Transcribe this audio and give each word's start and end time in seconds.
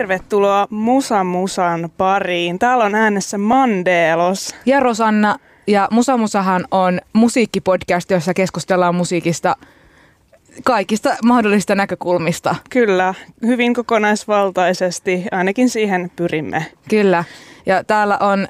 Tervetuloa 0.00 0.66
Musa 0.70 1.24
Musan 1.24 1.90
pariin. 1.96 2.58
Täällä 2.58 2.84
on 2.84 2.94
äänessä 2.94 3.38
Mandelos. 3.38 4.54
Ja 4.66 4.80
Rosanna. 4.80 5.36
Ja 5.66 5.88
Musa 5.90 6.16
Musahan 6.16 6.64
on 6.70 7.00
musiikkipodcast, 7.12 8.10
jossa 8.10 8.34
keskustellaan 8.34 8.94
musiikista 8.94 9.56
kaikista 10.64 11.16
mahdollisista 11.24 11.74
näkökulmista. 11.74 12.56
Kyllä, 12.70 13.14
hyvin 13.46 13.74
kokonaisvaltaisesti, 13.74 15.24
ainakin 15.32 15.70
siihen 15.70 16.10
pyrimme. 16.16 16.66
Kyllä. 16.88 17.24
Ja 17.66 17.84
täällä 17.84 18.18
on 18.20 18.48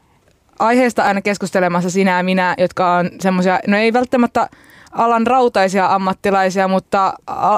aiheesta 0.58 1.02
aina 1.02 1.22
keskustelemassa 1.22 1.90
sinä 1.90 2.16
ja 2.16 2.22
minä, 2.22 2.54
jotka 2.58 2.94
on 2.94 3.10
semmoisia, 3.20 3.60
no 3.66 3.76
ei 3.76 3.92
välttämättä 3.92 4.48
alan 4.92 5.26
rautaisia 5.26 5.86
ammattilaisia, 5.86 6.68
mutta 6.68 7.14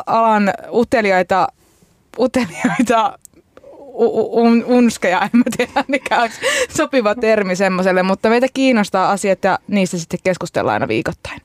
alan 0.06 0.50
uteliaita, 0.72 1.48
uteliaita 2.18 3.18
un, 3.94 4.64
unskeja, 4.64 5.22
en 5.22 5.30
mä 5.32 5.44
tiedä 5.56 5.84
mikä 5.88 6.20
olisi 6.20 6.40
sopiva 6.76 7.14
termi 7.14 7.56
semmoiselle, 7.56 8.02
mutta 8.02 8.28
meitä 8.28 8.46
kiinnostaa 8.54 9.10
asiat 9.10 9.44
ja 9.44 9.58
niistä 9.68 9.98
sitten 9.98 10.20
keskustellaan 10.24 10.74
aina 10.74 10.88
viikoittain. 10.88 11.40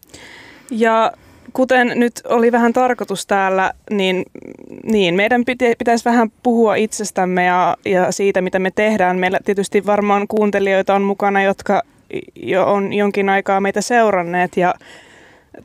Ja 0.72 1.12
kuten 1.54 1.92
nyt 1.96 2.22
oli 2.30 2.52
vähän 2.52 2.74
tarkoitus 2.74 3.26
täällä, 3.26 3.74
niin, 3.90 4.26
niin 4.84 5.16
meidän 5.16 5.44
pitäisi 5.78 6.06
vähän 6.06 6.32
puhua 6.44 6.76
itsestämme 6.76 7.46
ja, 7.46 7.78
ja 7.86 8.12
siitä, 8.12 8.42
mitä 8.42 8.60
me 8.60 8.72
tehdään. 8.72 9.20
Meillä 9.20 9.40
tietysti 9.46 9.86
varmaan 9.86 10.28
kuuntelijoita 10.28 10.96
on 10.96 11.02
mukana, 11.02 11.44
jotka 11.44 11.82
jo 12.36 12.74
on 12.74 12.94
jonkin 12.94 13.30
aikaa 13.30 13.62
meitä 13.62 13.82
seuranneet 13.82 14.58
ja 14.58 14.74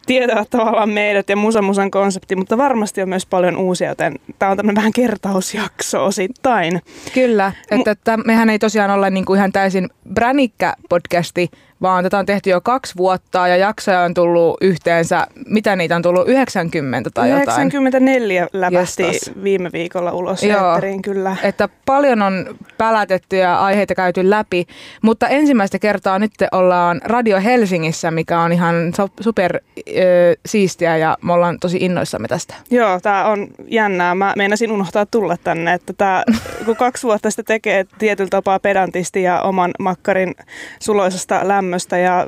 tietävät 0.07 0.51
tavallaan 0.51 0.91
meidät 0.91 1.29
ja 1.29 1.37
Musa 1.37 1.63
Musan 1.63 1.91
konsepti, 1.91 2.37
mutta 2.37 2.59
varmasti 2.59 3.03
on 3.03 3.09
myös 3.09 3.27
paljon 3.27 3.57
uusia, 3.57 3.89
joten 3.89 4.15
tämä 4.39 4.51
on 4.51 4.57
tämmöinen 4.57 4.77
vähän 4.77 4.93
kertausjakso 4.93 6.05
osittain. 6.05 6.81
Kyllä, 7.15 7.53
että, 7.71 7.91
että 7.91 8.17
mehän 8.17 8.51
ei 8.51 8.59
tosiaan 8.59 8.91
olla 8.91 9.11
niin 9.11 9.25
kuin 9.25 9.39
ihan 9.39 9.53
täysin 9.53 9.89
bränikkä 10.15 10.75
podcasti, 10.89 11.51
vaan 11.83 12.05
tätä 12.05 12.19
on 12.19 12.27
tehty 12.27 12.51
jo 12.51 12.61
kaksi 12.61 12.95
vuotta 12.97 13.49
ja 13.49 13.57
jaksoja 13.57 14.01
on 14.01 14.15
tullut 14.15 14.57
yhteensä, 14.61 15.27
mitä 15.47 15.77
niitä 15.77 15.97
on 15.97 16.03
tullut, 16.03 16.29
90 16.29 17.11
tai 17.15 17.31
94 17.31 18.43
jotain? 18.43 18.61
läpästi 18.61 19.33
viime 19.43 19.71
viikolla 19.73 20.13
ulos 20.13 20.43
Joo, 20.43 20.81
kyllä. 21.03 21.37
Että 21.43 21.69
paljon 21.87 22.23
on 22.23 22.59
pälätetty 22.79 23.37
ja 23.37 23.61
aiheita 23.61 23.95
käyty 23.95 24.31
läpi, 24.31 24.67
mutta 25.03 25.29
ensimmäistä 25.29 25.79
kertaa 25.79 26.19
nyt 26.19 26.33
ollaan 26.53 27.01
Radio 27.05 27.41
Helsingissä, 27.41 28.11
mikä 28.11 28.41
on 28.41 28.53
ihan 28.53 28.75
super 29.21 29.61
ö, 29.89 30.01
siistiä 30.47 30.97
ja 30.97 31.19
me 31.23 31.33
ollaan 31.33 31.59
tosi 31.61 31.79
innoissamme 31.81 32.29
tästä. 32.29 32.55
Joo, 32.71 33.01
tämä 33.01 33.25
on 33.25 33.49
jännää. 33.69 34.15
Mä 34.15 34.33
meinasin 34.37 34.73
unohtaa 34.73 35.07
tulla 35.07 35.37
tänne, 35.45 35.75
että 35.75 35.93
tää, 35.93 36.25
kun 36.65 36.77
kaksi 36.77 37.03
vuotta 37.03 37.31
sitä 37.31 37.43
tekee 37.43 37.87
tietyllä 37.99 38.31
tapaa 38.31 38.59
pedantisti 38.59 39.23
ja 39.23 39.41
oman 39.41 39.71
makkarin 39.79 40.35
suloisesta 40.81 41.41
lämmöstä, 41.43 41.72
lämmöstä 41.73 41.99
ja 41.99 42.27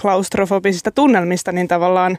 klaustrofobisista 0.00 0.90
tunnelmista, 0.90 1.52
niin 1.52 1.68
tavallaan 1.68 2.18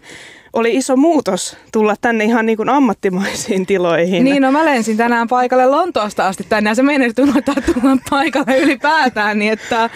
oli 0.54 0.76
iso 0.76 0.96
muutos 0.96 1.58
tulla 1.72 1.96
tänne 2.02 2.24
ihan 2.24 2.46
niin 2.46 2.58
kuin 2.58 2.70
ammattimaisiin 2.70 3.66
tiloihin. 3.66 4.24
Niin, 4.24 4.42
no 4.42 4.52
mä 4.52 4.66
lensin 4.66 4.98
tänään 4.98 5.28
paikalle 5.28 5.66
Lontoosta 5.66 6.28
asti 6.28 6.46
tänne 6.50 6.70
ja 6.70 6.76
se 6.76 6.84
meni 6.84 7.14
unohtaa 7.20 7.56
tulla 7.66 7.98
paikalle 8.10 8.60
ylipäätään, 8.60 9.40
niin 9.40 9.54
että 9.54 9.90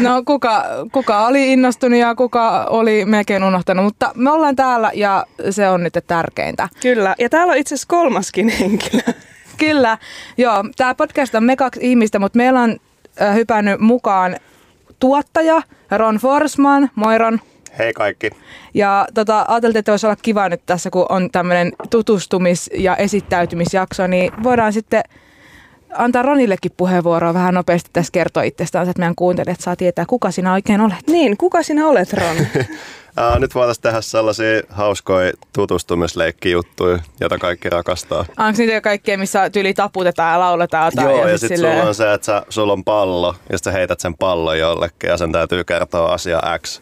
no 0.00 0.22
kuka, 0.26 0.64
kuka 0.92 1.26
oli 1.26 1.52
innostunut 1.52 1.98
ja 1.98 2.14
kuka 2.14 2.64
oli 2.64 3.04
melkein 3.04 3.44
unohtanut, 3.44 3.84
mutta 3.84 4.12
me 4.14 4.30
ollaan 4.30 4.56
täällä 4.56 4.90
ja 4.94 5.26
se 5.50 5.68
on 5.68 5.82
nyt 5.82 5.94
tärkeintä. 6.06 6.68
Kyllä, 6.82 7.14
ja 7.18 7.28
täällä 7.28 7.50
on 7.50 7.58
itse 7.58 7.74
asiassa 7.74 7.88
kolmaskin 7.88 8.48
henkilö. 8.48 9.02
Kyllä, 9.58 9.98
joo, 10.36 10.64
tämä 10.76 10.94
podcast 10.94 11.34
on 11.34 11.44
me 11.44 11.56
kaksi 11.56 11.80
ihmistä, 11.82 12.18
mutta 12.18 12.36
meillä 12.36 12.60
on 12.60 12.76
hypännyt 13.34 13.80
mukaan 13.80 14.36
tuottaja 15.02 15.62
Ron 15.90 16.16
Forsman. 16.16 16.90
Moi 16.94 17.18
Ron. 17.18 17.40
Hei 17.78 17.92
kaikki. 17.92 18.30
Ja 18.74 19.06
tota, 19.14 19.44
ajateltiin, 19.48 19.78
että 19.78 19.92
voisi 19.92 20.06
olla 20.06 20.16
kiva 20.22 20.48
nyt 20.48 20.60
tässä, 20.66 20.90
kun 20.90 21.06
on 21.08 21.30
tämmöinen 21.30 21.72
tutustumis- 21.90 22.80
ja 22.80 22.96
esittäytymisjakso, 22.96 24.06
niin 24.06 24.32
voidaan 24.42 24.72
sitten 24.72 25.02
antaa 25.92 26.22
Ronillekin 26.22 26.72
puheenvuoroa 26.76 27.34
vähän 27.34 27.54
nopeasti 27.54 27.90
tässä 27.92 28.12
kertoa 28.12 28.42
itsestään, 28.42 28.88
että 28.88 29.00
meidän 29.00 29.14
kuuntelijat 29.14 29.60
saa 29.60 29.76
tietää, 29.76 30.04
kuka 30.06 30.30
sinä 30.30 30.52
oikein 30.52 30.80
olet. 30.80 31.06
Niin, 31.06 31.36
kuka 31.36 31.62
sinä 31.62 31.86
olet, 31.86 32.12
Ron? 32.12 32.36
Nyt 33.38 33.54
voitaisiin 33.54 33.82
tehdä 33.82 34.00
sellaisia 34.00 34.62
hauskoja 34.68 35.32
tutustumisleikkijuttuja, 35.52 36.98
joita 37.20 37.38
kaikki 37.38 37.70
rakastaa. 37.70 38.24
Onko 38.38 38.58
niitä 38.58 38.80
kaikkea, 38.80 39.18
missä 39.18 39.50
tyyli 39.50 39.74
taputetaan 39.74 40.32
ja 40.32 40.40
lauletaan 40.40 40.92
Joo, 40.96 41.18
ja, 41.18 41.28
ja 41.28 41.38
sitten 41.38 41.56
silleen... 41.56 41.76
sulla 41.76 41.88
on 41.88 41.94
se, 41.94 42.12
että 42.12 42.24
sä, 42.24 42.42
sulla 42.48 42.72
on 42.72 42.84
pallo, 42.84 43.34
ja 43.50 43.58
sitten 43.58 43.72
heität 43.72 44.00
sen 44.00 44.14
pallon 44.14 44.58
jollekin, 44.58 45.10
ja 45.10 45.16
sen 45.16 45.32
täytyy 45.32 45.64
kertoa 45.64 46.12
asia 46.12 46.42
X. 46.58 46.80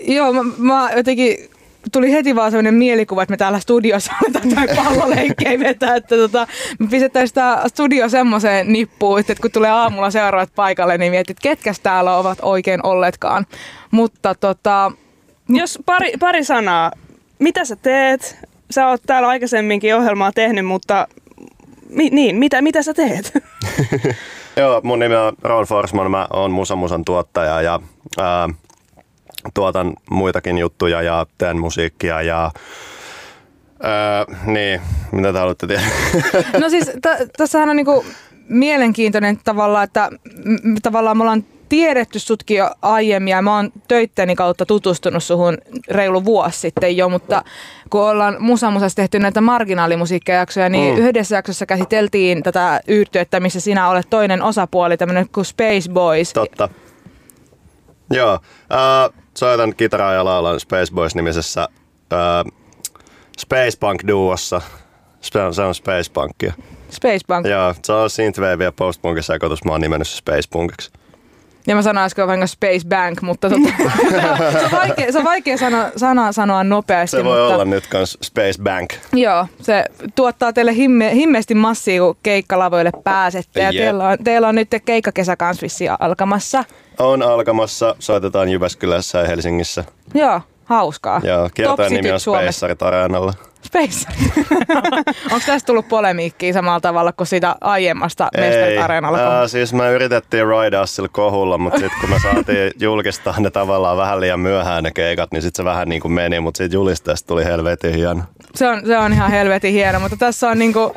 Joo, 0.00 0.32
mä, 0.32 0.42
mä 0.58 0.90
jotenkin 0.96 1.49
tuli 1.92 2.12
heti 2.12 2.36
vaan 2.36 2.50
sellainen 2.50 2.74
mielikuva, 2.74 3.22
että 3.22 3.32
me 3.32 3.36
täällä 3.36 3.60
studiossa 3.60 4.12
aletaan 4.22 4.48
tai 4.48 4.76
palloleikkejä 4.76 5.58
vetää, 5.58 5.96
että 5.96 6.16
tota, 6.16 6.46
me 6.78 6.86
pistettäisiin 6.86 7.34
tämä 7.34 7.62
studio 7.66 8.08
semmoiseen 8.08 8.72
nippuun, 8.72 9.20
että 9.20 9.34
kun 9.42 9.50
tulee 9.50 9.70
aamulla 9.70 10.10
seuraavat 10.10 10.54
paikalle, 10.54 10.98
niin 10.98 11.12
mietit, 11.12 11.30
että 11.30 11.42
ketkä 11.42 11.72
täällä 11.82 12.16
ovat 12.16 12.38
oikein 12.42 12.86
olleetkaan. 12.86 13.46
Mutta 13.90 14.34
tota, 14.34 14.92
jos 15.48 15.78
pari, 15.86 16.12
pari 16.20 16.44
sanaa, 16.44 16.92
mitä 17.38 17.64
sä 17.64 17.76
teet? 17.76 18.38
Sä 18.70 18.88
oot 18.88 19.02
täällä 19.06 19.28
aikaisemminkin 19.28 19.96
ohjelmaa 19.96 20.32
tehnyt, 20.32 20.66
mutta 20.66 21.08
mi, 21.88 22.10
niin, 22.10 22.36
mitä, 22.36 22.62
mitä 22.62 22.82
sä 22.82 22.94
teet? 22.94 23.32
Joo, 24.56 24.80
mun 24.84 24.98
nimi 24.98 25.16
on 25.16 25.32
Ron 25.42 25.64
Forsman, 25.64 26.10
mä 26.10 26.26
oon 26.32 26.50
Musa 26.50 26.76
Musan 26.76 27.04
tuottaja 27.04 27.62
ja 27.62 27.80
ää, 28.18 28.48
tuotan 29.54 29.92
muitakin 30.10 30.58
juttuja 30.58 31.02
ja 31.02 31.26
teen 31.38 31.58
musiikkia 31.58 32.22
ja 32.22 32.50
Öö, 33.84 34.36
niin, 34.46 34.80
mitä 35.12 35.32
te 35.32 35.38
haluatte 35.38 35.66
tietää? 35.66 35.88
No 36.58 36.68
siis 36.68 36.86
t- 37.02 37.30
tässähän 37.36 37.68
on 37.68 37.76
niinku 37.76 38.04
mielenkiintoinen 38.48 39.38
tavalla, 39.44 39.82
että 39.82 40.08
m- 40.44 40.74
tavallaan 40.82 41.16
me 41.16 41.22
ollaan 41.22 41.44
tiedetty 41.68 42.18
sutkin 42.18 42.56
jo 42.56 42.70
aiemmin 42.82 43.30
ja 43.30 43.42
mä 43.42 43.56
oon 43.56 43.72
töitteni 43.88 44.34
kautta 44.36 44.66
tutustunut 44.66 45.24
suhun 45.24 45.58
reilu 45.90 46.24
vuosi 46.24 46.58
sitten 46.58 46.96
jo, 46.96 47.08
mutta 47.08 47.44
kun 47.90 48.00
ollaan 48.00 48.36
Musa 48.38 48.70
Musassa 48.70 48.96
tehty 48.96 49.18
näitä 49.18 49.40
marginaalimusiikkajaksoja, 49.40 50.68
niin 50.68 50.94
mm. 50.94 51.00
yhdessä 51.00 51.36
jaksossa 51.36 51.66
käsiteltiin 51.66 52.42
tätä 52.42 52.80
yhtiötä, 52.88 53.40
missä 53.40 53.60
sinä 53.60 53.88
olet 53.88 54.10
toinen 54.10 54.42
osapuoli, 54.42 54.96
tämmöinen 54.96 55.28
kuin 55.28 55.44
Space 55.44 55.90
Boys. 55.92 56.32
Totta. 56.32 56.68
Joo, 58.10 58.32
äh, 58.32 59.19
soitan 59.38 59.76
kitaraa 59.76 60.14
ja 60.14 60.24
laulan 60.24 60.60
Space 60.60 60.94
Boys-nimisessä 60.94 61.68
äh, 62.12 62.52
Space 63.38 63.78
Punk-duossa. 63.80 64.60
Se 65.20 65.62
on 65.62 65.74
Space 65.74 66.12
Punkia. 66.12 66.52
Space 66.90 67.20
Punk. 67.26 67.46
Joo, 67.46 67.74
se 67.82 67.92
on 67.92 68.10
synthwave 68.10 68.64
ja 68.64 68.72
post-punkin 68.72 69.22
sekoitus. 69.22 69.64
Mä 69.64 69.72
oon 69.72 69.80
nimennyt 69.80 70.08
se 70.08 70.16
Space 70.16 70.48
Punkiksi. 70.50 70.90
Ja 71.70 71.76
mä 71.76 71.82
sanoin 71.82 72.04
äsken 72.04 72.26
vähän 72.26 72.48
Space 72.48 72.88
Bank, 72.88 73.22
mutta 73.22 73.50
tota, 73.50 73.68
se, 74.52 74.64
on 74.64 74.70
vaikea, 74.72 75.12
se 75.12 75.18
on 75.18 75.24
vaikea 75.24 75.58
sana, 75.58 75.90
sana 75.96 76.32
sanoa 76.32 76.64
nopeasti. 76.64 77.16
Se 77.16 77.24
voi 77.24 77.40
mutta, 77.40 77.54
olla 77.54 77.64
nyt 77.64 77.86
kans 77.86 78.18
Space 78.22 78.62
Bank. 78.62 78.94
Joo, 79.12 79.46
se 79.62 79.84
tuottaa 80.14 80.52
teille 80.52 80.74
himme, 80.74 81.14
himmeesti 81.14 81.54
massia, 81.54 82.00
kun 82.00 82.16
keikkalavoille 82.22 82.90
pääsette. 83.04 83.60
Ja 83.60 83.72
teillä, 83.72 84.08
on, 84.08 84.18
teillä 84.24 84.48
on 84.48 84.54
nyt 84.54 84.68
keikkakesä 84.84 85.36
kans 85.36 85.60
alkamassa. 86.00 86.64
On 86.98 87.22
alkamassa, 87.22 87.96
soitetaan 87.98 88.48
Jyväskylässä 88.48 89.18
ja 89.18 89.26
Helsingissä. 89.26 89.84
Joo, 90.14 90.40
hauskaa. 90.64 91.20
Joo, 91.24 91.50
kiertojen 91.54 91.92
nimi 91.92 92.12
on 92.12 92.20
Spacearit 92.20 92.82
Areenalla. 92.82 93.32
Space. 93.62 94.06
Onko 95.32 95.46
tästä 95.46 95.66
tullut 95.66 95.88
polemiikkiä 95.88 96.52
samalla 96.52 96.80
tavalla 96.80 97.12
kuin 97.12 97.26
siitä 97.26 97.56
aiemmasta 97.60 98.28
Mestarit 98.36 98.80
Areenalla? 98.80 99.42
Äh, 99.42 99.48
siis 99.48 99.72
me 99.72 99.90
yritettiin 99.90 100.46
raidaa 100.46 100.86
sillä 100.86 101.08
kohulla, 101.12 101.58
mutta 101.58 101.78
sitten 101.78 102.00
kun 102.00 102.10
me 102.10 102.16
saatiin 102.22 102.72
julkistaa 102.80 103.40
ne 103.40 103.50
tavallaan 103.50 103.96
vähän 103.96 104.20
liian 104.20 104.40
myöhään 104.40 104.84
ne 104.84 104.90
keikat, 104.90 105.32
niin 105.32 105.42
sitten 105.42 105.62
se 105.62 105.64
vähän 105.64 105.88
niin 105.88 106.00
kuin 106.00 106.12
meni, 106.12 106.40
mutta 106.40 106.58
siitä 106.58 106.74
julisteesta 106.74 107.26
tuli 107.26 107.44
helvetin 107.44 107.94
hieno. 107.94 108.22
Se 108.54 108.68
on, 108.68 108.86
se 108.86 108.98
on 108.98 109.12
ihan 109.12 109.30
helvetin 109.30 109.72
hieno, 109.72 110.00
mutta 110.00 110.16
tässä 110.16 110.48
on 110.48 110.58
niin 110.58 110.72
kuin 110.72 110.92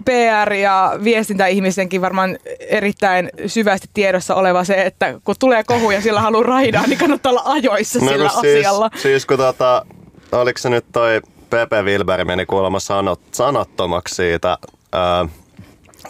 PR- 0.00 0.52
ja 0.52 0.98
viestintäihmisenkin 1.04 2.00
varmaan 2.00 2.38
erittäin 2.68 3.30
syvästi 3.46 3.88
tiedossa 3.94 4.34
oleva 4.34 4.64
se, 4.64 4.74
että 4.74 5.20
kun 5.24 5.34
tulee 5.38 5.64
kohu 5.64 5.90
ja 5.90 6.00
sillä 6.00 6.20
haluaa 6.20 6.42
raidaa, 6.42 6.86
niin 6.86 6.98
kannattaa 6.98 7.30
olla 7.30 7.42
ajoissa 7.44 7.98
no, 7.98 8.08
sillä 8.08 8.28
siis, 8.28 8.56
asialla. 8.56 8.90
Siis 8.96 9.26
kun 9.26 9.36
tota, 9.36 9.84
oliko 10.32 10.58
se 10.58 10.70
nyt 10.70 10.84
toi 10.92 11.20
Pepe 11.50 11.82
Wilberg 11.82 12.26
meni 12.26 12.46
kuulemma 12.46 12.80
sanot, 12.80 13.20
sanottomaksi 13.32 14.14
siitä 14.14 14.58
ää, 14.92 15.26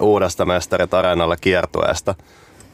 uudesta 0.01 0.45
mestarit 0.45 0.95
areenalla 0.95 1.37
kiertueesta. 1.37 2.15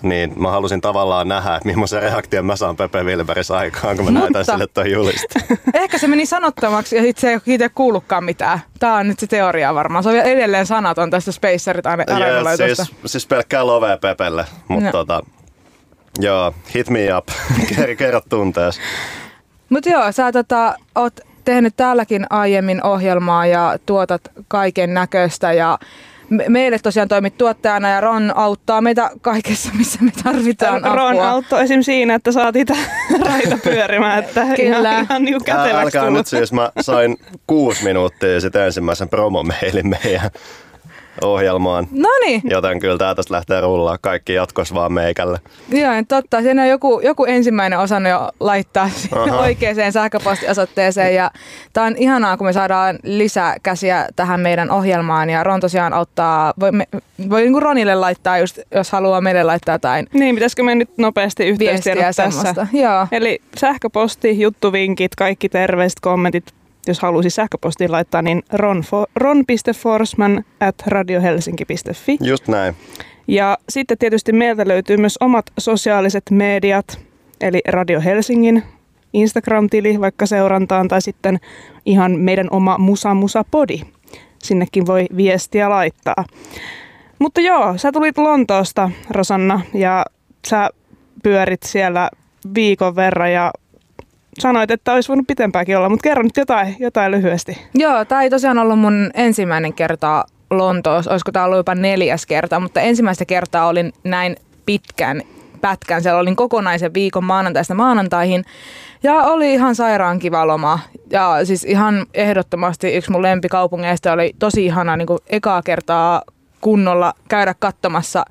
niin 0.03 0.33
mä 0.43 0.51
halusin 0.51 0.81
tavallaan 0.81 1.29
nähdä, 1.29 1.57
että 1.57 1.69
millaisen 1.69 2.03
reaktion 2.03 2.47
mä 2.47 2.57
saan 2.57 2.77
Pepe 2.77 3.03
Wilberis 3.05 3.51
aikaan, 3.51 3.97
kun 3.97 4.05
mä 4.05 4.11
Mutta- 4.11 4.25
näytän 4.25 4.45
sille 4.45 4.67
toi 4.67 4.93
juliste. 4.93 5.41
Ehkä 5.75 5.99
se 5.99 6.07
meni 6.07 6.27
sanottomaksi 6.27 6.97
ja 6.97 7.03
sitten 7.03 7.21
se 7.21 7.31
ei 7.31 7.55
itse 7.55 7.69
kuullutkaan 7.69 8.25
mitään. 8.25 8.61
Tämä 8.79 8.95
on 8.97 9.09
nyt 9.09 9.19
se 9.19 9.27
teoria 9.27 9.75
varmaan. 9.75 10.03
Se 10.05 10.09
on 10.09 10.15
vielä 10.15 10.29
edelleen 10.29 10.67
sanaton 10.67 11.11
tästä 11.11 11.33
Spacerit 11.33 11.87
areenalla 11.87 12.51
Ja 12.51 12.57
siis, 12.57 12.83
siis 13.07 13.27
pelkkää 13.27 13.67
lovea 13.67 13.97
Pepelle, 13.97 14.45
mutta 14.69 14.85
No. 14.87 14.93
tota, 14.93 15.23
joo, 16.21 16.55
hit 16.75 16.91
me 16.91 17.17
up, 17.17 17.29
Ker- 17.71 17.97
kerro 17.97 18.21
tuntees. 18.29 18.81
Mutta 19.71 19.91
joo, 19.91 20.13
sä 20.13 20.33
tota, 20.33 20.75
oot 20.95 21.21
tehnyt 21.46 21.75
täälläkin 21.76 22.26
aiemmin 22.31 22.84
ohjelmaa 22.87 23.46
ja 23.46 23.78
tuotat 23.87 24.22
kaiken 24.48 24.94
näköistä 24.94 25.52
ja 25.52 25.78
me- 26.31 26.44
meille 26.48 26.78
tosiaan 26.78 27.08
toimit 27.08 27.38
tuottajana 27.38 27.88
ja 27.88 28.00
Ron 28.00 28.32
auttaa 28.37 28.81
meitä 28.81 29.10
kaikessa, 29.20 29.70
missä 29.78 29.98
me 30.02 30.10
tarvitaan 30.25 30.82
Ron 30.84 31.10
apua. 31.12 31.28
auttoi 31.31 31.62
esim. 31.64 31.82
siinä, 31.82 32.14
että 32.14 32.32
saatiin 32.32 32.66
raita 33.26 33.58
pyörimään, 33.64 34.19
että 34.19 34.44
Kyllä. 34.56 34.90
ihan, 34.93 35.04
ihan 35.04 35.22
niinku 35.25 35.44
käteväksi 35.44 35.76
Älkää 35.76 36.02
tullut. 36.02 36.19
nyt 36.19 36.26
siis, 36.26 36.52
mä 36.52 36.70
sain 36.81 37.16
kuusi 37.46 37.84
minuuttia 37.84 38.40
sitten 38.40 38.62
ensimmäisen 38.62 39.08
promomeilin 39.08 39.88
meidän 39.88 40.31
ohjelmaan. 41.23 41.87
No 41.93 42.09
niin, 42.27 42.43
Joten 42.45 42.81
kyllä 42.81 42.99
tää 42.99 43.15
tästä 43.15 43.35
lähtee 43.35 43.61
rullaa 43.61 43.99
kaikki 44.01 44.35
jatkos 44.35 44.75
vaan 44.75 44.93
meikälle. 44.93 45.39
joo, 45.69 45.93
niin 45.93 46.07
totta. 46.07 46.43
Siinä 46.43 46.63
on 46.63 46.69
joku, 46.69 47.01
joku 47.05 47.25
ensimmäinen 47.25 47.79
osannut 47.79 48.11
jo 48.11 48.31
laittaa 48.41 48.91
oikeaan 49.41 49.93
sähköpostiosoitteeseen. 49.93 51.15
Ja 51.15 51.31
tää 51.73 51.85
on 51.85 51.95
ihanaa, 51.97 52.37
kun 52.37 52.47
me 52.47 52.53
saadaan 52.53 52.99
lisää 53.03 53.57
käsiä 53.63 54.09
tähän 54.17 54.41
meidän 54.41 54.71
ohjelmaan. 54.71 55.31
Ja 55.31 55.45
Ron 55.45 55.61
tosiaan 55.61 55.93
auttaa, 55.93 56.55
voi, 56.61 56.73
me, 56.73 56.87
voi 57.31 57.41
niin 57.43 57.53
kuin 57.53 57.63
Ronille 57.63 57.95
laittaa, 57.95 58.39
just, 58.39 58.59
jos 58.75 58.91
haluaa 58.93 59.21
meille 59.21 59.43
laittaa 59.43 59.75
jotain 59.75 60.07
Niin, 60.13 60.35
pitäisikö 60.35 60.63
me 60.63 60.75
nyt 60.75 60.91
nopeasti 60.99 61.45
yhteistiedot 61.45 62.03
viestiä 62.05 62.25
tässä? 62.25 62.31
semmoista. 62.43 62.67
Joo. 62.73 63.07
Eli 63.13 63.39
sähköposti, 63.59 64.41
juttuvinkit, 64.41 65.15
kaikki 65.15 65.49
terveiset, 65.49 66.01
kommentit, 66.01 66.45
jos 66.87 67.00
haluaisi 67.00 67.31
sähköpostiin 67.31 67.93
laittaa, 67.93 68.23
niin 68.23 68.43
ron, 68.53 68.83
ron.forsman 69.17 70.44
at 70.61 70.75
radiohelsinki.fi. 70.87 72.19
Just 72.21 72.49
näin. 72.49 72.75
Ja 73.29 73.59
sitten 73.69 73.99
tietysti 73.99 74.33
meiltä 74.33 74.69
löytyy 74.69 74.97
myös 74.97 75.19
omat 75.21 75.47
sosiaaliset 75.59 76.25
mediat, 76.31 77.00
eli 77.41 77.61
Radio 77.69 78.00
Helsingin 78.00 78.62
Instagram-tili 79.12 80.00
vaikka 80.00 80.27
seurantaan, 80.27 80.88
tai 80.88 81.03
sitten 81.03 81.38
ihan 81.87 82.19
meidän 82.19 82.49
oma 82.50 82.79
Musa 82.79 83.15
Musa 83.15 83.44
Podi. 83.50 83.81
Sinnekin 84.43 84.87
voi 84.87 85.06
viestiä 85.17 85.71
laittaa. 85.71 86.25
Mutta 87.19 87.41
joo, 87.41 87.79
sä 87.79 87.93
tulit 87.93 88.19
Lontoosta, 88.19 88.91
Rosanna, 89.11 89.61
ja 89.75 90.05
sä 90.47 90.71
pyörit 91.23 91.62
siellä 91.62 92.11
viikon 92.55 92.97
verran 92.97 93.32
ja 93.32 93.50
sanoit, 94.38 94.71
että 94.71 94.93
olisi 94.93 95.09
voinut 95.09 95.27
pitempääkin 95.27 95.77
olla, 95.77 95.88
mutta 95.88 96.03
kerro 96.03 96.23
nyt 96.23 96.37
jotain, 96.37 96.77
jotain 96.79 97.11
lyhyesti. 97.11 97.62
Joo, 97.75 98.05
tämä 98.05 98.23
ei 98.23 98.31
tosiaan 98.31 98.59
ollut 98.59 98.79
mun 98.79 99.11
ensimmäinen 99.15 99.73
kerta 99.73 100.25
Lontoossa, 100.50 101.11
olisiko 101.11 101.33
tämä 101.33 101.44
ollut 101.44 101.56
jopa 101.56 101.75
neljäs 101.75 102.27
kerta, 102.27 102.61
mutta 102.61 102.81
ensimmäistä 102.81 103.25
kertaa 103.25 103.67
olin 103.67 103.93
näin 104.05 104.37
pitkän 104.67 105.23
pätkän. 105.61 106.03
Siellä 106.03 106.21
olin 106.21 106.37
kokonaisen 106.37 106.94
viikon 106.94 107.25
maanantaista 107.25 107.75
maanantaihin 107.75 108.44
ja 109.03 109.15
oli 109.15 109.53
ihan 109.53 109.75
sairaan 109.75 110.19
kiva 110.19 110.47
loma. 110.47 110.79
Ja 111.11 111.44
siis 111.44 111.65
ihan 111.65 112.06
ehdottomasti 112.15 112.94
yksi 112.94 113.11
mun 113.11 113.23
lempikaupungeista 113.23 114.12
oli 114.12 114.35
tosi 114.39 114.67
ihana 114.67 114.97
niin 114.97 115.09
ekaa 115.27 115.62
kertaa 115.62 116.23
kunnolla 116.61 117.12
käydä 117.29 117.55
katsomassa 117.59 118.25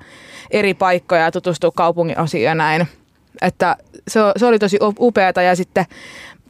eri 0.50 0.74
paikkoja 0.74 1.20
ja 1.20 1.30
tutustua 1.30 1.70
kaupungin 1.70 2.20
osiin 2.20 2.44
ja 2.44 2.54
näin. 2.54 2.86
Että 3.42 3.76
se, 4.08 4.20
se 4.36 4.46
oli 4.46 4.58
tosi 4.58 4.78
upeata 4.98 5.42
ja 5.42 5.56
sitten 5.56 5.84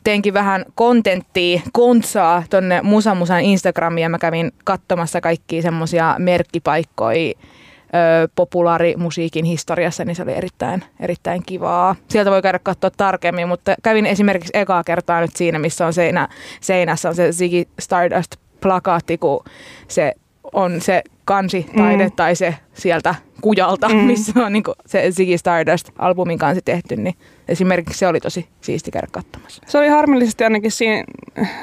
teinkin 0.05 0.35
vähän 0.35 0.65
kontenttia, 0.75 1.61
kontsaa 1.73 2.43
tonne 2.50 2.83
Musa 2.83 3.15
Musan 3.15 3.41
Instagramiin 3.41 4.03
ja 4.03 4.09
mä 4.09 4.19
kävin 4.19 4.53
katsomassa 4.65 5.21
kaikkia 5.21 5.62
semmosia 5.62 6.15
merkkipaikkoja 6.19 7.33
ö, 7.35 8.29
populaarimusiikin 8.35 9.44
historiassa, 9.44 10.05
niin 10.05 10.17
se 10.17 10.23
oli 10.23 10.33
erittäin, 10.33 10.85
erittäin 11.00 11.43
kivaa. 11.47 11.97
Sieltä 12.09 12.31
voi 12.31 12.43
käydä 12.43 12.59
katsoa 12.59 12.91
tarkemmin, 12.97 13.49
mutta 13.49 13.75
kävin 13.83 14.06
esimerkiksi 14.06 14.50
ekaa 14.55 14.85
kertaa 14.85 15.21
nyt 15.21 15.37
siinä, 15.37 15.59
missä 15.59 15.87
on 15.87 15.93
seinä, 15.93 16.29
seinässä 16.61 17.09
on 17.09 17.15
se 17.15 17.33
Ziggy 17.33 17.69
Stardust 17.79 18.37
plakaatti, 18.61 19.19
kun 19.19 19.44
se 19.88 20.12
on 20.53 20.81
se 20.81 21.03
kansitaide 21.25 22.05
mm. 22.05 22.12
tai 22.17 22.37
se 22.37 22.55
sieltä 22.75 23.15
kujalta, 23.41 23.88
mm. 23.88 23.94
missä 23.94 24.33
on 24.44 24.53
niin 24.53 24.65
se 24.87 25.11
Ziggy 25.11 25.37
Stardust-albumin 25.37 26.38
kanssa 26.38 26.62
tehty, 26.65 26.97
niin 26.97 27.15
esimerkiksi 27.49 27.99
se 27.99 28.06
oli 28.06 28.21
tosi 28.21 28.49
siisti 28.61 28.91
käydä 28.91 29.09
katsomassa. 29.11 29.62
Se 29.67 29.79
oli 29.79 29.88
harmillisesti 29.88 30.44
ainakin 30.44 30.71
siinä 30.71 31.05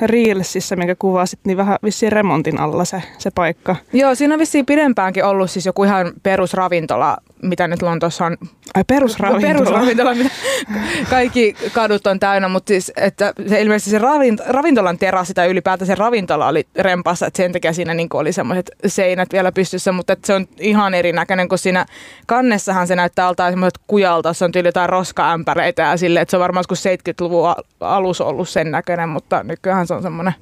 Reelsissä, 0.02 0.76
minkä 0.76 0.96
kuvasit, 0.96 1.40
niin 1.46 1.58
vähän 1.58 1.78
vissiin 1.84 2.12
remontin 2.12 2.60
alla 2.60 2.86
se, 2.86 3.04
se 3.18 3.32
paikka. 3.36 3.76
Joo, 3.94 4.16
siinä 4.16 4.34
on 4.34 4.40
vissiin 4.40 4.66
pidempäänkin 4.66 5.26
ollut 5.26 5.52
siis 5.52 5.66
joku 5.66 5.84
ihan 5.84 6.14
perusravintola, 6.24 7.18
mitä 7.42 7.68
nyt 7.68 7.82
Lontoossa 7.82 8.26
on. 8.26 8.38
Ai 8.76 8.84
perusravintola. 8.88 9.54
Perusravintola, 9.54 10.16
mitä 10.16 10.30
kaikki 11.10 11.56
kadut 11.74 12.08
on 12.08 12.20
täynnä, 12.20 12.48
mutta 12.48 12.68
siis, 12.68 12.92
että 12.98 13.34
se 13.48 13.62
ilmeisesti 13.62 13.92
se 13.92 14.00
ravint, 14.00 14.42
ravintolan 14.48 14.98
terassi 14.98 15.34
tai 15.34 15.50
ylipäätään 15.50 15.88
se 15.88 15.96
ravintola 15.96 16.48
oli 16.48 16.68
rempassa, 16.76 17.28
että 17.28 17.38
sen 17.38 17.52
takia 17.52 17.74
siinä 17.74 17.94
niin 17.94 18.08
oli 18.14 18.34
semmoiset 18.34 18.72
seinät 18.86 19.30
vielä 19.34 19.52
pystyssä, 19.52 19.92
mutta 19.92 20.14
että 20.14 20.28
se 20.28 20.34
on 20.34 20.48
ihan 20.60 20.94
erinäköinen, 20.94 21.50
kun 21.50 21.58
siinä 21.64 21.86
kannessahan 22.26 22.88
se 22.88 22.96
näyttää 22.96 23.28
altaan 23.28 23.52
semmoiset 23.52 23.80
kujalta, 23.88 24.34
se 24.34 24.46
on 24.46 24.52
tyyli 24.52 24.68
jotain 24.68 24.90
roskaämpäreitä 24.90 25.82
ja 25.82 25.98
silleen, 25.98 26.22
että 26.22 26.32
se 26.32 26.38
on 26.38 26.42
varmaan 26.42 26.60
joskus 26.60 26.84
70-luvun 26.86 27.50
al- 27.50 27.64
alussa 27.80 28.26
ollut 28.26 28.50
sen 28.50 28.72
näköinen, 28.72 29.10
mutta 29.10 29.44
nykyään 29.44 29.88
se 29.88 29.94
on 29.94 30.02
semmoinen 30.02 30.34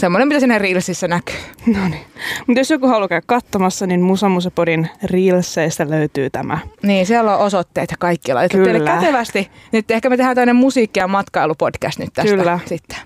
Semmoinen, 0.00 0.28
mitä 0.28 0.40
siinä 0.40 0.58
Reelsissä 0.58 1.08
näkyy. 1.08 1.36
No 1.76 1.88
niin. 1.88 2.04
Mutta 2.46 2.60
jos 2.60 2.70
joku 2.70 2.86
haluaa 2.86 3.08
käydä 3.08 3.22
katsomassa, 3.26 3.86
niin 3.86 4.00
Musa 4.00 4.28
Musa 4.28 4.50
Podin 4.50 4.88
Reelseistä 5.04 5.90
löytyy 5.90 6.30
tämä. 6.30 6.58
Niin, 6.82 7.06
siellä 7.06 7.36
on 7.36 7.46
osoitteet 7.46 7.90
ja 7.90 7.96
kaikki 7.96 8.34
laitettu 8.34 8.64
Kyllä. 8.64 8.72
teille 8.72 8.90
kätevästi. 8.90 9.50
Nyt 9.72 9.90
ehkä 9.90 10.10
me 10.10 10.16
tehdään 10.16 10.34
tämmöinen 10.34 10.56
musiikki- 10.56 11.00
ja 11.00 11.08
matkailupodcast 11.08 11.98
nyt 11.98 12.10
tästä 12.14 12.30
Kyllä. 12.36 12.58
sitten. 12.66 12.98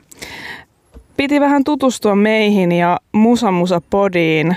Piti 1.17 1.41
vähän 1.41 1.65
tutustua 1.65 2.15
meihin 2.15 2.73
ja 2.73 2.99
Musa 3.13 3.51
Musa 3.51 3.81
Podiin. 3.91 4.57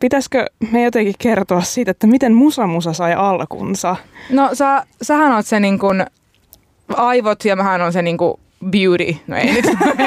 Pitäisikö 0.00 0.46
me 0.70 0.82
jotenkin 0.82 1.14
kertoa 1.18 1.62
siitä, 1.62 1.90
että 1.90 2.06
miten 2.06 2.34
Musa 2.34 2.66
Musa 2.66 2.92
sai 2.92 3.14
alkunsa? 3.14 3.96
No 4.30 4.50
sä, 4.52 4.86
sähän 5.02 5.32
oot 5.32 5.46
se 5.46 5.60
niin 5.60 5.78
kuin 5.78 6.06
aivot 6.96 7.44
ja 7.44 7.56
mähän 7.56 7.82
on 7.82 7.92
se 7.92 8.02
niin 8.02 8.18
kuin 8.18 8.40
beauty. 8.70 9.16
No 9.26 9.36
ei 9.36 9.52
nyt, 9.52 9.64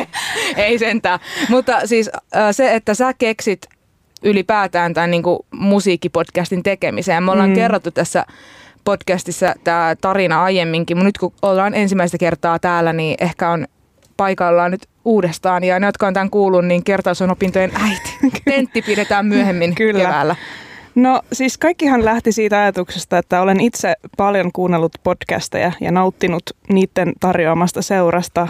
ei 0.58 0.80
sentään. 0.80 1.20
Mutta 1.50 1.88
siis 1.88 2.10
se, 2.52 2.76
että 2.76 2.94
sä 2.94 3.14
keksit 3.14 3.62
ylipäätään 4.24 4.94
tämän 4.94 5.12
niin 5.12 5.24
kuin 5.24 5.40
musiikkipodcastin 5.52 6.64
tekemiseen. 6.64 7.24
Me 7.24 7.32
ollaan 7.32 7.50
mm. 7.50 7.56
kerrottu 7.56 7.92
tässä 7.92 8.26
podcastissa 8.84 9.54
tämä 9.64 9.96
tarina 10.02 10.44
aiemminkin, 10.44 10.98
mutta 10.98 11.06
nyt 11.06 11.18
kun 11.18 11.34
ollaan 11.42 11.74
ensimmäistä 11.74 12.18
kertaa 12.18 12.60
täällä, 12.60 12.94
niin 12.94 13.16
ehkä 13.20 13.50
on 13.50 13.68
paikallaan 14.18 14.72
nyt 14.72 14.88
uudestaan. 15.06 15.64
Ja 15.64 15.80
ne, 15.80 15.86
jotka 15.86 16.08
on 16.08 16.14
tämän 16.14 16.30
kuullut, 16.30 16.66
niin 16.66 16.84
kertaus 16.84 17.22
on 17.22 17.32
opintojen 17.32 17.72
äiti. 17.76 18.18
Tentti 18.46 18.82
pidetään 18.82 19.26
myöhemmin 19.26 19.76
Kyllä. 19.76 20.04
keväällä. 20.04 20.36
No 20.96 21.22
siis 21.34 21.58
kaikkihan 21.58 22.06
lähti 22.06 22.32
siitä 22.32 22.60
ajatuksesta, 22.60 23.18
että 23.18 23.42
olen 23.42 23.60
itse 23.60 23.94
paljon 24.18 24.52
kuunnellut 24.52 24.92
podcasteja 25.04 25.72
ja 25.82 25.92
nauttinut 25.92 26.44
niiden 26.70 27.14
tarjoamasta 27.20 27.82
seurasta. 27.82 28.48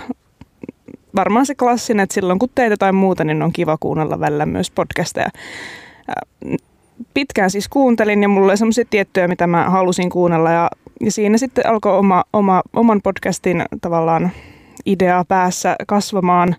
Varmaan 1.15 1.45
se 1.45 1.55
klassinen, 1.55 2.03
että 2.03 2.13
silloin 2.13 2.39
kun 2.39 2.49
teet 2.55 2.69
jotain 2.69 2.95
muuta, 2.95 3.23
niin 3.23 3.41
on 3.41 3.53
kiva 3.53 3.77
kuunnella 3.79 4.19
välillä 4.19 4.45
myös 4.45 4.71
podcasteja. 4.71 5.29
Ää, 6.07 6.21
Pitkään 7.13 7.51
siis 7.51 7.69
kuuntelin 7.69 8.21
ja 8.21 8.29
mulla 8.29 8.47
oli 8.47 8.57
semmoisia 8.57 8.85
tiettyjä, 8.89 9.27
mitä 9.27 9.47
mä 9.47 9.69
halusin 9.69 10.09
kuunnella 10.09 10.51
ja, 10.51 10.69
ja 11.01 11.11
siinä 11.11 11.37
sitten 11.37 11.67
alkoi 11.67 11.97
oma, 11.97 12.23
oma, 12.33 12.61
oman 12.73 13.01
podcastin 13.01 13.65
tavallaan 13.81 14.31
idea 14.87 15.25
päässä 15.27 15.75
kasvamaan, 15.87 16.55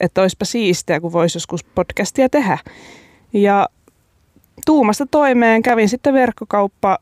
että 0.00 0.20
olisipa 0.20 0.44
siistiä, 0.44 1.00
kun 1.00 1.12
voisi 1.12 1.36
joskus 1.36 1.64
podcastia 1.64 2.28
tehdä. 2.28 2.58
Ja 3.32 3.68
tuumasta 4.66 5.06
toimeen 5.06 5.62
kävin 5.62 5.88
sitten 5.88 6.14
verkkokauppa 6.14 6.98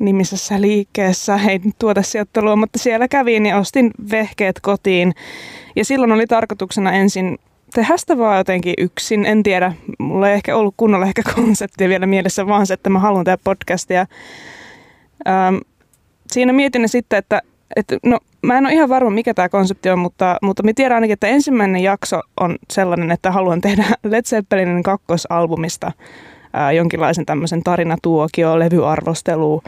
nimisessä 0.00 0.60
liikkeessä, 0.60 1.40
ei 1.48 1.58
nyt 1.58 1.74
tuota 1.78 2.02
sijoittelua, 2.02 2.56
mutta 2.56 2.78
siellä 2.78 3.08
kävin 3.08 3.46
ja 3.46 3.58
ostin 3.58 3.90
vehkeet 4.10 4.60
kotiin. 4.60 5.14
Ja 5.76 5.84
silloin 5.84 6.12
oli 6.12 6.26
tarkoituksena 6.26 6.92
ensin 6.92 7.38
tehdä 7.74 7.96
sitä 7.96 8.18
vaan 8.18 8.38
jotenkin 8.38 8.74
yksin. 8.78 9.26
En 9.26 9.42
tiedä, 9.42 9.72
mulla 9.98 10.28
ei 10.28 10.34
ehkä 10.34 10.56
ollut 10.56 10.74
kunnolla 10.76 11.06
ehkä 11.06 11.22
konseptia 11.34 11.88
vielä 11.88 12.06
mielessä, 12.06 12.46
vaan 12.46 12.66
se, 12.66 12.74
että 12.74 12.90
mä 12.90 12.98
haluan 12.98 13.24
tehdä 13.24 13.38
podcastia. 13.44 14.06
Ähm, 15.28 15.56
siinä 16.32 16.52
mietin 16.52 16.88
sitten, 16.88 17.18
että, 17.18 17.42
että 17.76 17.98
no, 18.04 18.18
mä 18.42 18.58
en 18.58 18.66
ole 18.66 18.72
ihan 18.72 18.88
varma, 18.88 19.10
mikä 19.10 19.34
tämä 19.34 19.48
konsepti 19.48 19.90
on, 19.90 19.98
mutta, 19.98 20.36
mutta 20.42 20.62
mä 20.62 20.70
tiedän 20.74 20.94
ainakin, 20.94 21.12
että 21.12 21.26
ensimmäinen 21.26 21.82
jakso 21.82 22.20
on 22.40 22.56
sellainen, 22.70 23.10
että 23.10 23.30
haluan 23.30 23.60
tehdä 23.60 23.84
Led 24.10 24.24
Zeppelinin 24.24 24.82
kakkosalbumista 24.82 25.92
ää, 26.52 26.72
jonkinlaisen 26.72 27.26
tämmöisen 27.26 27.62
tarinatuokio, 27.62 28.58
levyarvostelu 28.58 29.62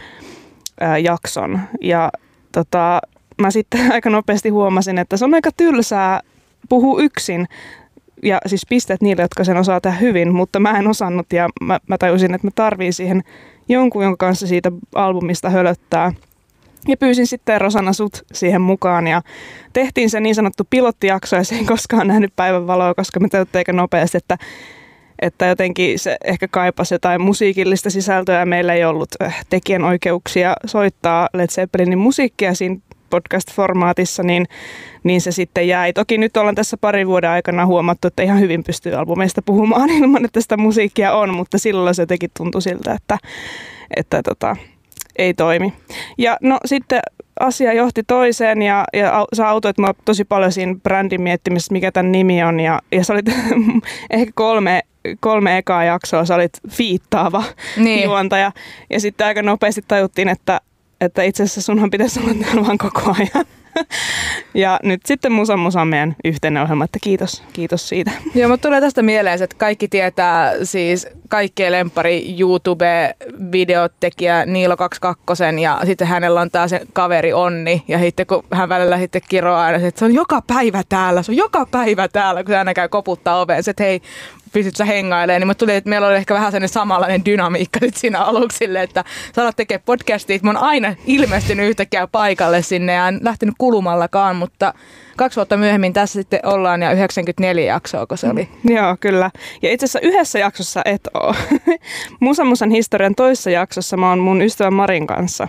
ää, 0.80 0.98
jakson. 0.98 1.60
Ja 1.80 2.10
tota, 2.52 3.00
mä 3.40 3.50
sitten 3.50 3.92
aika 3.92 4.10
nopeasti 4.10 4.48
huomasin, 4.48 4.98
että 4.98 5.16
se 5.16 5.24
on 5.24 5.34
aika 5.34 5.50
tylsää 5.56 6.20
puhua 6.68 7.02
yksin 7.02 7.46
ja 8.22 8.38
siis 8.46 8.66
pisteet 8.68 9.02
niille, 9.02 9.22
jotka 9.22 9.44
sen 9.44 9.56
osaa 9.56 9.80
tehdä 9.80 9.96
hyvin, 9.96 10.34
mutta 10.34 10.60
mä 10.60 10.78
en 10.78 10.88
osannut 10.88 11.32
ja 11.32 11.48
mä, 11.60 11.78
mä 11.86 11.98
tajusin, 11.98 12.34
että 12.34 12.46
mä 12.46 12.50
tarviin 12.54 12.92
siihen 12.92 13.22
jonkun, 13.68 14.02
jonka 14.04 14.26
kanssa 14.26 14.46
siitä 14.46 14.72
albumista 14.94 15.50
hölöttää. 15.50 16.12
Ja 16.88 16.96
pyysin 16.96 17.26
sitten 17.26 17.60
Rosanna 17.60 17.92
sut 17.92 18.22
siihen 18.32 18.60
mukaan 18.60 19.06
ja 19.06 19.22
tehtiin 19.72 20.10
se 20.10 20.20
niin 20.20 20.34
sanottu 20.34 20.64
pilottijakso 20.70 21.36
ja 21.36 21.44
se 21.44 21.54
ei 21.54 21.64
koskaan 21.64 22.06
nähnyt 22.06 22.32
päivänvaloa, 22.36 22.94
koska 22.94 23.20
me 23.20 23.28
tajuttiin 23.28 23.60
aika 23.60 23.72
nopeasti, 23.72 24.18
että 24.18 24.38
että 25.22 25.46
jotenkin 25.46 25.98
se 25.98 26.16
ehkä 26.24 26.48
kaipasi 26.48 26.94
jotain 26.94 27.20
musiikillista 27.20 27.90
sisältöä. 27.90 28.46
Meillä 28.46 28.74
ei 28.74 28.84
ollut 28.84 29.08
äh, 29.22 29.46
tekijänoikeuksia 29.50 30.54
soittaa 30.66 31.28
Led 31.34 31.48
Zeppelinin 31.48 31.98
musiikkia 31.98 32.54
siinä 32.54 32.76
podcast-formaatissa, 33.10 34.22
niin, 34.22 34.46
niin 35.02 35.20
se 35.20 35.32
sitten 35.32 35.68
jäi. 35.68 35.92
Toki 35.92 36.18
nyt 36.18 36.36
ollaan 36.36 36.54
tässä 36.54 36.76
parin 36.76 37.06
vuoden 37.06 37.30
aikana 37.30 37.66
huomattu, 37.66 38.08
että 38.08 38.22
ihan 38.22 38.40
hyvin 38.40 38.64
pystyy 38.64 38.94
albumeista 38.94 39.42
puhumaan 39.42 39.90
ilman, 40.00 40.24
että 40.24 40.40
sitä 40.40 40.56
musiikkia 40.56 41.12
on, 41.12 41.34
mutta 41.34 41.58
silloin 41.58 41.94
se 41.94 42.02
jotenkin 42.02 42.30
tuntui 42.36 42.62
siltä, 42.62 42.92
että, 42.92 43.18
että 43.96 44.22
tota, 44.22 44.56
ei 45.16 45.34
toimi. 45.34 45.72
Ja 46.18 46.36
no 46.40 46.58
sitten 46.64 47.00
asia 47.40 47.72
johti 47.72 48.02
toiseen 48.06 48.62
ja, 48.62 48.84
ja 48.92 49.26
sä 49.36 49.48
autoit 49.48 49.78
mua 49.78 49.94
tosi 50.04 50.24
paljon 50.24 50.52
siinä 50.52 50.74
brändin 50.82 51.22
miettimisessä, 51.22 51.72
mikä 51.72 51.92
tämän 51.92 52.12
nimi 52.12 52.42
on. 52.42 52.60
Ja, 52.60 52.80
ja 52.92 53.04
sä 53.04 53.12
olit 53.12 53.26
ehkä 54.10 54.32
kolme, 54.34 54.82
kolme 55.20 55.58
ekaa 55.58 55.84
jaksoa, 55.84 56.24
sä 56.24 56.34
olit 56.34 56.52
fiittaava 56.70 57.44
niin. 57.76 58.04
juontaja. 58.04 58.52
Ja 58.90 59.00
sitten 59.00 59.26
aika 59.26 59.42
nopeasti 59.42 59.84
tajuttiin, 59.88 60.28
että, 60.28 60.60
että 61.00 61.22
itse 61.22 61.42
asiassa 61.42 61.62
sunhan 61.62 61.90
pitäisi 61.90 62.20
olla 62.20 62.34
täällä 62.44 62.66
vaan 62.66 62.78
koko 62.78 63.14
ajan. 63.18 63.46
Ja 64.54 64.80
nyt 64.82 65.00
sitten 65.06 65.32
Musa 65.32 65.56
Musa 65.56 65.84
meidän 65.84 66.16
yhteinen 66.24 66.62
ohjelma, 66.62 66.84
että 66.84 66.98
kiitos, 67.02 67.42
kiitos 67.52 67.88
siitä. 67.88 68.10
Joo, 68.34 68.48
mutta 68.48 68.68
tulee 68.68 68.80
tästä 68.80 69.02
mieleen, 69.02 69.42
että 69.42 69.56
kaikki 69.58 69.88
tietää 69.88 70.52
siis 70.62 71.08
kaikkien 71.28 71.72
lempari 71.72 72.36
YouTube-videotekijä 72.40 74.46
Niilo 74.46 74.76
22 74.76 75.44
ja 75.62 75.80
sitten 75.84 76.06
hänellä 76.06 76.40
on 76.40 76.50
taas 76.50 76.70
se 76.70 76.80
kaveri 76.92 77.32
Onni 77.32 77.84
ja 77.88 77.98
sitten 77.98 78.26
kun 78.26 78.44
hän 78.52 78.68
välillä 78.68 78.98
sitten 78.98 79.22
kiroaa 79.28 79.64
aina, 79.64 79.86
että 79.86 79.98
se 79.98 80.04
on 80.04 80.14
joka 80.14 80.42
päivä 80.46 80.82
täällä, 80.88 81.22
se 81.22 81.32
on 81.32 81.36
joka 81.36 81.66
päivä 81.70 82.08
täällä, 82.08 82.44
kun 82.44 82.52
se 82.52 82.58
aina 82.58 82.74
käy 82.74 82.88
koputtaa 82.88 83.40
oveen, 83.40 83.62
että 83.66 83.82
hei, 83.82 84.00
pystyt 84.52 84.76
sä 84.76 84.84
hengailemaan, 84.84 85.40
niin 85.40 85.46
mutta 85.46 85.66
tuli, 85.66 85.76
että 85.76 85.90
meillä 85.90 86.06
oli 86.06 86.16
ehkä 86.16 86.34
vähän 86.34 86.52
sellainen 86.52 86.68
samanlainen 86.68 87.24
dynamiikka 87.24 87.78
nyt 87.82 87.96
siinä 87.96 88.20
aluksille, 88.20 88.82
että 88.82 89.04
sä 89.36 89.42
alat 89.42 89.56
tekemään 89.56 89.82
podcastia, 89.86 90.38
mä 90.42 90.50
oon 90.50 90.56
aina 90.56 90.94
ilmestynyt 91.06 91.68
yhtäkkiä 91.68 92.06
paikalle 92.06 92.62
sinne 92.62 92.92
ja 92.92 93.08
en 93.08 93.20
lähtenyt 93.22 93.54
kulumallakaan, 93.70 94.36
mutta 94.36 94.74
kaksi 95.16 95.36
vuotta 95.36 95.56
myöhemmin 95.56 95.92
tässä 95.92 96.12
sitten 96.12 96.40
ollaan 96.44 96.82
ja 96.82 96.92
94 96.92 97.64
jaksoa, 97.64 98.06
kun 98.06 98.18
se 98.18 98.28
oli. 98.28 98.48
Mm, 98.62 98.76
joo, 98.76 98.96
kyllä. 99.00 99.30
Ja 99.62 99.72
itse 99.72 99.84
asiassa 99.84 100.00
yhdessä 100.00 100.38
jaksossa 100.38 100.82
et 100.84 101.00
oo. 101.14 101.34
Musa 102.20 102.44
Musan 102.44 102.70
historian 102.70 103.14
toisessa 103.14 103.50
jaksossa 103.50 103.96
mä 103.96 104.08
oon 104.08 104.18
mun 104.18 104.42
ystävän 104.42 104.74
Marin 104.74 105.06
kanssa 105.06 105.48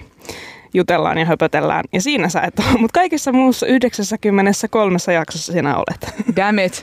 jutellaan 0.73 1.17
ja 1.17 1.25
höpötellään. 1.25 1.83
Ja 1.93 2.01
siinä 2.01 2.29
sä 2.29 2.41
et 2.41 2.59
ole, 2.59 2.79
mutta 2.79 2.99
kaikissa 2.99 3.31
muussa 3.31 3.65
93 3.65 4.97
jaksossa 5.13 5.53
sinä 5.53 5.75
olet. 5.75 6.15
Damn 6.35 6.59
it. 6.59 6.81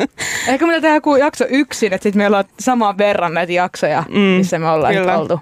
Ehkä 0.48 0.66
me 0.66 0.72
tehdään 0.72 0.94
joku 0.94 1.16
jakso 1.16 1.44
yksin, 1.48 1.92
että 1.92 2.02
sitten 2.02 2.20
meillä 2.20 2.38
on 2.38 2.44
saman 2.60 2.98
verran 2.98 3.34
näitä 3.34 3.52
jaksoja, 3.52 4.04
mm, 4.08 4.18
missä 4.18 4.58
me 4.58 4.70
ollaan 4.70 4.94
kyllä. 4.94 5.18
oltu. 5.18 5.40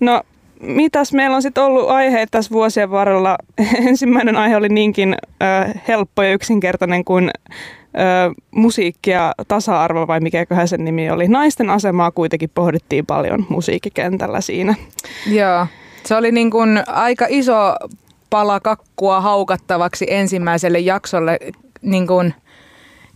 No, 0.00 0.22
mitäs 0.60 1.12
meillä 1.12 1.36
on 1.36 1.42
sitten 1.42 1.64
ollut 1.64 1.90
aiheita 1.90 2.30
tässä 2.30 2.50
vuosien 2.50 2.90
varrella? 2.90 3.38
Ensimmäinen 3.88 4.36
aihe 4.36 4.56
oli 4.56 4.68
niinkin 4.68 5.16
ö, 5.22 5.78
helppo 5.88 6.22
ja 6.22 6.32
yksinkertainen 6.32 7.04
kuin 7.04 7.30
ö, 7.30 8.34
musiikki 8.50 9.10
ja 9.10 9.34
tasa-arvo, 9.48 10.06
vai 10.06 10.20
mikä 10.20 10.46
sen 10.66 10.84
nimi 10.84 11.10
oli. 11.10 11.28
Naisten 11.28 11.70
asemaa 11.70 12.10
kuitenkin 12.10 12.50
pohdittiin 12.54 13.06
paljon 13.06 13.46
musiikkikentällä 13.48 14.40
siinä. 14.40 14.74
Joo. 15.26 15.66
Se 16.04 16.16
oli 16.16 16.32
niin 16.32 16.50
kuin 16.50 16.82
aika 16.86 17.26
iso 17.28 17.74
pala 18.30 18.60
kakkua 18.60 19.20
haukattavaksi 19.20 20.06
ensimmäiselle 20.08 20.78
jaksolle 20.78 21.38
niin 21.82 22.06
kuin 22.06 22.34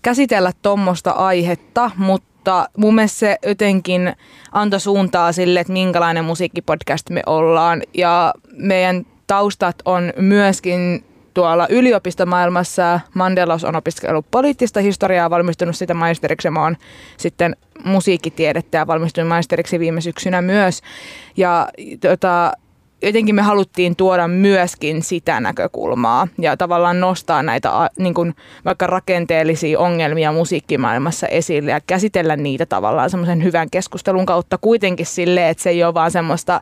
käsitellä 0.03 0.53
tuommoista 0.63 1.11
aihetta, 1.11 1.91
mutta 1.97 2.34
mun 2.77 2.95
mielestä 2.95 3.19
se 3.19 3.39
jotenkin 3.47 4.13
antoi 4.53 4.81
suuntaa 4.81 5.33
sille, 5.33 5.61
että 5.61 5.73
minkälainen 5.73 6.25
musiikkipodcast 6.25 7.11
me 7.11 7.23
ollaan. 7.27 7.83
Ja 7.95 8.35
meidän 8.53 9.07
taustat 9.27 9.77
on 9.85 10.13
myöskin 10.17 11.05
tuolla 11.35 11.67
yliopistomaailmassa. 11.71 13.01
Mandelos 13.15 13.65
on 13.65 13.77
opiskellut 13.77 14.27
poliittista 14.31 14.81
historiaa, 14.81 15.31
valmistunut 15.31 15.77
sitä 15.77 15.95
maisteriksi. 15.95 16.51
Mä 16.51 16.63
oon 16.63 16.77
sitten 17.17 17.57
musiikkitiedettä 17.85 18.79
ja 18.79 18.87
valmistunut 18.87 19.29
maisteriksi 19.29 19.79
viime 19.79 20.01
syksynä 20.01 20.43
myös. 20.43 20.83
Ja 21.37 21.69
tota, 22.01 22.53
jotenkin 23.07 23.35
me 23.35 23.43
haluttiin 23.43 23.97
tuoda 23.97 24.29
myöskin 24.29 25.03
sitä 25.03 25.41
näkökulmaa 25.41 26.29
ja 26.39 26.57
tavallaan 26.57 27.01
nostaa 27.01 27.43
näitä 27.43 27.91
niin 27.99 28.15
kuin 28.15 28.35
vaikka 28.65 28.87
rakenteellisia 28.87 29.79
ongelmia 29.79 30.33
musiikkimaailmassa 30.33 31.27
esille 31.27 31.71
ja 31.71 31.81
käsitellä 31.81 32.37
niitä 32.37 32.67
tavallaan 32.67 33.11
semmoisen 33.11 33.45
hyvän 33.45 33.71
keskustelun 33.71 34.27
kautta. 34.27 34.59
Kuitenkin 34.59 35.07
silleen, 35.07 35.49
että 35.49 35.63
se 35.63 35.71
ei 35.71 35.85
ole 35.85 35.95
vaan 35.95 36.11
semmoista 36.11 36.61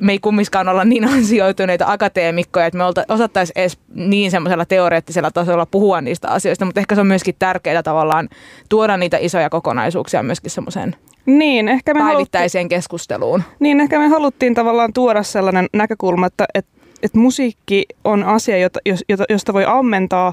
me 0.00 0.12
ei 0.12 0.18
kummiskaan 0.18 0.68
olla 0.68 0.84
niin 0.84 1.08
ansioituneita 1.14 1.84
akateemikkoja, 1.88 2.66
että 2.66 2.78
me 2.78 2.84
osattaisiin 3.08 3.58
edes 3.58 3.78
niin 3.94 4.30
semmoisella 4.30 4.64
teoreettisella 4.64 5.30
tasolla 5.30 5.66
puhua 5.66 6.00
niistä 6.00 6.28
asioista, 6.28 6.64
mutta 6.64 6.80
ehkä 6.80 6.94
se 6.94 7.00
on 7.00 7.06
myöskin 7.06 7.34
tärkeää 7.38 7.82
tavallaan 7.82 8.28
tuoda 8.68 8.96
niitä 8.96 9.16
isoja 9.20 9.50
kokonaisuuksia 9.50 10.22
myöskin 10.22 10.50
semmoiseen 10.50 10.96
niin, 11.26 11.68
ehkä 11.68 11.94
me 11.94 12.00
päivittäiseen 12.00 12.62
haluttiin, 12.62 12.76
keskusteluun. 12.76 13.42
Niin, 13.60 13.80
ehkä 13.80 13.98
me 13.98 14.08
haluttiin 14.08 14.54
tavallaan 14.54 14.92
tuoda 14.92 15.22
sellainen 15.22 15.66
näkökulma, 15.72 16.26
että, 16.26 16.46
että, 16.54 16.70
että 17.02 17.18
musiikki 17.18 17.86
on 18.04 18.24
asia, 18.24 18.58
jota, 18.58 18.80
josta 19.28 19.52
voi 19.52 19.64
ammentaa 19.66 20.32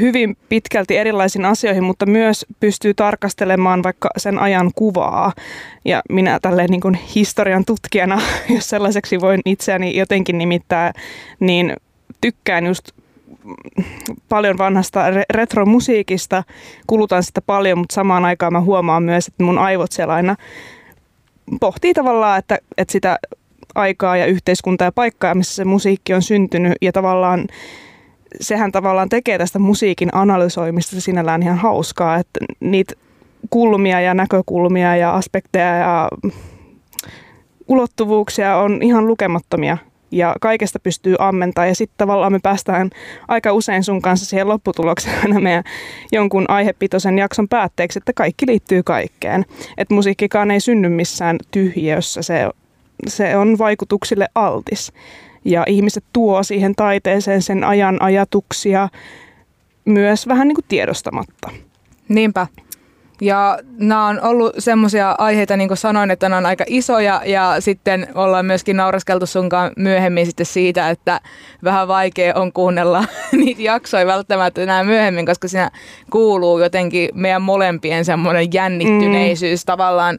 hyvin 0.00 0.36
pitkälti 0.48 0.96
erilaisiin 0.96 1.44
asioihin, 1.44 1.84
mutta 1.84 2.06
myös 2.06 2.46
pystyy 2.60 2.94
tarkastelemaan 2.94 3.82
vaikka 3.82 4.10
sen 4.16 4.38
ajan 4.38 4.70
kuvaa. 4.74 5.32
Ja 5.84 6.02
minä 6.08 6.38
tälleen 6.42 6.70
niin 6.70 6.80
kuin 6.80 6.94
historian 6.94 7.64
tutkijana, 7.64 8.20
jos 8.54 8.68
sellaiseksi 8.68 9.20
voin 9.20 9.40
itseäni 9.44 9.96
jotenkin 9.96 10.38
nimittää, 10.38 10.92
niin 11.40 11.76
tykkään 12.20 12.66
just 12.66 12.90
paljon 14.28 14.58
vanhasta 14.58 15.04
retromusiikista, 15.30 16.44
kulutan 16.86 17.22
sitä 17.22 17.40
paljon, 17.40 17.78
mutta 17.78 17.94
samaan 17.94 18.24
aikaan 18.24 18.52
mä 18.52 18.60
huomaan 18.60 19.02
myös, 19.02 19.28
että 19.28 19.44
mun 19.44 19.58
aivot 19.58 19.92
siellä 19.92 20.14
aina 20.14 20.36
pohtii 21.60 21.94
tavallaan, 21.94 22.38
että, 22.38 22.58
että 22.78 22.92
sitä 22.92 23.18
aikaa 23.74 24.16
ja 24.16 24.26
yhteiskuntaa 24.26 24.86
ja 24.86 24.92
paikkaa, 24.92 25.34
missä 25.34 25.54
se 25.54 25.64
musiikki 25.64 26.14
on 26.14 26.22
syntynyt 26.22 26.72
ja 26.82 26.92
tavallaan 26.92 27.46
sehän 28.40 28.72
tavallaan 28.72 29.08
tekee 29.08 29.38
tästä 29.38 29.58
musiikin 29.58 30.08
analysoimista 30.12 31.00
sinällään 31.00 31.42
ihan 31.42 31.58
hauskaa, 31.58 32.16
että 32.16 32.40
niitä 32.60 32.94
kulmia 33.50 34.00
ja 34.00 34.14
näkökulmia 34.14 34.96
ja 34.96 35.14
aspekteja 35.14 35.76
ja 35.76 36.08
ulottuvuuksia 37.68 38.56
on 38.56 38.82
ihan 38.82 39.06
lukemattomia 39.06 39.78
ja 40.12 40.36
kaikesta 40.40 40.78
pystyy 40.78 41.16
ammentaa 41.18 41.66
ja 41.66 41.74
sitten 41.74 41.98
tavallaan 41.98 42.32
me 42.32 42.38
päästään 42.42 42.90
aika 43.28 43.52
usein 43.52 43.84
sun 43.84 44.02
kanssa 44.02 44.26
siihen 44.26 44.48
lopputulokseen 44.48 45.18
aina 45.22 45.40
meidän 45.40 45.64
jonkun 46.12 46.44
aihepitoisen 46.48 47.18
jakson 47.18 47.48
päätteeksi, 47.48 47.98
että 47.98 48.12
kaikki 48.12 48.46
liittyy 48.46 48.82
kaikkeen. 48.82 49.44
Että 49.78 49.94
musiikkikaan 49.94 50.50
ei 50.50 50.60
synny 50.60 50.88
missään 50.88 51.38
tyhjössä, 51.50 52.22
se, 52.22 52.50
se 53.06 53.36
on 53.36 53.58
vaikutuksille 53.58 54.28
altis. 54.34 54.92
Ja 55.44 55.64
ihmiset 55.66 56.04
tuo 56.12 56.42
siihen 56.42 56.74
taiteeseen 56.74 57.42
sen 57.42 57.64
ajan 57.64 58.02
ajatuksia 58.02 58.88
myös 59.84 60.28
vähän 60.28 60.48
niin 60.48 60.56
kuin 60.56 60.64
tiedostamatta. 60.68 61.50
Niinpä. 62.08 62.46
Ja 63.20 63.58
nämä 63.78 64.06
on 64.06 64.20
ollut 64.22 64.54
semmoisia 64.58 65.14
aiheita, 65.18 65.56
niin 65.56 65.68
kuin 65.68 65.78
sanoin, 65.78 66.10
että 66.10 66.28
nämä 66.28 66.38
on 66.38 66.46
aika 66.46 66.64
isoja 66.66 67.22
ja 67.24 67.56
sitten 67.60 68.08
ollaan 68.14 68.46
myöskin 68.46 68.76
nauraskeltu 68.76 69.26
sunkaan 69.26 69.72
myöhemmin 69.76 70.26
sitten 70.26 70.46
siitä, 70.46 70.90
että 70.90 71.20
vähän 71.64 71.88
vaikea 71.88 72.34
on 72.34 72.52
kuunnella 72.52 73.04
niitä 73.32 73.62
jaksoja 73.62 74.06
välttämättä 74.06 74.62
enää 74.62 74.84
myöhemmin, 74.84 75.26
koska 75.26 75.48
siinä 75.48 75.70
kuuluu 76.10 76.58
jotenkin 76.58 77.08
meidän 77.14 77.42
molempien 77.42 78.04
semmoinen 78.04 78.52
jännittyneisyys 78.52 79.64
mm. 79.64 79.66
tavallaan 79.66 80.18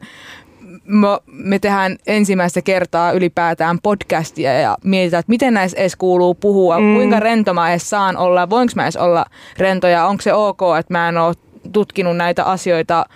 me 1.26 1.58
tehdään 1.58 1.96
ensimmäistä 2.06 2.62
kertaa 2.62 3.12
ylipäätään 3.12 3.78
podcastia 3.82 4.60
ja 4.60 4.78
mietitään, 4.84 5.20
että 5.20 5.30
miten 5.30 5.54
näissä 5.54 5.78
edes 5.78 5.96
kuuluu 5.96 6.34
puhua, 6.34 6.80
mm. 6.80 6.94
kuinka 6.94 7.20
rento 7.20 7.54
mä 7.54 7.70
edes 7.70 7.90
saan 7.90 8.16
olla, 8.16 8.50
voinko 8.50 8.72
mä 8.76 8.82
edes 8.82 8.96
olla 8.96 9.24
rentoja, 9.58 10.06
onko 10.06 10.22
se 10.22 10.32
ok, 10.32 10.60
että 10.78 10.94
mä 10.94 11.08
en 11.08 11.18
ole 11.18 11.34
tutkinut 11.72 12.16
näitä 12.16 12.44
asioita 12.44 13.06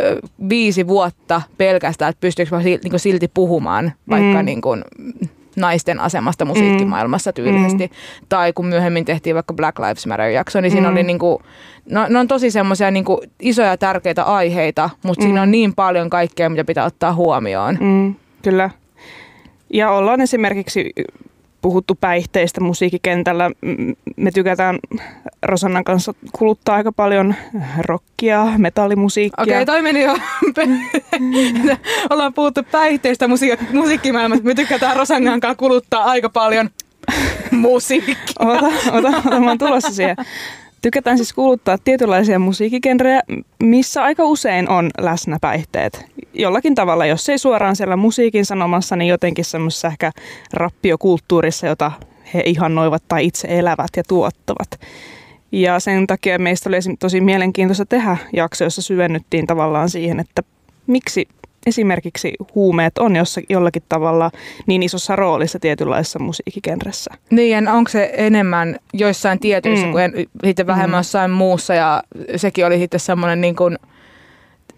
ö, 0.00 0.20
viisi 0.48 0.86
vuotta 0.86 1.42
pelkästään, 1.58 2.10
että 2.10 2.20
pystyykö 2.20 2.56
mä 2.56 2.62
silti, 2.62 2.88
niin 2.88 3.00
silti 3.00 3.28
puhumaan 3.28 3.92
vaikka 4.10 4.38
mm. 4.38 4.44
niin 4.44 4.60
kuin, 4.60 4.84
naisten 5.56 6.00
asemasta 6.00 6.44
musiikkimaailmassa 6.44 7.32
tyylisesti. 7.32 7.86
Mm. 7.86 8.26
Tai 8.28 8.52
kun 8.52 8.66
myöhemmin 8.66 9.04
tehtiin 9.04 9.34
vaikka 9.34 9.54
Black 9.54 9.78
Lives 9.78 10.06
Matter-jakso, 10.06 10.60
niin 10.60 10.72
siinä 10.72 10.88
mm. 10.88 10.92
oli 10.92 11.02
niinku, 11.02 11.42
no, 11.90 12.06
ne 12.08 12.18
on 12.18 12.28
tosi 12.28 12.50
semmoisia 12.50 12.90
niinku 12.90 13.20
isoja 13.40 13.76
tärkeitä 13.76 14.22
aiheita, 14.22 14.90
mutta 15.02 15.22
mm. 15.22 15.26
siinä 15.26 15.42
on 15.42 15.50
niin 15.50 15.74
paljon 15.74 16.10
kaikkea, 16.10 16.50
mitä 16.50 16.64
pitää 16.64 16.84
ottaa 16.84 17.14
huomioon. 17.14 17.78
Mm, 17.80 18.14
kyllä. 18.42 18.70
Ja 19.70 19.90
ollaan 19.90 20.20
esimerkiksi 20.20 20.90
puhuttu 21.62 21.94
päihteistä 22.00 22.60
musiikkikentällä. 22.60 23.50
Me 24.16 24.30
tykätään 24.30 24.78
Rosannan 25.42 25.84
kanssa 25.84 26.14
kuluttaa 26.32 26.76
aika 26.76 26.92
paljon 26.92 27.34
rockia, 27.78 28.46
metallimusiikkia. 28.56 29.42
Okei, 29.42 29.54
okay, 29.54 29.66
toi 29.66 29.82
meni 29.82 30.02
jo. 30.02 30.16
Ollaan 32.10 32.34
puhuttu 32.34 32.60
päihteistä 32.70 33.26
musiik- 33.26 33.72
musiikkimaailmassa. 33.72 34.44
Me 34.44 34.54
tykätään 34.54 34.96
Rosannan 34.96 35.40
kanssa 35.40 35.58
kuluttaa 35.58 36.04
aika 36.04 36.28
paljon 36.28 36.70
musiikkia. 37.50 38.16
Ota, 38.38 38.66
ota, 38.92 39.08
ota, 39.26 39.40
mä 39.40 39.48
oon 39.48 39.58
tulossa 39.58 39.92
siihen. 39.92 40.16
Tykätään 40.82 41.16
siis 41.16 41.32
kuuluttaa 41.32 41.78
tietynlaisia 41.78 42.38
musiikkigenrejä, 42.38 43.22
missä 43.62 44.02
aika 44.02 44.24
usein 44.24 44.68
on 44.68 44.90
läsnä 45.00 45.38
päihteet. 45.40 46.06
Jollakin 46.34 46.74
tavalla, 46.74 47.06
jos 47.06 47.28
ei 47.28 47.38
suoraan 47.38 47.76
siellä 47.76 47.96
musiikin 47.96 48.44
sanomassa, 48.44 48.96
niin 48.96 49.08
jotenkin 49.08 49.44
semmoisessa 49.44 49.88
ehkä 49.88 50.12
rappiokulttuurissa, 50.52 51.66
jota 51.66 51.92
he 52.34 52.42
ihannoivat 52.46 53.02
tai 53.08 53.26
itse 53.26 53.48
elävät 53.50 53.90
ja 53.96 54.02
tuottavat. 54.08 54.80
Ja 55.52 55.80
sen 55.80 56.06
takia 56.06 56.38
meistä 56.38 56.70
oli 56.70 56.76
tosi 56.98 57.20
mielenkiintoista 57.20 57.86
tehdä 57.86 58.16
jakso, 58.32 58.64
jossa 58.64 58.82
syvennyttiin 58.82 59.46
tavallaan 59.46 59.90
siihen, 59.90 60.20
että 60.20 60.42
miksi 60.86 61.28
esimerkiksi 61.66 62.34
huumeet 62.54 62.98
on 62.98 63.16
jossakin, 63.16 63.46
jollakin 63.50 63.82
tavalla 63.88 64.30
niin 64.66 64.82
isossa 64.82 65.16
roolissa 65.16 65.58
tietynlaisessa 65.58 66.18
musiikkikenressä. 66.18 67.10
Niin, 67.30 67.68
onko 67.68 67.90
se 67.90 68.10
enemmän 68.16 68.76
joissain 68.92 69.38
tietyissä 69.38 69.86
mm. 69.86 69.92
kuin 69.92 70.12
sitten 70.44 70.66
vähemmän 70.66 70.96
mm. 70.96 71.00
jossain 71.00 71.30
muussa 71.30 71.74
ja 71.74 72.02
sekin 72.36 72.66
oli 72.66 72.78
sitten 72.78 73.00
semmoinen 73.00 73.40
niin 73.40 73.56
kuin, 73.56 73.78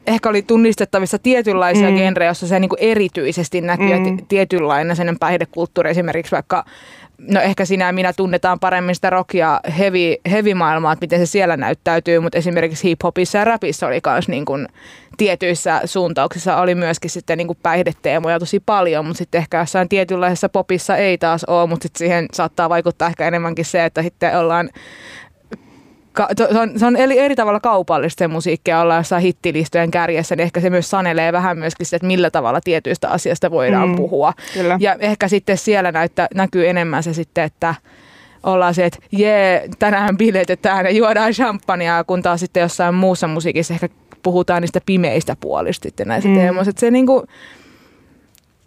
ehkä 0.06 0.28
oli 0.28 0.42
tunnistettavissa 0.42 1.18
tietynlaisia 1.18 1.90
mm. 1.90 1.96
genrejä, 1.96 2.28
joissa 2.28 2.46
se 2.46 2.60
niin 2.60 2.68
kuin 2.68 2.82
erityisesti 2.82 3.60
näkyy 3.60 3.98
mm. 3.98 4.26
tietynlainen 4.28 4.96
sen 4.96 5.16
päihdekulttuuri 5.20 5.90
esimerkiksi 5.90 6.32
vaikka 6.32 6.64
no 7.18 7.40
ehkä 7.40 7.64
sinä 7.64 7.86
ja 7.86 7.92
minä 7.92 8.12
tunnetaan 8.12 8.60
paremmin 8.60 8.94
sitä 8.94 9.10
rock- 9.10 9.38
ja 9.38 9.60
heavy, 9.78 10.16
heavy-maailmaa, 10.30 10.92
että 10.92 11.04
miten 11.04 11.18
se 11.18 11.26
siellä 11.26 11.56
näyttäytyy, 11.56 12.20
mutta 12.20 12.38
esimerkiksi 12.38 12.88
hip-hopissa 12.88 13.38
ja 13.38 13.44
rapissa 13.44 13.86
oli 13.86 14.00
myös 14.06 14.28
niin 14.28 14.44
kuin 14.44 14.68
tietyissä 15.16 15.80
suuntauksissa 15.84 16.56
oli 16.56 16.74
myöskin 16.74 17.10
sitten 17.10 17.38
niin 17.38 17.46
kuin 17.46 17.58
päihdeteemoja 17.62 18.38
tosi 18.38 18.60
paljon, 18.60 19.06
mutta 19.06 19.18
sitten 19.18 19.38
ehkä 19.38 19.58
jossain 19.58 19.88
tietynlaisessa 19.88 20.48
popissa 20.48 20.96
ei 20.96 21.18
taas 21.18 21.44
ole, 21.44 21.68
mutta 21.68 21.82
sitten 21.82 21.98
siihen 21.98 22.26
saattaa 22.32 22.68
vaikuttaa 22.68 23.08
ehkä 23.08 23.28
enemmänkin 23.28 23.64
se, 23.64 23.84
että 23.84 24.02
sitten 24.02 24.38
ollaan 24.38 24.70
ka- 26.14 26.28
se 26.36 26.58
on, 26.58 26.78
se 26.78 26.86
on 26.86 26.96
eri, 26.96 27.18
eri 27.18 27.36
tavalla 27.36 27.60
kaupallista 27.60 28.18
se 28.18 28.28
musiikkia 28.28 28.80
olla 28.80 28.96
jossain 28.96 29.22
hittilistojen 29.22 29.90
kärjessä, 29.90 30.36
niin 30.36 30.44
ehkä 30.44 30.60
se 30.60 30.70
myös 30.70 30.90
sanelee 30.90 31.32
vähän 31.32 31.58
myöskin 31.58 31.86
sitä, 31.86 31.96
että 31.96 32.06
millä 32.06 32.30
tavalla 32.30 32.60
tietyistä 32.60 33.08
asioista 33.08 33.50
voidaan 33.50 33.88
mm, 33.88 33.96
puhua. 33.96 34.32
Kyllä. 34.54 34.76
Ja 34.80 34.96
ehkä 34.98 35.28
sitten 35.28 35.58
siellä 35.58 35.92
näyttä, 35.92 36.28
näkyy 36.34 36.68
enemmän 36.68 37.02
se 37.02 37.12
sitten, 37.14 37.44
että 37.44 37.74
ollaan 38.42 38.74
se, 38.74 38.84
että 38.84 38.98
jee, 39.12 39.68
tänään 39.78 40.16
biletetään 40.16 40.84
ja 40.84 40.90
juodaan 40.90 41.32
champagnea, 41.32 42.04
kun 42.04 42.22
taas 42.22 42.40
sitten 42.40 42.60
jossain 42.60 42.94
muussa 42.94 43.26
musiikissa 43.26 43.74
ehkä 43.74 43.88
puhutaan 44.22 44.62
niistä 44.62 44.80
pimeistä 44.86 45.36
puolista 45.40 45.82
sitten 45.82 46.08
näissä 46.08 46.28
mm. 46.28 46.34
teemoissa. 46.34 46.72
Se, 46.76 46.90
niinku, 46.90 47.24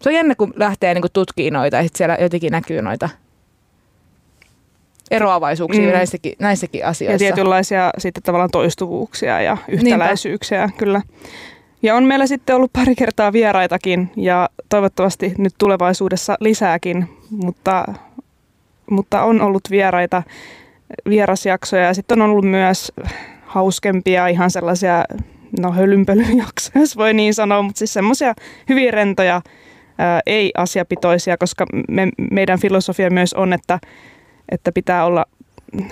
se 0.01 0.09
on 0.09 0.15
jännä, 0.15 0.35
kun 0.35 0.53
lähtee 0.55 0.93
niinku 0.93 1.09
tutkimaan 1.13 1.61
noita 1.61 1.77
ja 1.77 1.83
sitten 1.83 1.97
siellä 1.97 2.17
jotenkin 2.21 2.51
näkyy 2.51 2.81
noita 2.81 3.09
eroavaisuuksia 5.11 5.85
mm. 5.85 5.91
näissäkin, 5.91 6.33
näissäkin 6.39 6.85
asioissa. 6.85 7.13
Ja 7.13 7.19
tietynlaisia 7.19 7.91
sitten 7.97 8.23
tavallaan 8.23 8.51
toistuvuuksia 8.51 9.41
ja 9.41 9.57
yhtäläisyyksiä, 9.67 10.59
Niinpä. 10.59 10.77
kyllä. 10.77 11.01
Ja 11.81 11.95
on 11.95 12.03
meillä 12.03 12.27
sitten 12.27 12.55
ollut 12.55 12.73
pari 12.73 12.95
kertaa 12.95 13.33
vieraitakin 13.33 14.11
ja 14.15 14.49
toivottavasti 14.69 15.33
nyt 15.37 15.53
tulevaisuudessa 15.57 16.37
lisääkin, 16.39 17.09
mutta, 17.29 17.85
mutta 18.91 19.23
on 19.23 19.41
ollut 19.41 19.63
vieraita, 19.71 20.23
vierasjaksoja 21.09 21.83
ja 21.83 21.93
sitten 21.93 22.21
on 22.21 22.29
ollut 22.29 22.45
myös 22.45 22.91
hauskempia, 23.45 24.27
ihan 24.27 24.51
sellaisia 24.51 25.05
no 25.59 25.71
hölynpölyjaksoja, 25.71 26.81
jos 26.81 26.97
voi 26.97 27.13
niin 27.13 27.33
sanoa, 27.33 27.61
mutta 27.61 27.79
siis 27.79 27.93
semmoisia 27.93 28.33
hyvin 28.69 28.93
rentoja, 28.93 29.41
ää, 29.97 30.19
ei 30.25 30.51
asiapitoisia, 30.57 31.37
koska 31.37 31.65
me, 31.89 32.09
meidän 32.31 32.59
filosofia 32.59 33.09
myös 33.09 33.33
on, 33.33 33.53
että 33.53 33.79
että 34.51 34.71
pitää 34.71 35.05
olla 35.05 35.25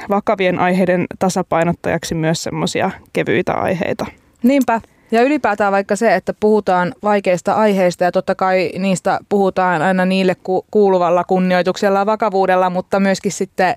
vakavien 0.09 0.59
aiheiden 0.59 1.05
tasapainottajaksi 1.19 2.15
myös 2.15 2.43
semmoisia 2.43 2.91
kevyitä 3.13 3.53
aiheita. 3.53 4.05
Niinpä. 4.43 4.81
Ja 5.11 5.21
ylipäätään 5.21 5.71
vaikka 5.71 5.95
se, 5.95 6.15
että 6.15 6.33
puhutaan 6.39 6.93
vaikeista 7.03 7.53
aiheista 7.53 8.03
ja 8.03 8.11
totta 8.11 8.35
kai 8.35 8.71
niistä 8.79 9.19
puhutaan 9.29 9.81
aina 9.81 10.05
niille 10.05 10.35
kuuluvalla 10.71 11.23
kunnioituksella 11.23 11.99
ja 11.99 12.05
vakavuudella, 12.05 12.69
mutta 12.69 12.99
myöskin 12.99 13.31
sitten 13.31 13.75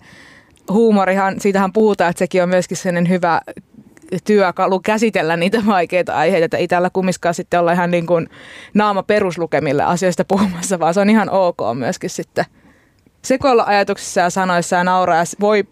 huumorihan, 0.72 1.40
siitähän 1.40 1.72
puhutaan, 1.72 2.10
että 2.10 2.18
sekin 2.18 2.42
on 2.42 2.48
myöskin 2.48 2.76
sellainen 2.76 3.08
hyvä 3.08 3.40
työkalu 4.24 4.80
käsitellä 4.80 5.36
niitä 5.36 5.62
vaikeita 5.66 6.14
aiheita, 6.14 6.44
että 6.44 6.56
ei 6.56 6.68
täällä 6.68 6.90
kummiskaan 6.90 7.34
sitten 7.34 7.60
olla 7.60 7.72
ihan 7.72 7.90
niin 7.90 8.06
kuin 8.06 8.28
naama 8.74 9.02
peruslukemille 9.02 9.82
asioista 9.82 10.24
puhumassa, 10.24 10.78
vaan 10.78 10.94
se 10.94 11.00
on 11.00 11.10
ihan 11.10 11.30
ok 11.30 11.58
myöskin 11.74 12.10
sitten 12.10 12.44
sekoilla 13.22 13.64
ajatuksissa 13.66 14.20
ja 14.20 14.30
sanoissa 14.30 14.76
ja 14.76 14.84
nauraa 14.84 15.16
ja 15.16 15.24
voi 15.40 15.64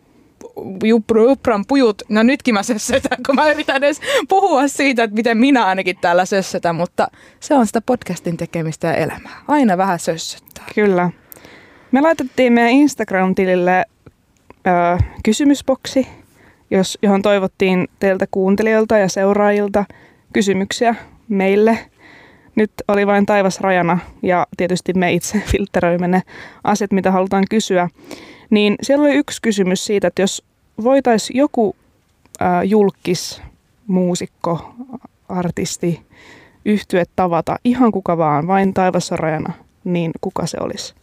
Jupran 0.85 1.65
pujut, 1.69 2.03
no 2.09 2.23
nytkin 2.23 2.55
mä 2.55 2.63
sössetän, 2.63 3.19
kun 3.27 3.35
mä 3.35 3.51
yritän 3.51 3.77
edes 3.77 4.01
puhua 4.29 4.69
siitä, 4.69 5.03
että 5.03 5.17
miten 5.17 5.39
minä 5.39 5.65
ainakin 5.65 5.97
täällä 6.01 6.25
sössetän, 6.25 6.77
mutta 6.77 7.09
se 7.41 7.55
on 7.55 7.67
sitä 7.67 7.81
podcastin 7.81 8.37
tekemistä 8.37 8.87
ja 8.87 8.95
elämää. 8.95 9.43
Aina 9.49 9.77
vähän 9.77 9.99
sössöttää. 9.99 10.65
Kyllä. 10.75 11.11
Me 11.93 12.01
laitettiin 12.01 12.53
meidän 12.53 12.73
Instagram-tilille 12.73 13.85
ö, 14.67 14.99
kysymysboksi, 15.25 16.09
jos, 16.71 16.99
johon 17.03 17.23
toivottiin 17.23 17.89
teiltä 17.99 18.27
kuuntelijoilta 18.31 18.99
ja 18.99 19.09
seuraajilta 19.09 19.85
kysymyksiä 20.33 20.95
meille– 21.29 21.79
nyt 22.57 22.71
oli 22.89 23.07
vain 23.07 23.27
taivas 23.27 23.61
rajana 23.61 23.99
ja 24.23 24.47
tietysti 24.57 24.93
me 24.93 25.13
itse 25.13 25.43
filtteröimme 25.53 26.09
ne 26.09 26.23
asiat, 26.65 26.93
mitä 26.93 27.11
halutaan 27.11 27.45
kysyä. 27.51 27.89
Niin 28.51 28.77
siellä 28.83 29.05
oli 29.05 29.15
yksi 29.15 29.43
kysymys 29.43 29.85
siitä, 29.85 30.09
että 30.09 30.23
jos 30.23 30.45
voitaisiin 30.83 31.37
joku 31.37 31.77
äh, 32.43 32.63
julkis, 32.65 33.43
muusikko, 33.87 34.75
artisti, 35.29 36.07
yhtye 36.65 37.05
tavata, 37.17 37.57
ihan 37.65 37.93
kuka 37.93 38.19
vaan, 38.19 38.47
vain 38.47 38.75
taivas 38.75 39.11
rajana, 39.11 39.53
niin 39.85 40.11
kuka 40.21 40.47
se 40.47 40.57
olisi? 40.61 40.95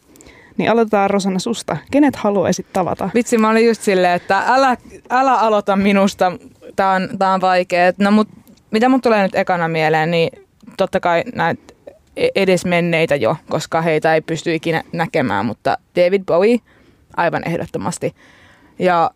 Niin 0.56 0.70
aloitetaan 0.70 1.10
Rosanna 1.10 1.38
susta. 1.38 1.76
Kenet 1.90 2.16
haluaisit 2.16 2.66
tavata? 2.72 3.10
Vitsi, 3.14 3.38
mä 3.38 3.50
olin 3.50 3.66
just 3.66 3.82
silleen, 3.82 4.14
että 4.14 4.42
älä, 4.46 4.76
älä 5.10 5.34
aloita 5.34 5.76
minusta. 5.76 6.32
Tää 6.76 6.90
on, 6.90 7.08
tää 7.18 7.34
on 7.34 7.40
vaikea. 7.40 7.92
No 7.98 8.10
mut 8.10 8.28
mitä 8.70 8.88
mun 8.88 9.00
tulee 9.00 9.22
nyt 9.22 9.34
ekana 9.34 9.68
mieleen, 9.68 10.10
niin 10.10 10.43
totta 10.76 11.00
kai 11.00 11.22
näitä 11.34 11.74
e- 12.16 12.28
edesmenneitä 12.34 13.16
jo, 13.16 13.36
koska 13.50 13.80
heitä 13.80 14.14
ei 14.14 14.20
pysty 14.20 14.54
ikinä 14.54 14.82
näkemään, 14.92 15.46
mutta 15.46 15.78
David 15.96 16.22
Bowie 16.26 16.58
aivan 17.16 17.48
ehdottomasti. 17.48 18.14
Ja 18.78 19.10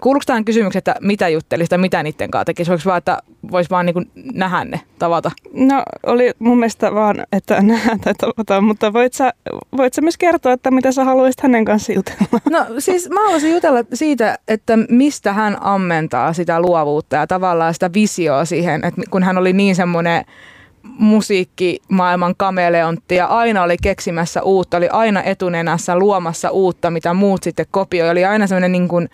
kuuluuko 0.00 0.22
tähän 0.26 0.44
kysymykseen, 0.44 0.80
että 0.80 0.94
mitä 1.00 1.28
juttelisi 1.28 1.68
tai 1.68 1.78
mitä 1.78 2.02
niiden 2.02 2.30
kanssa 2.30 2.44
tekisi? 2.44 2.70
Voiko 2.70 2.82
vaan, 2.86 2.98
että 2.98 3.18
voisi 3.50 3.70
vaan 3.70 3.86
niin 3.86 4.10
nähdä 4.34 4.64
ne, 4.64 4.80
tavata? 4.98 5.30
No 5.52 5.82
oli 6.06 6.30
mun 6.38 6.58
mielestä 6.58 6.94
vaan, 6.94 7.26
että 7.32 7.62
nähdään 7.62 8.00
tai 8.00 8.14
tavata, 8.14 8.60
mutta 8.60 8.92
voit 8.92 9.12
sä, 9.12 9.32
voit 9.76 9.94
sä 9.94 10.00
myös 10.00 10.16
kertoa, 10.16 10.52
että 10.52 10.70
mitä 10.70 10.92
sä 10.92 11.04
haluaisit 11.04 11.40
hänen 11.40 11.64
kanssa 11.64 11.92
jutella? 11.92 12.40
No 12.50 12.66
siis 12.78 13.10
mä 13.10 13.20
haluaisin 13.20 13.52
jutella 13.52 13.84
siitä, 13.94 14.38
että 14.48 14.76
mistä 14.76 15.32
hän 15.32 15.56
ammentaa 15.60 16.32
sitä 16.32 16.60
luovuutta 16.60 17.16
ja 17.16 17.26
tavallaan 17.26 17.74
sitä 17.74 17.90
visioa 17.94 18.44
siihen, 18.44 18.84
että 18.84 19.02
kun 19.10 19.22
hän 19.22 19.38
oli 19.38 19.52
niin 19.52 19.76
semmoinen 19.76 20.24
musiikkimaailman 20.98 22.34
kameleontti 22.36 23.14
ja 23.14 23.26
aina 23.26 23.62
oli 23.62 23.76
keksimässä 23.82 24.42
uutta, 24.42 24.76
oli 24.76 24.88
aina 24.88 25.22
etunenässä 25.22 25.98
luomassa 25.98 26.50
uutta, 26.50 26.90
mitä 26.90 27.14
muut 27.14 27.42
sitten 27.42 27.66
kopioi. 27.70 28.10
Oli 28.10 28.24
aina 28.24 28.46
semmoinen 28.46 28.72
niin 28.72 28.88
kuin 28.88 29.08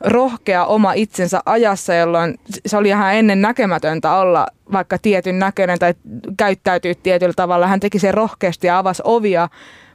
rohkea 0.00 0.64
oma 0.64 0.92
itsensä 0.92 1.40
ajassa, 1.46 1.94
jolloin 1.94 2.38
se 2.66 2.76
oli 2.76 2.88
ihan 2.88 3.14
ennen 3.14 3.42
näkemätöntä 3.42 4.14
olla 4.14 4.46
vaikka 4.72 4.98
tietyn 4.98 5.38
näköinen 5.38 5.78
tai 5.78 5.94
käyttäytyä 6.36 6.94
tietyllä 7.02 7.32
tavalla. 7.36 7.66
Hän 7.66 7.80
teki 7.80 7.98
sen 7.98 8.14
rohkeasti 8.14 8.66
ja 8.66 8.78
avasi 8.78 9.02
ovia 9.04 9.48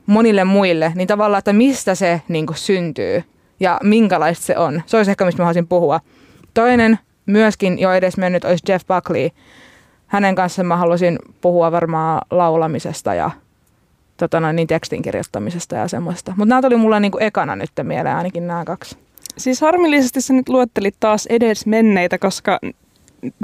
monille 0.05 0.43
muille, 0.43 0.91
niin 0.95 1.07
tavallaan, 1.07 1.39
että 1.39 1.53
mistä 1.53 1.95
se 1.95 2.21
niin 2.27 2.45
kuin 2.45 2.57
syntyy 2.57 3.23
ja 3.59 3.79
minkälaista 3.83 4.45
se 4.45 4.57
on. 4.57 4.81
Se 4.85 4.97
olisi 4.97 5.11
ehkä, 5.11 5.25
mistä 5.25 5.41
mä 5.41 5.45
haluaisin 5.45 5.67
puhua. 5.67 5.99
Toinen 6.53 6.99
myöskin 7.25 7.79
jo 7.79 7.93
edes 7.93 8.17
mennyt 8.17 8.45
olisi 8.45 8.63
Jeff 8.69 8.87
Buckley. 8.87 9.29
Hänen 10.07 10.35
kanssaan 10.35 10.65
mä 10.65 10.77
haluaisin 10.77 11.19
puhua 11.41 11.71
varmaan 11.71 12.21
laulamisesta 12.31 13.13
ja 13.13 13.31
tota 14.17 14.39
noin, 14.39 14.55
niin 14.55 14.67
tekstin 14.67 15.01
kirjoittamisesta 15.01 15.75
ja 15.75 15.87
semmoista. 15.87 16.33
Mutta 16.37 16.49
nämä 16.49 16.61
tuli 16.61 16.75
mulle 16.75 16.99
niinku 16.99 17.17
ekana 17.21 17.55
nyt 17.55 17.71
mieleen 17.83 18.15
ainakin 18.15 18.47
nämä 18.47 18.65
kaksi. 18.65 18.97
Siis 19.37 19.61
harmillisesti 19.61 20.21
sä 20.21 20.33
nyt 20.33 20.49
luettelit 20.49 20.95
taas 20.99 21.25
edes 21.25 21.65
menneitä, 21.65 22.17
koska 22.17 22.59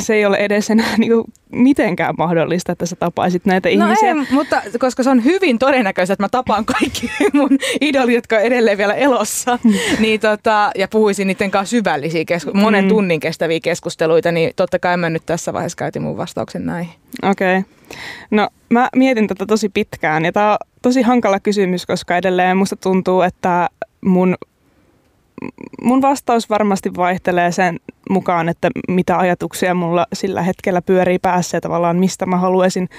se 0.01 0.13
ei 0.13 0.25
ole 0.25 0.37
edes 0.37 0.69
enää 0.69 0.97
niinku 0.97 1.25
mitenkään 1.51 2.15
mahdollista, 2.17 2.71
että 2.71 2.85
sä 2.85 2.95
tapaisit 2.95 3.45
näitä 3.45 3.69
no 3.69 3.73
ihmisiä. 3.85 4.09
Ei, 4.09 4.15
mutta 4.31 4.61
koska 4.79 5.03
se 5.03 5.09
on 5.09 5.23
hyvin 5.23 5.59
todennäköistä, 5.59 6.13
että 6.13 6.23
mä 6.23 6.29
tapaan 6.29 6.65
kaikki 6.65 7.11
mun 7.33 7.49
idolit, 7.81 8.15
jotka 8.15 8.35
on 8.35 8.41
edelleen 8.41 8.77
vielä 8.77 8.93
elossa, 8.93 9.59
niin 9.99 10.19
tota, 10.19 10.71
ja 10.75 10.87
puhuisin 10.87 11.27
niiden 11.27 11.51
kanssa 11.51 11.69
syvällisiä, 11.71 12.23
kesku- 12.25 12.53
monen 12.53 12.83
Mm. 12.85 12.89
tunnin 12.89 13.19
kestäviä 13.19 13.59
keskusteluita, 13.63 14.31
niin 14.31 14.51
totta 14.55 14.79
kai 14.79 14.97
mä 14.97 15.09
nyt 15.09 15.23
tässä 15.25 15.53
vaiheessa 15.53 15.75
käytin 15.75 16.01
mun 16.01 16.17
vastauksen 16.17 16.65
näihin. 16.65 16.93
Okei. 17.23 17.57
Okay. 17.57 17.71
No 18.31 18.49
mä 18.69 18.89
mietin 18.95 19.27
tätä 19.27 19.45
tosi 19.45 19.69
pitkään 19.69 20.25
ja 20.25 20.31
tää 20.31 20.51
on 20.51 20.57
tosi 20.81 21.01
hankala 21.01 21.39
kysymys, 21.39 21.85
koska 21.85 22.17
edelleen 22.17 22.57
musta 22.57 22.75
tuntuu, 22.75 23.21
että 23.21 23.69
mun, 24.01 24.35
mun 25.81 26.01
vastaus 26.01 26.49
varmasti 26.49 26.91
vaihtelee 26.97 27.51
sen 27.51 27.79
mukaan, 28.09 28.49
että 28.49 28.69
mitä 28.87 29.17
ajatuksia 29.17 29.73
mulla 29.73 30.07
sillä 30.13 30.41
hetkellä 30.41 30.81
pyörii 30.81 31.19
päässä 31.19 31.57
ja 31.57 31.61
tavallaan 31.61 31.97
mistä 31.97 32.25
mä 32.25 32.37
haluaisin 32.37 32.89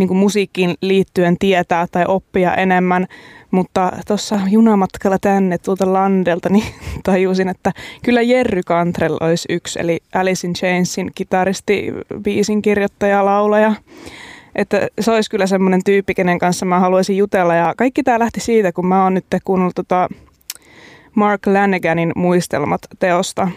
niin 0.00 0.16
musiikkiin 0.16 0.74
liittyen 0.80 1.36
tietää 1.38 1.86
tai 1.90 2.04
oppia 2.08 2.54
enemmän. 2.54 3.06
Mutta 3.50 3.92
tuossa 4.06 4.40
junamatkalla 4.50 5.18
tänne 5.20 5.58
tuolta 5.58 5.92
Landelta 5.92 6.48
niin 6.48 6.64
tajusin, 7.04 7.48
että 7.48 7.72
kyllä 8.04 8.22
Jerry 8.22 8.62
Cantrell 8.62 9.16
olisi 9.20 9.48
yksi, 9.52 9.80
eli 9.80 9.98
Alice 10.14 10.46
in 10.46 10.54
Chainsin 10.54 11.10
kitaristi, 11.14 11.92
biisin 12.22 12.62
kirjoittaja, 12.62 13.24
laulaja. 13.24 13.74
Että 14.54 14.88
se 15.00 15.10
olisi 15.10 15.30
kyllä 15.30 15.46
semmoinen 15.46 15.84
tyyppi, 15.84 16.14
kenen 16.14 16.38
kanssa 16.38 16.66
mä 16.66 16.80
haluaisin 16.80 17.16
jutella. 17.16 17.54
Ja 17.54 17.74
kaikki 17.76 18.02
tämä 18.02 18.18
lähti 18.18 18.40
siitä, 18.40 18.72
kun 18.72 18.86
mä 18.86 19.04
oon 19.04 19.14
nyt 19.14 19.24
kuunnellut 19.44 19.74
tota 19.74 20.08
Mark 21.14 21.46
Lanaganin 21.46 22.12
muistelmat 22.16 22.80
teosta. 22.98 23.48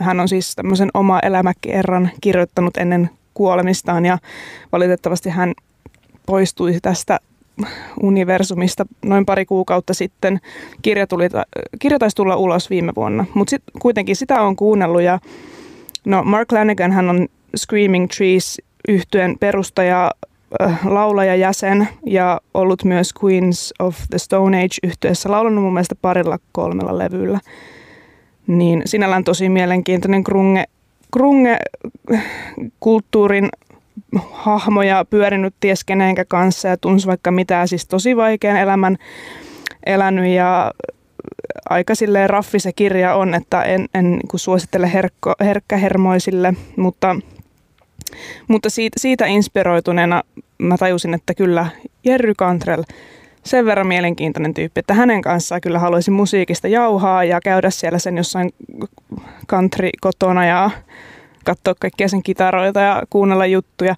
Hän 0.00 0.20
on 0.20 0.28
siis 0.28 0.56
tämmöisen 0.56 0.90
oma 0.94 1.20
elämäkerran 1.20 2.10
kirjoittanut 2.20 2.76
ennen 2.76 3.10
kuolemistaan 3.34 4.06
ja 4.06 4.18
valitettavasti 4.72 5.30
hän 5.30 5.54
poistui 6.26 6.78
tästä 6.82 7.20
universumista 8.02 8.86
noin 9.04 9.26
pari 9.26 9.46
kuukautta 9.46 9.94
sitten. 9.94 10.40
Kirja, 10.82 11.06
tuli, 11.06 11.28
kirja 11.78 11.98
taisi 11.98 12.16
tulla 12.16 12.36
ulos 12.36 12.70
viime 12.70 12.92
vuonna, 12.96 13.24
mutta 13.34 13.50
sit, 13.50 13.62
kuitenkin 13.80 14.16
sitä 14.16 14.42
on 14.42 14.56
kuunnellut 14.56 15.02
ja 15.02 15.18
no 16.04 16.22
Mark 16.24 16.52
Lanagan 16.52 16.92
hän 16.92 17.10
on 17.10 17.28
Screaming 17.56 18.08
Trees 18.16 18.62
yhtyen 18.88 19.36
perustaja, 19.40 20.10
äh, 20.62 20.86
laulaja, 20.86 21.36
jäsen 21.36 21.88
ja 22.06 22.40
ollut 22.54 22.84
myös 22.84 23.12
Queens 23.24 23.74
of 23.78 23.96
the 24.10 24.18
Stone 24.18 24.58
Age 24.58 24.76
yhtyessä 24.82 25.30
laulanut 25.30 25.64
mun 25.64 25.72
mielestä 25.72 25.94
parilla 26.02 26.38
kolmella 26.52 26.98
levyllä. 26.98 27.40
Niin 28.46 28.82
sinällään 28.84 29.24
tosi 29.24 29.48
mielenkiintoinen 29.48 30.22
grunge, 30.22 30.64
grunge 31.12 31.56
kulttuurin 32.80 33.48
hahmoja 34.32 35.04
pyörinyt 35.10 35.54
ties 35.60 35.84
kenenkä 35.84 36.24
kanssa 36.24 36.68
ja 36.68 36.76
tunsi 36.76 37.06
vaikka 37.06 37.30
mitä, 37.30 37.66
siis 37.66 37.86
tosi 37.86 38.16
vaikean 38.16 38.56
elämän 38.56 38.96
elänyt 39.86 40.26
ja 40.26 40.72
aika 41.70 41.94
silleen 41.94 42.30
raffi 42.30 42.58
se 42.58 42.72
kirja 42.72 43.14
on, 43.14 43.34
että 43.34 43.62
en, 43.62 43.88
en 43.94 44.10
niin 44.10 44.22
suosittele 44.36 44.92
herkko, 44.92 45.34
herkkähermoisille, 45.40 46.54
mutta, 46.76 47.16
mutta 48.48 48.70
siitä, 48.70 49.00
siitä 49.00 49.26
inspiroituneena 49.26 50.22
mä 50.58 50.76
tajusin, 50.78 51.14
että 51.14 51.34
kyllä 51.34 51.66
Jerry 52.04 52.34
Cantrell 52.34 52.82
sen 53.44 53.64
verran 53.64 53.86
mielenkiintoinen 53.86 54.54
tyyppi, 54.54 54.78
että 54.78 54.94
hänen 54.94 55.22
kanssaan 55.22 55.60
kyllä 55.60 55.78
haluaisin 55.78 56.14
musiikista 56.14 56.68
jauhaa 56.68 57.24
ja 57.24 57.40
käydä 57.40 57.70
siellä 57.70 57.98
sen 57.98 58.16
jossain 58.16 58.54
country 59.48 59.88
kotona 60.00 60.46
ja 60.46 60.70
katsoa 61.44 61.74
kaikkia 61.80 62.08
sen 62.08 62.22
kitaroita 62.22 62.80
ja 62.80 63.02
kuunnella 63.10 63.46
juttuja. 63.46 63.94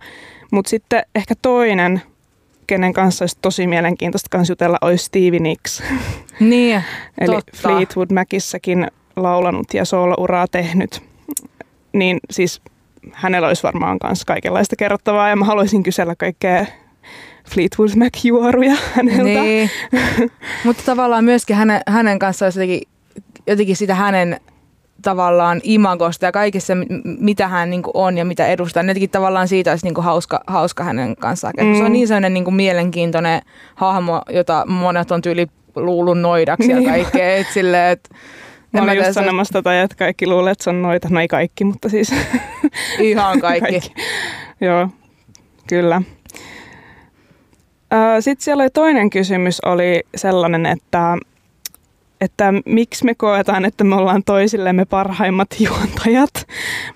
Mutta 0.52 0.68
sitten 0.68 1.02
ehkä 1.14 1.34
toinen, 1.42 2.02
kenen 2.66 2.92
kanssa 2.92 3.22
olisi 3.22 3.38
tosi 3.42 3.66
mielenkiintoista 3.66 4.28
kans 4.30 4.48
jutella, 4.48 4.78
olisi 4.80 5.04
Stevie 5.04 5.40
Nicks. 5.40 5.82
Niin, 6.40 6.82
Eli 7.20 7.34
totta. 7.34 7.52
Fleetwood 7.56 8.10
Macissäkin 8.12 8.86
laulanut 9.16 9.74
ja 9.74 9.84
soolouraa 9.84 10.46
tehnyt. 10.50 11.02
Niin 11.92 12.20
siis 12.30 12.62
hänellä 13.12 13.48
olisi 13.48 13.62
varmaan 13.62 13.98
myös 14.04 14.24
kaikenlaista 14.24 14.76
kerrottavaa 14.76 15.28
ja 15.28 15.36
mä 15.36 15.44
haluaisin 15.44 15.82
kysellä 15.82 16.14
kaikkea 16.18 16.66
Fleetwood 17.50 17.90
Mac-juoruja 17.96 18.76
häneltä. 18.94 19.22
Niin. 19.22 19.70
Mutta 20.64 20.82
tavallaan 20.86 21.24
myöskin 21.24 21.56
hänen, 21.56 21.80
hänen 21.86 22.18
kanssaan 22.18 22.46
olisi 22.46 22.60
jotenkin, 22.60 22.88
jotenkin 23.46 23.76
sitä 23.76 23.94
hänen 23.94 24.40
tavallaan 25.02 25.60
imagosta 25.62 26.26
ja 26.26 26.32
kaikessa, 26.32 26.72
mitä 27.04 27.48
hän 27.48 27.70
niin 27.70 27.82
on 27.94 28.18
ja 28.18 28.24
mitä 28.24 28.46
edustaa. 28.46 28.82
Jotenkin 28.82 29.10
tavallaan 29.10 29.48
siitä 29.48 29.70
olisi 29.70 29.86
niin 29.86 30.04
hauska, 30.04 30.40
hauska 30.46 30.84
hänen 30.84 31.16
kanssaan. 31.16 31.54
Mm. 31.60 31.74
Se 31.74 31.84
on 31.84 31.92
niin 31.92 32.08
sellainen 32.08 32.34
niin 32.34 32.54
mielenkiintoinen 32.54 33.42
hahmo, 33.74 34.22
jota 34.28 34.64
monet 34.66 35.10
on 35.10 35.22
tyyli 35.22 35.46
luullut 35.76 36.18
noidaksi 36.18 36.70
ja 36.70 36.82
kaikkea. 36.82 37.36
Et 37.36 37.46
silleen, 37.54 37.92
et, 37.92 38.10
Mä 38.72 38.82
olin 38.82 38.96
just 38.96 39.12
sanomassa 39.12 39.52
tota, 39.52 39.82
että 39.82 39.96
kaikki 39.96 40.26
luulee, 40.26 40.52
että 40.52 40.64
se 40.64 40.70
on 40.70 40.82
noita. 40.82 41.08
No 41.10 41.20
ei 41.20 41.28
kaikki, 41.28 41.64
mutta 41.64 41.88
siis... 41.88 42.14
Ihan 42.98 43.40
kaikki. 43.48 43.70
kaikki. 43.70 43.94
Joo, 44.60 44.88
kyllä. 45.68 46.02
Sitten 48.20 48.44
siellä 48.44 48.62
oli 48.62 48.70
toinen 48.70 49.10
kysymys, 49.10 49.60
oli 49.60 50.02
sellainen, 50.16 50.66
että 50.66 51.16
että 52.20 52.52
miksi 52.66 53.04
me 53.04 53.14
koetaan, 53.14 53.64
että 53.64 53.84
me 53.84 53.94
ollaan 53.94 54.22
toisillemme 54.24 54.84
parhaimmat 54.84 55.48
juontajat. 55.60 56.30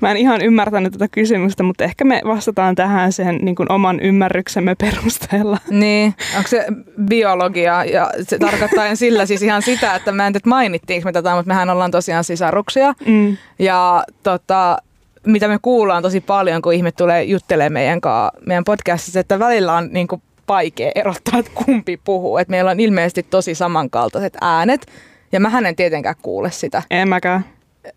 Mä 0.00 0.10
en 0.10 0.16
ihan 0.16 0.42
ymmärtänyt 0.42 0.92
tätä 0.92 1.08
kysymystä, 1.08 1.62
mutta 1.62 1.84
ehkä 1.84 2.04
me 2.04 2.20
vastataan 2.24 2.74
tähän 2.74 3.12
sen 3.12 3.38
niin 3.42 3.54
kuin 3.54 3.72
oman 3.72 4.00
ymmärryksemme 4.00 4.74
perusteella. 4.74 5.58
Niin, 5.70 6.14
onko 6.36 6.48
se 6.48 6.66
biologia 7.08 7.84
ja 7.84 8.10
se 8.22 8.38
tarkoittaa 8.38 8.94
sillä 8.94 9.26
siis 9.26 9.42
ihan 9.42 9.62
sitä, 9.62 9.94
että 9.94 10.12
mä 10.12 10.26
en 10.26 10.32
tiedä 10.32 10.48
mainittiinko 10.48 11.08
me 11.08 11.12
tätä, 11.12 11.34
mutta 11.34 11.48
mehän 11.48 11.70
ollaan 11.70 11.90
tosiaan 11.90 12.24
sisaruksia. 12.24 12.94
Mm. 13.06 13.36
Ja 13.58 14.04
tota, 14.22 14.78
mitä 15.24 15.48
me 15.48 15.58
kuullaan 15.62 16.02
tosi 16.02 16.20
paljon, 16.20 16.62
kun 16.62 16.72
ihmiset 16.72 16.96
tulee 16.96 17.24
juttelemaan 17.24 17.72
meidän, 17.72 18.00
kanssa, 18.00 18.40
meidän 18.46 18.64
podcastissa, 18.64 19.20
että 19.20 19.38
välillä 19.38 19.72
on 19.72 19.88
niin 19.92 20.08
kuin 20.08 20.22
vaikea 20.48 20.92
erottaa, 20.94 21.38
että 21.38 21.50
kumpi 21.54 22.00
puhuu. 22.04 22.38
Et 22.38 22.48
meillä 22.48 22.70
on 22.70 22.80
ilmeisesti 22.80 23.22
tosi 23.22 23.54
samankaltaiset 23.54 24.36
äänet. 24.40 24.86
Ja 25.32 25.40
mä 25.40 25.62
en 25.68 25.76
tietenkään 25.76 26.14
kuule 26.22 26.50
sitä. 26.50 26.82
En 26.90 27.08
mäkään. 27.08 27.44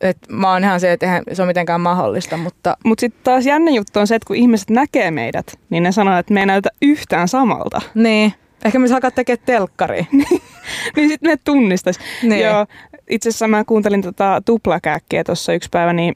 Et 0.02 0.18
mä 0.30 0.52
oon 0.52 0.63
ihan 0.63 0.80
se, 0.80 0.92
että 0.92 1.06
eihän 1.06 1.24
se 1.34 1.42
on 1.42 1.48
mitenkään 1.48 1.82
mahdollista, 1.82 2.38
mutta... 2.38 2.78
Mutta 2.84 3.02
sitten 3.02 3.24
taas 3.24 3.46
jännä 3.46 3.72
juttu 3.72 4.00
on 4.00 4.08
se, 4.08 4.16
että 4.16 4.28
kun 4.28 4.36
ihmiset 4.36 4.70
näkee 4.70 5.12
meidät, 5.12 5.60
niin 5.70 5.84
ne 5.84 5.92
sanoo, 5.92 6.18
että 6.18 6.34
me 6.34 6.40
ei 6.40 6.46
näytä 6.46 6.70
yhtään 6.82 7.28
samalta. 7.28 7.82
Niin. 7.96 8.34
Ehkä 8.66 8.80
me 8.80 8.88
alkaa 8.94 9.12
tekemään 9.12 9.46
telkkari. 9.46 10.08
niin 10.96 11.10
sitten 11.10 11.30
ne 11.30 11.38
tunnistaisi. 11.44 12.00
Niin. 12.24 12.46
Joo, 12.46 12.66
itse 13.10 13.30
asiassa 13.30 13.48
mä 13.48 13.63
kuuntelin 13.63 14.02
tota 14.02 14.42
tuplakääkkiä 14.46 15.24
tuossa 15.24 15.54
yksi 15.54 15.70
päivä, 15.72 15.94
niin 15.94 16.13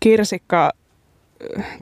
Kirsikka, 0.00 0.72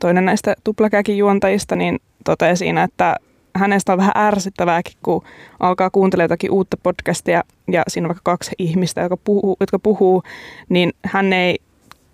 toinen 0.00 0.24
näistä 0.24 0.54
tuplakääkin 0.64 1.18
juontajista, 1.18 1.76
niin 1.76 1.98
totesi 2.24 2.58
siinä, 2.58 2.82
että 2.82 3.16
hänestä 3.54 3.92
on 3.92 3.98
vähän 3.98 4.12
ärsyttävääkin, 4.16 4.94
kun 5.02 5.22
alkaa 5.60 5.90
kuuntelemaan 5.90 6.24
jotakin 6.24 6.50
uutta 6.50 6.76
podcastia 6.82 7.42
ja 7.72 7.82
siinä 7.88 8.04
on 8.04 8.08
vaikka 8.08 8.30
kaksi 8.32 8.50
ihmistä, 8.58 9.00
jotka 9.00 9.16
puhuu, 9.16 9.56
jotka 9.60 9.78
puhuu 9.78 10.22
niin 10.68 10.92
hän 11.04 11.32
ei 11.32 11.58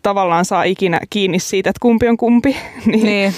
tavallaan 0.03 0.45
saa 0.45 0.63
ikinä 0.63 1.01
kiinni 1.11 1.39
siitä, 1.39 1.71
että 1.71 1.81
kumpi 1.83 2.09
on 2.09 2.17
kumpi. 2.17 2.57
niin, 2.87 3.05
niin. 3.05 3.33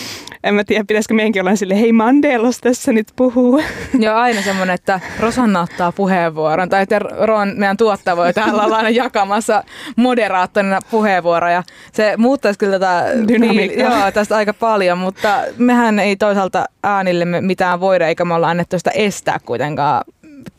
En 0.45 0.55
mä 0.55 0.65
tiedä, 0.65 0.85
pitäisikö 0.85 1.15
meidänkin 1.15 1.43
olla 1.43 1.57
sille, 1.57 1.81
hei 1.81 1.93
Mandelos 1.93 2.59
tässä 2.59 2.93
nyt 2.93 3.07
puhuu. 3.17 3.63
Joo, 3.99 4.17
aina 4.17 4.43
semmoinen, 4.43 4.75
että 4.75 5.01
Rosanna 5.21 5.61
ottaa 5.61 5.93
puheenvuoron. 5.93 6.69
Tai 6.69 6.83
että 6.83 6.99
Ron, 6.99 7.53
meidän 7.57 7.77
tuottaja 7.77 8.17
voi 8.17 8.33
täällä 8.33 8.63
olla 8.65 8.77
aina 8.77 8.91
jakamassa 8.91 9.65
moderaattorina 9.97 10.81
puheenvuoroja. 10.91 11.63
Se 11.93 12.15
muuttaisi 12.17 12.59
kyllä 12.59 12.73
tätä 12.73 13.05
dynamiikkaa. 13.29 14.01
Joo, 14.01 14.13
tästä 14.13 14.37
aika 14.37 14.55
paljon, 14.55 14.99
mutta 14.99 15.43
mehän 15.59 15.99
ei 15.99 16.17
toisaalta 16.17 16.65
äänillemme 16.83 17.41
mitään 17.41 17.81
voida, 17.81 18.07
eikä 18.07 18.25
me 18.25 18.35
olla 18.35 18.51
annettu 18.51 18.79
sitä 18.79 18.91
estää 18.91 19.39
kuitenkaan 19.45 20.05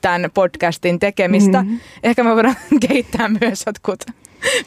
tämän 0.01 0.31
podcastin 0.33 0.99
tekemistä. 0.99 1.61
Mm-hmm. 1.61 1.79
Ehkä 2.03 2.23
me 2.23 2.35
voidaan 2.35 2.55
kehittää 2.87 3.29
myös 3.41 3.63
jotkut 3.65 3.99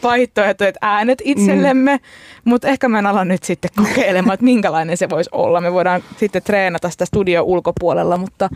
vaihtoehtoiset 0.03 0.77
äänet 0.83 1.23
itsellemme, 1.25 1.97
mm. 1.97 2.01
mutta 2.45 2.69
ehkä 2.69 2.89
mä 2.89 2.99
en 2.99 3.07
ala 3.07 3.25
nyt 3.25 3.43
sitten 3.43 3.71
kokeilemaan, 3.77 4.35
että 4.35 4.45
minkälainen 4.45 4.97
se 4.97 5.11
voisi 5.11 5.31
olla. 5.33 5.61
Me 5.61 5.73
voidaan 5.73 6.03
sitten 6.17 6.43
treenata 6.43 6.91
sitä 6.91 7.05
studio 7.05 7.43
ulkopuolella, 7.43 8.17
mutta, 8.17 8.49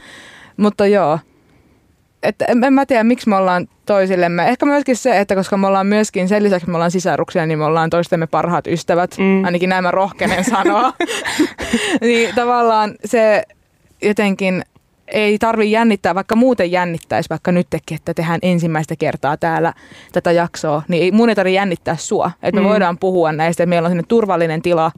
mutta 0.57 0.87
joo. 0.87 1.18
että 2.22 2.44
en, 2.44 2.64
en 2.64 2.72
mä 2.72 2.87
tiedä, 2.87 3.05
miksi 3.05 3.29
me 3.29 3.37
ollaan 3.37 3.68
toisillemme. 3.87 4.48
Ehkä 4.48 4.66
myöskin 4.66 4.96
se, 4.96 5.20
että 5.20 5.35
koska 5.35 5.57
me 5.57 5.66
ollaan 5.66 5.87
myöskin, 5.87 6.29
sen 6.29 6.42
lisäksi 6.42 6.70
me 6.70 6.76
ollaan 6.76 6.90
sisaruksia, 6.90 7.46
niin 7.46 7.59
me 7.59 7.64
ollaan 7.64 7.90
toistemme 7.90 8.26
parhaat 8.26 8.66
ystävät. 8.66 9.16
Mm. 9.18 9.44
Ainakin 9.44 9.68
näin 9.68 9.85
mä 9.85 9.90
rohkenen 9.90 10.44
sanoa. 10.44 10.92
niin 12.00 12.35
tavallaan 12.35 12.94
se 13.05 13.42
jotenkin 14.02 14.64
ei 15.09 15.38
tarvi 15.38 15.71
jännittää, 15.71 16.14
vaikka 16.14 16.37
muuten 16.37 16.73
jännittäisi, 16.73 17.31
vaikka 17.31 17.53
nytkin, 17.53 17.97
että 17.97 18.14
tehdään 18.14 18.40
ensimmäistä 18.42 18.97
kertaa 18.97 19.37
täällä 19.37 19.73
tätä 20.12 20.33
jaksoa, 20.33 20.83
niin 20.88 21.03
ei, 21.03 21.12
mun 21.12 21.29
ei 21.29 21.35
tarvitse 21.35 21.55
jännittää 21.55 21.97
sua. 21.97 22.31
Että 22.42 22.61
me 22.61 22.66
mm. 22.66 22.71
voidaan 22.71 22.99
puhua 22.99 23.33
näistä, 23.33 23.62
että 23.62 23.69
meillä 23.69 23.87
on 23.87 23.90
sinne 23.90 24.05
turvallinen 24.09 24.62
tila 24.62 24.92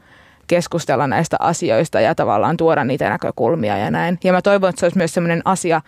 keskustella 0.47 1.07
näistä 1.07 1.37
asioista 1.41 2.01
ja 2.01 2.15
tavallaan 2.15 2.57
tuoda 2.57 2.85
niitä 2.85 3.09
näkökulmia 3.09 3.79
ja 3.79 3.91
näin. 3.91 4.19
Ja 4.25 4.33
mä 4.33 4.43
toivon, 4.43 4.71
että 4.71 4.81
se 4.81 4.87
olisi 4.87 4.99
myös 4.99 5.15
sellainen 5.15 5.43
asia, 5.45 5.81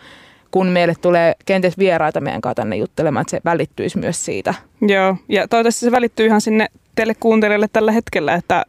kun 0.51 0.67
meille 0.67 0.93
tulee 1.01 1.35
kenties 1.45 1.77
vieraita 1.77 2.21
meidän 2.21 2.41
kanssa 2.41 2.55
tänne 2.55 2.75
juttelemaan, 2.75 3.21
että 3.21 3.31
se 3.31 3.41
välittyisi 3.45 3.97
myös 3.97 4.25
siitä. 4.25 4.53
Joo, 4.81 5.15
ja 5.29 5.47
toivottavasti 5.47 5.85
se 5.85 5.91
välittyy 5.91 6.25
ihan 6.25 6.41
sinne 6.41 6.67
teille 6.95 7.13
kuuntelijoille 7.19 7.67
tällä 7.73 7.91
hetkellä, 7.91 8.33
että 8.33 8.65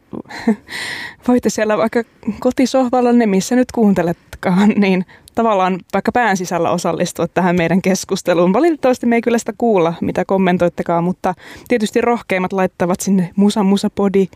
voitte 1.29 1.51
siellä 1.51 1.79
vaikka 1.79 2.03
kotisohvalla 2.41 3.13
ne, 3.13 3.27
missä 3.27 3.57
nyt 3.57 3.73
kuunteletkaan, 3.73 4.69
niin 4.69 5.05
tavallaan 5.35 5.81
vaikka 5.95 6.13
pään 6.13 6.37
sisällä 6.37 6.71
osallistua 6.71 7.29
tähän 7.29 7.57
meidän 7.57 7.83
keskusteluun. 7.83 8.53
Valitettavasti 8.53 9.07
me 9.07 9.15
ei 9.15 9.21
kyllä 9.21 9.39
sitä 9.39 9.53
kuulla, 9.59 9.95
mitä 10.01 10.25
kommentoittekaan, 10.25 11.05
mutta 11.05 11.35
tietysti 11.69 12.01
rohkeimmat 12.01 12.53
laittavat 12.53 13.01
sinne 13.01 13.31
Musa 13.37 13.63
Musa 13.63 13.91
Podi 13.91 14.29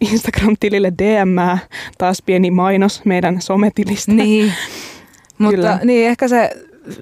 Instagram-tilille 0.00 0.92
DM, 0.98 1.58
taas 1.98 2.22
pieni 2.22 2.50
mainos 2.50 3.04
meidän 3.04 3.42
sometilistä. 3.42 4.12
Niin, 4.12 4.52
mutta 5.38 5.78
niin 5.84 6.08
ehkä 6.08 6.28
se 6.28 6.50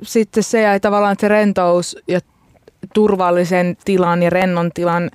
sitten 0.03 0.43
se 0.43 0.61
jäi 0.61 0.81
tavallaan 0.81 1.17
se 1.21 1.29
rentous 1.29 1.97
ja 2.09 2.21
turvallisen 2.95 3.77
tilan 3.85 4.23
ja 4.23 4.31
rennon 4.31 4.71
tilan, 4.75 5.11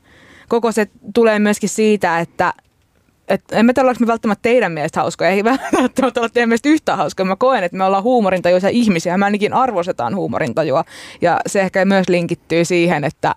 koko 0.47 0.71
se 0.71 0.87
tulee 1.13 1.39
myöskin 1.39 1.69
siitä, 1.69 2.19
että 2.19 2.53
et 3.33 3.43
en 3.51 3.65
mä 3.65 3.73
tiedä, 3.73 3.93
me 3.99 4.07
välttämättä 4.07 4.41
teidän 4.41 4.71
mielestä 4.71 4.99
hauskoja, 4.99 5.29
ei 5.29 5.43
välttämättä 5.83 6.21
olla 6.21 6.29
teidän 6.29 6.49
mielestä 6.49 6.69
yhtä 6.69 6.95
hauskoja. 6.95 7.25
Mä 7.25 7.35
koen, 7.35 7.63
että 7.63 7.77
me 7.77 7.83
ollaan 7.83 8.03
huumorintajuisia 8.03 8.69
ihmisiä, 8.69 9.17
mä 9.17 9.25
ainakin 9.25 9.53
arvostetaan 9.53 10.15
huumorintajua. 10.15 10.85
Ja 11.21 11.39
se 11.47 11.61
ehkä 11.61 11.85
myös 11.85 12.09
linkittyy 12.09 12.65
siihen, 12.65 13.03
että, 13.03 13.35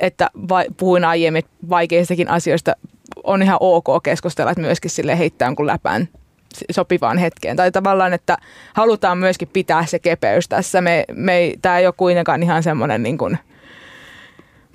että 0.00 0.30
vai, 0.48 0.66
puhuin 0.76 1.04
aiemmin 1.04 1.42
vaikeistakin 1.68 2.30
asioista 2.30 2.76
on 3.24 3.42
ihan 3.42 3.56
ok 3.60 3.86
keskustella, 4.02 4.50
että 4.50 4.60
myöskin 4.60 4.90
sille 4.90 5.18
heittää 5.18 5.54
kun 5.54 5.66
läpään 5.66 6.08
sopivaan 6.70 7.18
hetkeen. 7.18 7.56
Tai 7.56 7.72
tavallaan, 7.72 8.12
että 8.12 8.38
halutaan 8.74 9.18
myöskin 9.18 9.48
pitää 9.52 9.86
se 9.86 9.98
kepeys 9.98 10.48
tässä. 10.48 10.80
Me, 10.80 11.04
me 11.12 11.52
tämä 11.62 11.78
ei 11.78 11.86
ole 11.86 11.94
kuitenkaan 11.96 12.42
ihan 12.42 12.62
semmoinen 12.62 13.02
niin 13.02 13.18
kuin, 13.18 13.38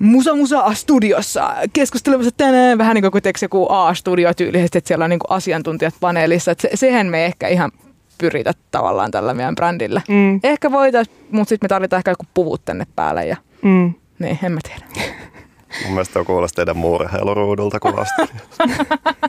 Musa 0.01 0.35
Musa 0.35 0.73
studiossa 0.73 1.55
keskustelemassa 1.73 2.31
tänään 2.37 2.77
vähän 2.77 2.95
niin 2.95 3.11
kuin 3.11 3.21
joku 3.41 3.67
A-studio 3.69 4.33
tyylisesti, 4.33 4.77
että 4.77 4.87
siellä 4.87 5.03
on 5.03 5.09
niin 5.09 5.19
kuin 5.19 5.31
asiantuntijat 5.37 5.95
paneelissa. 5.99 6.51
Että 6.51 6.61
se, 6.61 6.69
sehän 6.73 7.07
me 7.07 7.25
ehkä 7.25 7.47
ihan 7.47 7.71
pyritä 8.17 8.53
tavallaan 8.71 9.11
tällä 9.11 9.33
meidän 9.33 9.55
brändillä. 9.55 10.01
Mm. 10.09 10.39
Ehkä 10.43 10.71
voitaisiin, 10.71 11.17
mutta 11.31 11.49
sitten 11.49 11.65
me 11.65 11.69
tarvitaan 11.69 11.97
ehkä 11.97 12.11
joku 12.11 12.25
puvut 12.33 12.65
tänne 12.65 12.87
päälle 12.95 13.25
ja 13.25 13.37
mm. 13.61 13.93
niin, 14.19 14.39
en 14.43 14.51
mä 14.51 14.59
tiedä. 14.63 14.85
Mun 15.83 15.93
mielestä 15.93 16.19
on 16.19 16.25
kuulosti 16.25 16.55
teidän 16.55 16.77
muureheiluruudulta 16.77 17.79
kovasti. 17.79 18.21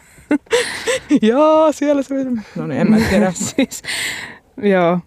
joo, 1.28 1.72
siellä 1.72 2.02
se 2.02 2.14
No 2.56 2.66
niin, 2.66 2.80
en 2.80 2.90
mä 2.90 2.96
tiedä. 3.10 3.32
siis, 3.56 3.82
joo. 4.56 4.98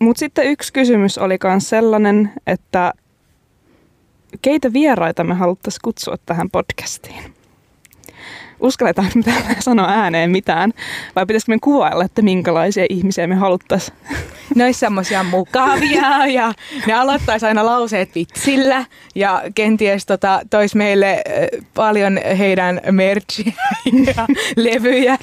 Mutta 0.00 0.18
sitten 0.18 0.46
yksi 0.46 0.72
kysymys 0.72 1.18
oli 1.18 1.38
myös 1.44 1.68
sellainen, 1.68 2.32
että 2.46 2.92
keitä 4.42 4.72
vieraita 4.72 5.24
me 5.24 5.34
haluttaisiin 5.34 5.80
kutsua 5.84 6.16
tähän 6.26 6.50
podcastiin? 6.50 7.33
Uskalletaanko 8.60 9.12
me 9.26 9.32
sanoa 9.58 9.88
ääneen 9.88 10.30
mitään? 10.30 10.72
Vai 11.16 11.26
pitäisikö 11.26 11.52
me 11.52 11.58
kuvailla, 11.60 12.04
että 12.04 12.22
minkälaisia 12.22 12.86
ihmisiä 12.90 13.26
me 13.26 13.34
haluttaisiin 13.34 13.96
ne 14.54 14.64
olisi 14.64 14.80
semmoisia 14.80 15.24
mukavia 15.24 16.26
ja 16.26 16.52
ne 16.86 16.92
aloittaisi 16.92 17.46
aina 17.46 17.66
lauseet 17.66 18.14
vitsillä 18.14 18.84
ja 19.14 19.42
kenties 19.54 20.06
tota, 20.06 20.40
tois 20.50 20.74
meille 20.74 21.22
paljon 21.74 22.20
heidän 22.38 22.80
merchia 22.90 23.52
ja 24.06 24.26
levyjä 24.56 25.18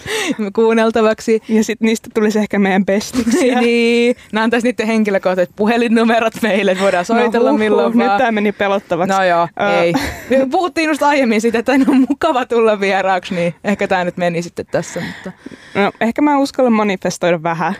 kuunneltavaksi. 0.53 1.41
Ja 1.47 1.63
sitten 1.63 1.85
niistä 1.85 2.09
tulisi 2.13 2.39
ehkä 2.39 2.59
meidän 2.59 2.85
bestiksi. 2.85 3.55
niin, 3.61 4.15
ne 4.31 4.41
antaisi 4.41 4.67
niiden 4.67 4.87
henkilökohtaiset 4.87 5.55
puhelinnumerot 5.55 6.33
meille, 6.41 6.71
että 6.71 6.83
voidaan 6.83 7.05
soitella 7.05 7.51
no, 7.51 7.57
milloin 7.57 7.97
vaan. 7.97 8.09
Nyt 8.09 8.17
tämä 8.17 8.31
meni 8.31 8.51
pelottavaksi. 8.51 9.17
No 9.17 9.23
joo, 9.23 9.43
uh. 9.43 9.81
ei. 9.81 9.93
Me 10.29 10.47
puhuttiin 10.51 10.87
just 10.87 11.03
aiemmin 11.03 11.41
siitä, 11.41 11.59
että 11.59 11.71
on 11.71 12.05
mukava 12.09 12.45
tulla 12.45 12.79
vieraaksi, 13.21 13.35
niin 13.35 13.55
ehkä 13.63 13.87
tämä 13.87 14.03
nyt 14.03 14.17
meni 14.17 14.41
sitten 14.41 14.65
tässä. 14.71 15.01
Mutta... 15.01 15.31
No, 15.75 15.91
ehkä 16.01 16.21
mä 16.21 16.37
uskallan 16.37 16.73
manifestoida 16.73 17.43
vähän 17.43 17.75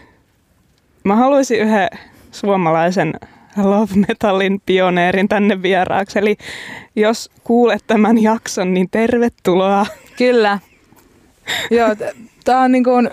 Mä 1.04 1.16
haluaisin 1.16 1.60
yhden 1.60 1.90
suomalaisen 2.32 3.14
love 3.58 3.94
metallin 4.08 4.62
pioneerin 4.66 5.28
tänne 5.28 5.62
vieraaksi. 5.62 6.20
Eli 6.20 6.38
jos 6.96 7.30
kuulet 7.44 7.84
tämän 7.88 8.22
jakson, 8.22 8.74
niin 8.74 8.90
tervetuloa. 8.92 9.86
Kyllä. 10.18 10.60
Joo, 11.72 11.90
tää 12.44 12.60
on 12.60 12.72
niin 12.72 12.84
kuin, 12.84 13.10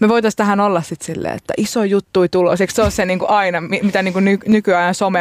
me 0.00 0.08
voitaisiin 0.08 0.36
tähän 0.36 0.60
olla 0.60 0.82
sitten 0.82 1.06
silleen, 1.06 1.34
että 1.34 1.54
iso 1.56 1.84
juttu 1.84 2.28
tulos. 2.28 2.60
Eikö 2.60 2.72
se 2.72 2.82
ole 2.82 2.90
se 2.90 3.04
niin 3.04 3.18
kuin 3.18 3.30
aina, 3.30 3.60
mitä 3.60 4.02
niin 4.02 4.12
kuin 4.12 4.24
ny, 4.24 4.38
nykyään 4.46 4.94
some, 4.94 5.20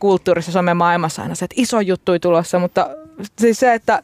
kulttuurissa, 0.00 0.52
somemaailmassa 0.52 1.22
aina 1.22 1.34
se, 1.34 1.44
että 1.44 1.54
iso 1.58 1.80
juttu 1.80 2.18
tulossa, 2.18 2.58
mutta 2.58 2.90
siis 3.38 3.60
se, 3.60 3.74
että 3.74 4.02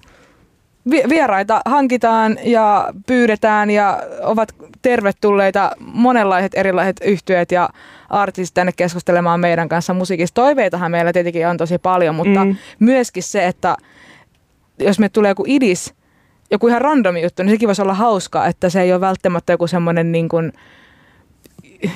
vieraita 0.90 1.60
hankitaan 1.64 2.38
ja 2.44 2.88
pyydetään 3.06 3.70
ja 3.70 4.02
ovat 4.22 4.48
tervetulleita 4.82 5.70
monenlaiset 5.80 6.52
erilaiset 6.54 7.00
yhtyöt 7.04 7.52
ja 7.52 7.68
artistit 8.10 8.54
tänne 8.54 8.72
keskustelemaan 8.72 9.40
meidän 9.40 9.68
kanssa 9.68 9.94
musiikista. 9.94 10.34
Toiveitahan 10.34 10.90
meillä 10.90 11.12
tietenkin 11.12 11.48
on 11.48 11.56
tosi 11.56 11.78
paljon, 11.78 12.14
mutta 12.14 12.44
mm. 12.44 12.56
myöskin 12.78 13.22
se, 13.22 13.46
että 13.46 13.76
jos 14.78 14.98
me 14.98 15.08
tulee 15.08 15.30
joku 15.30 15.44
idis, 15.46 15.94
joku 16.50 16.68
ihan 16.68 16.80
randomi 16.80 17.22
juttu, 17.22 17.42
niin 17.42 17.50
sekin 17.50 17.66
voisi 17.66 17.82
olla 17.82 17.94
hauskaa, 17.94 18.46
että 18.46 18.68
se 18.68 18.80
ei 18.80 18.92
ole 18.92 19.00
välttämättä 19.00 19.52
joku 19.52 19.66
semmoinen 19.66 20.12
niin 20.12 20.28
kuin, 20.28 20.52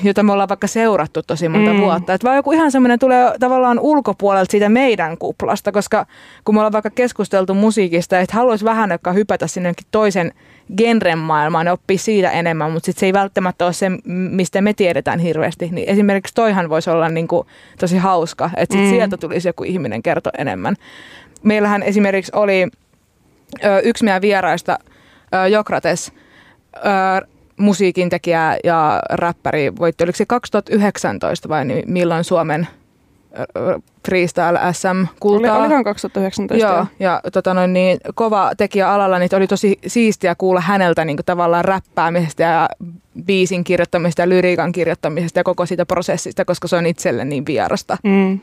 jota 0.02 0.22
me 0.22 0.32
ollaan 0.32 0.48
vaikka 0.48 0.66
seurattu 0.66 1.22
tosi 1.22 1.48
monta 1.48 1.72
mm. 1.72 1.80
vuotta. 1.80 2.14
Että 2.14 2.24
vaan 2.24 2.36
joku 2.36 2.52
ihan 2.52 2.72
semmoinen 2.72 2.98
tulee 2.98 3.32
tavallaan 3.40 3.78
ulkopuolelta 3.78 4.50
siitä 4.50 4.68
meidän 4.68 5.18
kuplasta, 5.18 5.72
koska 5.72 6.06
kun 6.44 6.54
me 6.54 6.58
ollaan 6.58 6.72
vaikka 6.72 6.90
keskusteltu 6.90 7.54
musiikista, 7.54 8.20
että 8.20 8.36
haluaisi 8.36 8.64
vähän 8.64 8.90
joka 8.90 9.12
hypätä 9.12 9.46
sinne 9.46 9.72
toisen 9.90 10.32
genren 10.76 11.18
maailmaan 11.18 11.66
ja 11.66 11.72
oppia 11.72 11.98
siitä 11.98 12.30
enemmän, 12.30 12.72
mutta 12.72 12.86
sit 12.86 12.98
se 12.98 13.06
ei 13.06 13.12
välttämättä 13.12 13.64
ole 13.64 13.72
se, 13.72 13.90
mistä 14.06 14.60
me 14.60 14.72
tiedetään 14.72 15.18
hirveästi. 15.18 15.68
Niin 15.72 15.88
esimerkiksi 15.88 16.34
toihan 16.34 16.68
voisi 16.68 16.90
olla 16.90 17.08
niin 17.08 17.28
kuin 17.28 17.46
tosi 17.78 17.96
hauska, 17.96 18.50
että 18.56 18.72
sit 18.76 18.84
mm. 18.84 18.90
sieltä 18.90 19.16
tulisi 19.16 19.48
joku 19.48 19.64
ihminen 19.64 20.02
kertoa 20.02 20.32
enemmän. 20.38 20.74
Meillähän 21.42 21.82
esimerkiksi 21.82 22.32
oli 22.34 22.68
ö, 23.64 23.80
yksi 23.84 24.04
meidän 24.04 24.22
vieraista, 24.22 24.78
ö, 25.34 25.48
Jokrates, 25.48 26.12
ö, 26.76 27.26
musiikintekijä 27.58 28.56
ja 28.64 29.02
räppäri 29.10 29.76
voitti, 29.76 30.04
oliko 30.04 30.16
se 30.16 30.26
2019 30.26 31.48
vai 31.48 31.64
niin, 31.64 31.92
milloin 31.92 32.24
Suomen 32.24 32.68
freestyle 34.08 34.58
SM-kultaa. 34.72 35.56
Oli, 35.56 35.66
olihan 35.66 35.84
2019. 35.84 36.66
Joo, 36.66 36.86
ja 37.00 37.20
tota 37.32 37.54
noin, 37.54 37.72
niin, 37.72 37.98
kova 38.14 38.50
tekijä 38.56 38.92
alalla, 38.92 39.18
niin 39.18 39.34
oli 39.34 39.46
tosi 39.46 39.78
siistiä 39.86 40.34
kuulla 40.34 40.60
häneltä 40.60 41.04
niin 41.04 41.16
kuin, 41.16 41.26
tavallaan 41.26 41.64
räppäämisestä 41.64 42.42
ja 42.42 42.68
biisin 43.24 43.64
kirjoittamisesta 43.64 44.22
ja 44.22 44.28
lyriikan 44.28 44.72
kirjoittamisesta 44.72 45.38
ja 45.38 45.44
koko 45.44 45.66
siitä 45.66 45.86
prosessista, 45.86 46.44
koska 46.44 46.68
se 46.68 46.76
on 46.76 46.86
itselle 46.86 47.24
niin 47.24 47.46
vierasta. 47.46 47.96
Mm. 48.04 48.40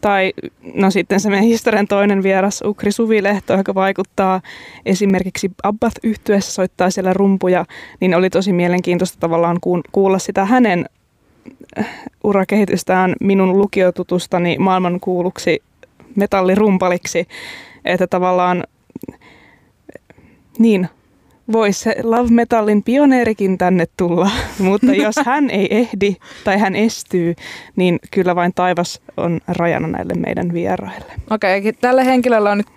Tai 0.00 0.32
no 0.74 0.90
sitten 0.90 1.20
se 1.20 1.30
meidän 1.30 1.44
historian 1.46 1.88
toinen 1.88 2.22
vieras, 2.22 2.62
Ukri 2.66 2.92
Suvilehto, 2.92 3.52
joka 3.52 3.74
vaikuttaa 3.74 4.40
esimerkiksi 4.86 5.50
Abbath 5.62 5.96
yhtyessä 6.02 6.52
soittaa 6.52 6.90
siellä 6.90 7.12
rumpuja, 7.12 7.64
niin 8.00 8.14
oli 8.14 8.30
tosi 8.30 8.52
mielenkiintoista 8.52 9.20
tavallaan 9.20 9.58
kuulla 9.92 10.18
sitä 10.18 10.44
hänen 10.44 10.84
äh, 11.78 11.88
urakehitystään 12.24 13.14
minun 13.20 13.58
lukiotutustani 13.58 14.56
maailmankuuluksi 14.58 15.62
metallirumpaliksi, 16.16 17.28
että 17.84 18.06
tavallaan 18.06 18.64
niin 20.58 20.88
voisi 21.52 21.80
se 21.80 21.96
Love 22.02 22.30
Metalin 22.30 22.82
pioneerikin 22.82 23.58
tänne 23.58 23.86
tulla, 23.96 24.30
mutta 24.58 24.92
jos 24.92 25.16
hän 25.26 25.50
ei 25.50 25.68
ehdi 25.70 26.16
tai 26.44 26.58
hän 26.58 26.76
estyy, 26.76 27.34
niin 27.76 27.98
kyllä 28.10 28.36
vain 28.36 28.52
taivas 28.54 29.00
on 29.16 29.40
rajana 29.48 29.88
näille 29.88 30.14
meidän 30.14 30.52
vieraille. 30.52 31.12
Okei, 31.30 31.58
okay, 31.58 31.72
tällä 31.72 32.04
henkilöllä 32.04 32.50
on 32.50 32.58
nyt 32.58 32.68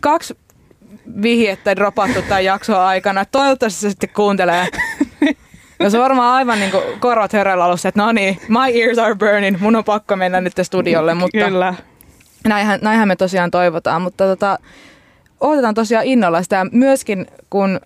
kaksi 0.00 0.36
vihjettä 1.22 1.76
dropattu 1.76 2.22
tämän 2.22 2.44
jakson 2.44 2.80
aikana. 2.80 3.24
Toivottavasti 3.24 3.80
se 3.80 3.90
sitten 3.90 4.10
kuuntelee. 4.16 4.66
No 5.78 5.90
se 5.90 5.98
varmaan 5.98 6.34
aivan 6.34 6.60
niin 6.60 6.72
korvat 7.00 7.32
hörällä 7.32 7.64
alussa, 7.64 7.88
että 7.88 8.02
no 8.02 8.12
niin, 8.12 8.38
my 8.48 8.82
ears 8.82 8.98
are 8.98 9.14
burning, 9.14 9.60
mun 9.60 9.76
on 9.76 9.84
pakko 9.84 10.16
mennä 10.16 10.40
nyt 10.40 10.52
studiolle, 10.62 11.14
mutta 11.14 11.38
Kyllä. 11.38 11.74
näinhän, 12.48 12.78
näinhän 12.82 13.08
me 13.08 13.16
tosiaan 13.16 13.50
toivotaan, 13.50 14.02
mutta 14.02 14.24
tota, 14.24 14.58
odotetaan 15.40 15.74
tosiaan 15.74 16.04
innolla 16.04 16.42
sitä 16.42 16.66
myöskin, 16.72 17.26
kun 17.50 17.80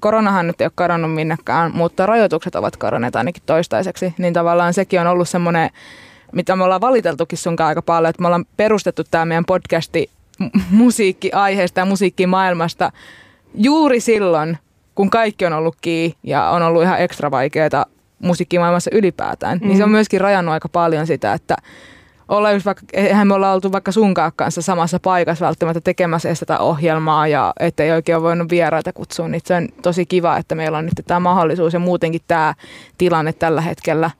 koronahan 0.00 0.46
nyt 0.46 0.60
ei 0.60 0.64
ole 0.64 0.72
kadonnut 0.74 1.14
minnekään, 1.14 1.70
mutta 1.74 2.06
rajoitukset 2.06 2.54
ovat 2.54 2.76
kadonneet 2.76 3.16
ainakin 3.16 3.42
toistaiseksi, 3.46 4.14
niin 4.18 4.34
tavallaan 4.34 4.74
sekin 4.74 5.00
on 5.00 5.06
ollut 5.06 5.28
semmoinen, 5.28 5.70
mitä 6.32 6.56
me 6.56 6.64
ollaan 6.64 6.80
valiteltukin 6.80 7.38
sunkaan 7.38 7.68
aika 7.68 7.82
paljon, 7.82 8.10
että 8.10 8.22
me 8.22 8.26
ollaan 8.26 8.46
perustettu 8.56 9.02
tämä 9.10 9.24
meidän 9.24 9.44
podcasti 9.44 10.10
musiikkiaiheesta 10.70 11.80
ja 11.80 11.84
musiikkimaailmasta 11.84 12.92
juuri 13.54 14.00
silloin, 14.00 14.58
kun 14.94 15.10
kaikki 15.10 15.46
on 15.46 15.52
ollut 15.52 15.76
kiinni 15.80 16.16
ja 16.22 16.50
on 16.50 16.62
ollut 16.62 16.82
ihan 16.82 17.00
ekstra 17.00 17.30
vaikeaa 17.30 17.86
musiikkimaailmassa 18.18 18.90
ylipäätään, 18.94 19.58
mm. 19.58 19.66
niin 19.66 19.76
se 19.76 19.84
on 19.84 19.90
myöskin 19.90 20.20
rajannut 20.20 20.52
aika 20.52 20.68
paljon 20.68 21.06
sitä, 21.06 21.32
että 21.32 21.56
olla 22.30 22.52
just 22.52 22.66
vaikka, 22.66 22.82
eihän 22.92 23.28
me 23.28 23.34
olla 23.34 23.52
oltu 23.52 23.72
vaikka 23.72 23.92
sunkaan 23.92 24.32
kanssa 24.36 24.62
samassa 24.62 24.98
paikassa 25.00 25.46
välttämättä 25.46 25.80
tekemässä 25.80 26.28
edes 26.28 26.40
tätä 26.40 26.58
ohjelmaa 26.58 27.28
ja 27.28 27.52
ettei 27.60 27.90
oikein 27.90 28.16
ole 28.16 28.22
voinut 28.22 28.50
vieraita 28.50 28.92
kutsua, 28.92 29.28
niin 29.28 29.40
se 29.44 29.54
on 29.54 29.68
tosi 29.82 30.06
kiva, 30.06 30.36
että 30.36 30.54
meillä 30.54 30.78
on 30.78 30.84
nyt 30.84 31.06
tämä 31.06 31.20
mahdollisuus 31.20 31.72
ja 31.72 31.78
muutenkin 31.78 32.20
tämä 32.28 32.54
tilanne 32.98 33.32
tällä 33.32 33.60
hetkellä, 33.60 34.10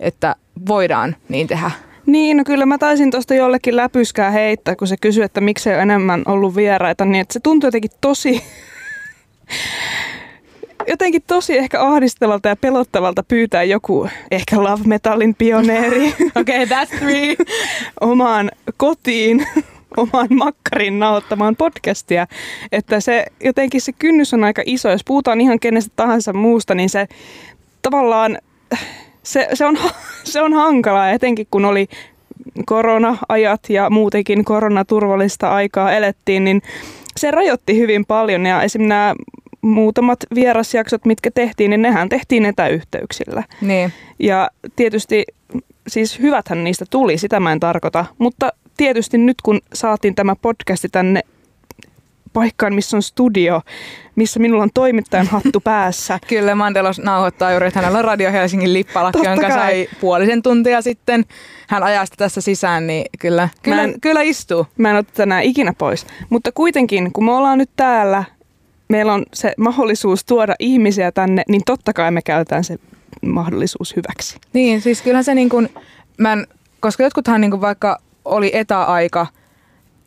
että 0.00 0.36
voidaan 0.68 1.16
niin 1.28 1.46
tehdä. 1.46 1.70
Niin, 2.06 2.36
no 2.36 2.44
kyllä 2.44 2.66
mä 2.66 2.78
taisin 2.78 3.10
tuosta 3.10 3.34
jollekin 3.34 3.76
läpyskää 3.76 4.30
heittää, 4.30 4.76
kun 4.76 4.88
se 4.88 4.96
kysyi, 4.96 5.24
että 5.24 5.40
miksei 5.40 5.74
ole 5.74 5.82
enemmän 5.82 6.22
ollut 6.26 6.56
vieraita, 6.56 7.04
niin 7.04 7.20
että 7.20 7.32
se 7.32 7.40
tuntui 7.40 7.68
jotenkin 7.68 7.90
tosi, 8.00 8.42
jotenkin 10.88 11.22
tosi 11.26 11.58
ehkä 11.58 11.82
ahdistavalta 11.82 12.48
ja 12.48 12.56
pelottavalta 12.56 13.22
pyytää 13.22 13.62
joku 13.62 14.08
ehkä 14.30 14.62
love 14.62 14.82
metalin 14.86 15.34
pioneeri 15.34 16.08
Okei, 16.40 16.62
okay, 16.62 16.78
that's 16.78 16.98
three. 16.98 17.36
omaan 18.00 18.50
kotiin 18.76 19.46
omaan 19.96 20.28
makkarin 20.30 20.98
nauhoittamaan 20.98 21.56
podcastia, 21.56 22.26
että 22.72 23.00
se 23.00 23.26
jotenkin 23.44 23.80
se 23.80 23.92
kynnys 23.92 24.34
on 24.34 24.44
aika 24.44 24.62
iso. 24.66 24.90
Jos 24.90 25.04
puhutaan 25.04 25.40
ihan 25.40 25.60
kenestä 25.60 25.92
tahansa 25.96 26.32
muusta, 26.32 26.74
niin 26.74 26.90
se 26.90 27.06
tavallaan 27.82 28.38
se, 29.22 29.48
se, 29.54 29.66
on, 29.66 29.78
se 30.24 30.42
on 30.42 30.52
hankalaa, 30.52 31.10
etenkin 31.10 31.46
kun 31.50 31.64
oli 31.64 31.88
korona-ajat 32.66 33.60
ja 33.68 33.90
muutenkin 33.90 34.44
koronaturvallista 34.44 35.54
aikaa 35.54 35.92
elettiin, 35.92 36.44
niin 36.44 36.62
se 37.16 37.30
rajoitti 37.30 37.78
hyvin 37.78 38.06
paljon 38.06 38.46
ja 38.46 38.62
esimerkiksi 38.62 38.88
nämä 38.88 39.14
muutamat 39.66 40.18
vierasjaksot, 40.34 41.04
mitkä 41.04 41.30
tehtiin, 41.30 41.70
niin 41.70 41.82
nehän 41.82 42.08
tehtiin 42.08 42.46
etäyhteyksillä. 42.46 43.42
Niin. 43.60 43.92
Ja 44.18 44.50
tietysti, 44.76 45.24
siis 45.88 46.18
hyväthän 46.18 46.64
niistä 46.64 46.84
tuli, 46.90 47.18
sitä 47.18 47.40
mä 47.40 47.52
en 47.52 47.60
tarkoita, 47.60 48.04
mutta 48.18 48.52
tietysti 48.76 49.18
nyt 49.18 49.36
kun 49.42 49.60
saatiin 49.74 50.14
tämä 50.14 50.36
podcasti 50.42 50.88
tänne 50.88 51.22
paikkaan, 52.32 52.74
missä 52.74 52.96
on 52.96 53.02
studio, 53.02 53.60
missä 54.16 54.40
minulla 54.40 54.62
on 54.62 54.70
toimittajan 54.74 55.26
hattu 55.26 55.60
päässä. 55.70 56.18
Kyllä, 56.28 56.54
Mandelos 56.54 56.98
nauhoittaa 56.98 57.50
juuri, 57.50 57.66
että 57.66 57.80
hänellä 57.80 57.98
on 57.98 58.04
Radio 58.04 58.32
Helsingin 58.32 58.72
lippalakki, 58.72 59.18
Totta 59.18 59.30
jonka 59.30 59.48
kai. 59.48 59.56
sai 59.56 59.88
puolisen 60.00 60.42
tuntia 60.42 60.82
sitten. 60.82 61.24
Hän 61.68 61.82
ajaa 61.82 62.04
sitä 62.06 62.16
tässä 62.16 62.40
sisään, 62.40 62.86
niin 62.86 63.04
kyllä, 63.18 63.48
kyllä, 63.62 63.82
en- 63.82 64.00
kyllä 64.00 64.22
istuu. 64.22 64.66
Mä 64.78 64.90
en 64.90 64.96
ota 64.96 65.10
tänään 65.14 65.42
ikinä 65.42 65.74
pois. 65.78 66.06
Mutta 66.30 66.52
kuitenkin, 66.52 67.12
kun 67.12 67.24
me 67.24 67.32
ollaan 67.32 67.58
nyt 67.58 67.70
täällä, 67.76 68.24
meillä 68.88 69.14
on 69.14 69.24
se 69.34 69.52
mahdollisuus 69.58 70.24
tuoda 70.24 70.54
ihmisiä 70.58 71.12
tänne, 71.12 71.42
niin 71.48 71.62
totta 71.66 71.92
kai 71.92 72.10
me 72.10 72.22
käytetään 72.22 72.64
se 72.64 72.76
mahdollisuus 73.26 73.96
hyväksi. 73.96 74.38
Niin, 74.52 74.80
siis 74.80 75.02
kyllähän 75.02 75.24
se 75.24 75.34
niin 75.34 75.48
kuin, 75.48 75.68
mä 76.18 76.32
en, 76.32 76.46
koska 76.80 77.02
jotkuthan 77.02 77.40
niin 77.40 77.50
kuin 77.50 77.60
vaikka 77.60 77.98
oli 78.24 78.50
etäaika 78.54 79.26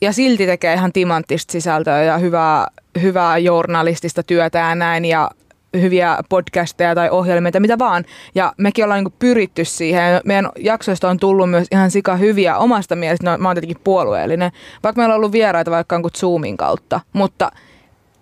ja 0.02 0.14
silti 0.14 0.46
tekee 0.46 0.74
ihan 0.74 0.94
timanttista 0.94 1.52
sisältöä 1.52 2.04
ja 2.04 2.18
hyvää, 2.18 2.68
hyvää 3.02 3.38
journalistista 3.38 4.24
työtä 4.24 4.60
ja 4.60 4.76
näin 4.76 5.06
ja 5.06 5.32
hyviä 5.74 6.18
podcasteja 6.30 6.96
tai 6.96 7.10
ohjelmia 7.10 7.52
mitä 7.60 7.80
vaan. 7.80 8.06
Ja 8.36 8.54
mekin 8.58 8.84
ollaan 8.84 9.04
niin 9.04 9.14
pyritty 9.20 9.66
siihen. 9.66 10.22
Meidän 10.26 10.50
jaksoista 10.60 11.10
on 11.10 11.20
tullut 11.20 11.50
myös 11.50 11.68
ihan 11.72 11.92
sika 11.92 12.16
hyviä 12.16 12.58
omasta 12.58 12.96
mielestä. 12.96 13.32
No, 13.32 13.38
mä 13.38 13.50
oon 13.50 13.56
tietenkin 13.56 13.84
puolueellinen. 13.84 14.52
Vaikka 14.84 15.02
meillä 15.02 15.14
on 15.14 15.18
ollut 15.18 15.32
vieraita 15.32 15.72
vaikka 15.72 16.02
Zoomin 16.18 16.58
kautta. 16.58 17.00
Mutta 17.14 17.52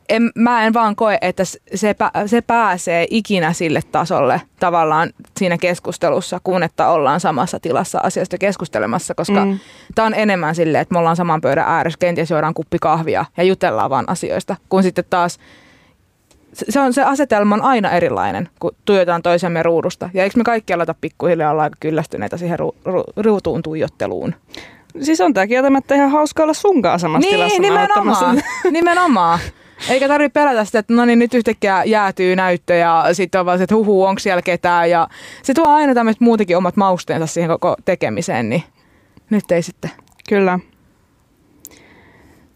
en, 0.09 0.31
mä 0.35 0.65
en 0.65 0.73
vaan 0.73 0.95
koe, 0.95 1.17
että 1.21 1.43
se, 1.45 1.95
se 2.25 2.41
pääsee 2.41 3.07
ikinä 3.09 3.53
sille 3.53 3.81
tasolle 3.91 4.41
tavallaan 4.59 5.09
siinä 5.37 5.57
keskustelussa, 5.57 6.39
kun 6.43 6.63
että 6.63 6.89
ollaan 6.89 7.19
samassa 7.19 7.59
tilassa 7.59 7.99
asiasta 8.03 8.37
keskustelemassa, 8.37 9.15
koska 9.15 9.45
mm. 9.45 9.59
Tämä 9.95 10.05
on 10.05 10.13
enemmän 10.13 10.55
silleen, 10.55 10.81
että 10.81 10.93
me 10.93 10.99
ollaan 10.99 11.15
saman 11.15 11.41
pöydän 11.41 11.65
ääressä, 11.67 11.99
kenties 11.99 12.31
juodaan 12.31 12.53
kuppi 12.53 12.77
kahvia 12.81 13.25
ja 13.37 13.43
jutellaan 13.43 13.89
vaan 13.89 14.09
asioista, 14.09 14.55
kun 14.69 14.83
sitten 14.83 15.05
taas 15.09 15.39
se, 16.53 16.79
on, 16.79 16.93
se 16.93 17.03
asetelma 17.03 17.55
on 17.55 17.61
aina 17.61 17.91
erilainen, 17.91 18.49
kun 18.59 18.71
tuijotetaan 18.85 19.21
toisemme 19.21 19.63
ruudusta. 19.63 20.09
Ja 20.13 20.23
eikö 20.23 20.37
me 20.37 20.43
kaikki 20.43 20.73
aleta 20.73 20.95
pikkuhiljaa 21.01 21.51
olla 21.51 21.63
aika 21.63 21.77
kyllästyneitä 21.79 22.37
siihen 22.37 22.59
ru, 22.59 22.75
ru, 22.85 23.03
ruutuun 23.17 23.63
tuijotteluun? 23.63 24.35
Siis 25.01 25.21
on 25.21 25.33
tää 25.33 25.47
kieltämättä 25.47 25.95
ihan 25.95 26.11
hauska 26.11 26.43
olla 26.43 26.53
sunkaan 26.53 26.99
samassa 26.99 27.29
tilassa 27.29 27.53
Niin, 27.53 27.61
nimenomaan. 27.61 28.07
nauhoittamassa. 28.07 28.69
nimenomaan. 28.71 29.39
Eikä 29.89 30.07
tarvitse 30.07 30.33
pelätä 30.33 30.65
sitä, 30.65 30.79
että 30.79 30.93
no 30.93 31.05
niin, 31.05 31.19
nyt 31.19 31.33
yhtäkkiä 31.33 31.83
jäätyy 31.83 32.35
näyttö 32.35 32.73
ja 32.73 33.05
sitten 33.11 33.39
on 33.39 33.45
vaan 33.45 33.57
se, 33.57 33.63
että 33.63 33.75
huhu, 33.75 34.03
onko 34.03 34.19
siellä 34.19 34.41
ketään. 34.41 34.89
Ja 34.89 35.07
se 35.43 35.53
tuo 35.53 35.67
aina 35.67 35.93
tämmöiset 35.93 36.21
muutenkin 36.21 36.57
omat 36.57 36.75
mausteensa 36.75 37.27
siihen 37.27 37.49
koko 37.49 37.75
tekemiseen, 37.85 38.49
niin 38.49 38.63
nyt 39.29 39.51
ei 39.51 39.61
sitten. 39.61 39.91
Kyllä. 40.29 40.59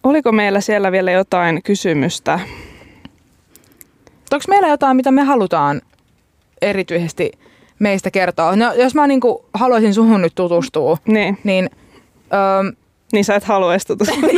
Oliko 0.03 0.31
meillä 0.31 0.61
siellä 0.61 0.91
vielä 0.91 1.11
jotain 1.11 1.63
kysymystä? 1.63 2.39
Onko 4.33 4.45
meillä 4.47 4.67
jotain, 4.67 4.97
mitä 4.97 5.11
me 5.11 5.23
halutaan 5.23 5.81
erityisesti 6.61 7.31
meistä 7.79 8.11
kertoa? 8.11 8.55
No, 8.55 8.73
jos 8.73 8.95
mä 8.95 9.07
niinku 9.07 9.45
haluaisin 9.53 9.93
suhun 9.93 10.21
nyt 10.21 10.35
tutustua, 10.35 10.97
Niin, 11.07 11.37
niin 11.43 11.69
öö, 12.33 12.71
niin 13.13 13.25
sä 13.25 13.35
et 13.35 13.43
halua 13.43 13.73
edes 13.73 13.85
tutustua. 13.85 14.29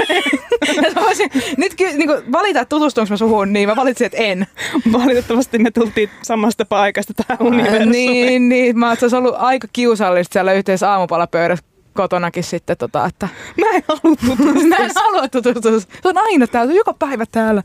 voisin 1.02 1.30
nyt 1.58 1.76
ky- 1.76 1.98
niinku 1.98 2.14
valita, 2.32 2.60
että 2.60 2.70
tutustunko 2.70 3.10
mä 3.10 3.18
suhun, 3.18 3.54
niin 3.54 3.70
mä 3.70 3.76
valitsin, 3.76 4.06
että 4.06 4.18
en. 4.18 4.48
Valitettavasti 4.92 5.60
me 5.60 5.72
tultiin 5.72 6.10
samasta 6.22 6.66
paikasta 6.66 7.14
tähän 7.14 7.48
universumiin. 7.48 7.92
Niin, 7.92 8.50
niin. 8.50 8.80
Mä, 8.80 8.96
se 8.96 9.06
olisi 9.06 9.16
ollut 9.16 9.36
aika 9.38 9.68
kiusallista 9.74 10.34
siellä 10.34 10.54
yhteisessä 10.54 10.92
aamupalapöydässä 10.92 11.66
kotonakin 11.94 12.44
sitten, 12.44 12.78
tota, 12.78 13.06
että 13.06 13.28
Mä 13.62 13.66
en 13.74 13.84
halua 13.88 14.16
tutustua. 14.16 14.68
mä 14.68 14.76
en 14.76 14.92
halua 14.96 15.28
tutustua. 15.28 15.80
Se 15.80 15.88
on 16.10 16.18
aina 16.18 16.48
täällä, 16.48 16.68
se 16.68 16.74
on 16.74 16.78
joka 16.78 16.94
päivä 16.94 17.26
täällä. 17.32 17.64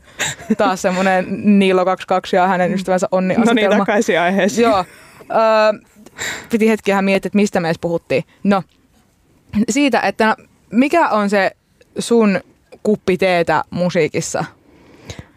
Taas 0.57 0.81
semmoinen 0.81 1.25
Niilo 1.59 1.85
22 1.85 2.35
ja 2.35 2.47
hänen 2.47 2.73
ystävänsä 2.73 3.07
Onni 3.11 3.35
No 3.35 3.53
niin, 3.53 3.69
takaisin 3.69 4.19
aiheeseen. 4.19 4.69
Joo. 4.69 4.85
Öö, 5.31 5.79
piti 6.49 6.69
hetki 6.69 6.91
ihan 6.91 7.05
miettiä, 7.05 7.27
että 7.27 7.35
mistä 7.37 7.59
me 7.59 7.67
edes 7.67 7.79
puhuttiin. 7.79 8.23
No, 8.43 8.63
siitä, 9.69 9.99
että 9.99 10.25
no, 10.25 10.35
mikä 10.71 11.09
on 11.09 11.29
se 11.29 11.51
sun 11.99 12.39
kuppi 12.83 13.17
teetä 13.17 13.63
musiikissa? 13.69 14.45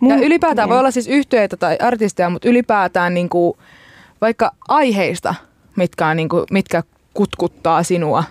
Ja 0.08 0.16
ylipäätään 0.16 0.68
voi 0.68 0.78
olla 0.78 0.90
siis 0.90 1.08
yhtyeitä 1.08 1.56
tai 1.56 1.76
artisteja, 1.80 2.30
mutta 2.30 2.48
ylipäätään 2.48 3.14
niin 3.14 3.28
kuin, 3.28 3.58
vaikka 4.20 4.50
aiheista, 4.68 5.34
mitkä, 5.76 6.06
on, 6.06 6.16
niin 6.16 6.28
kuin, 6.28 6.44
mitkä 6.50 6.82
kutkuttaa 7.14 7.82
sinua. 7.82 8.24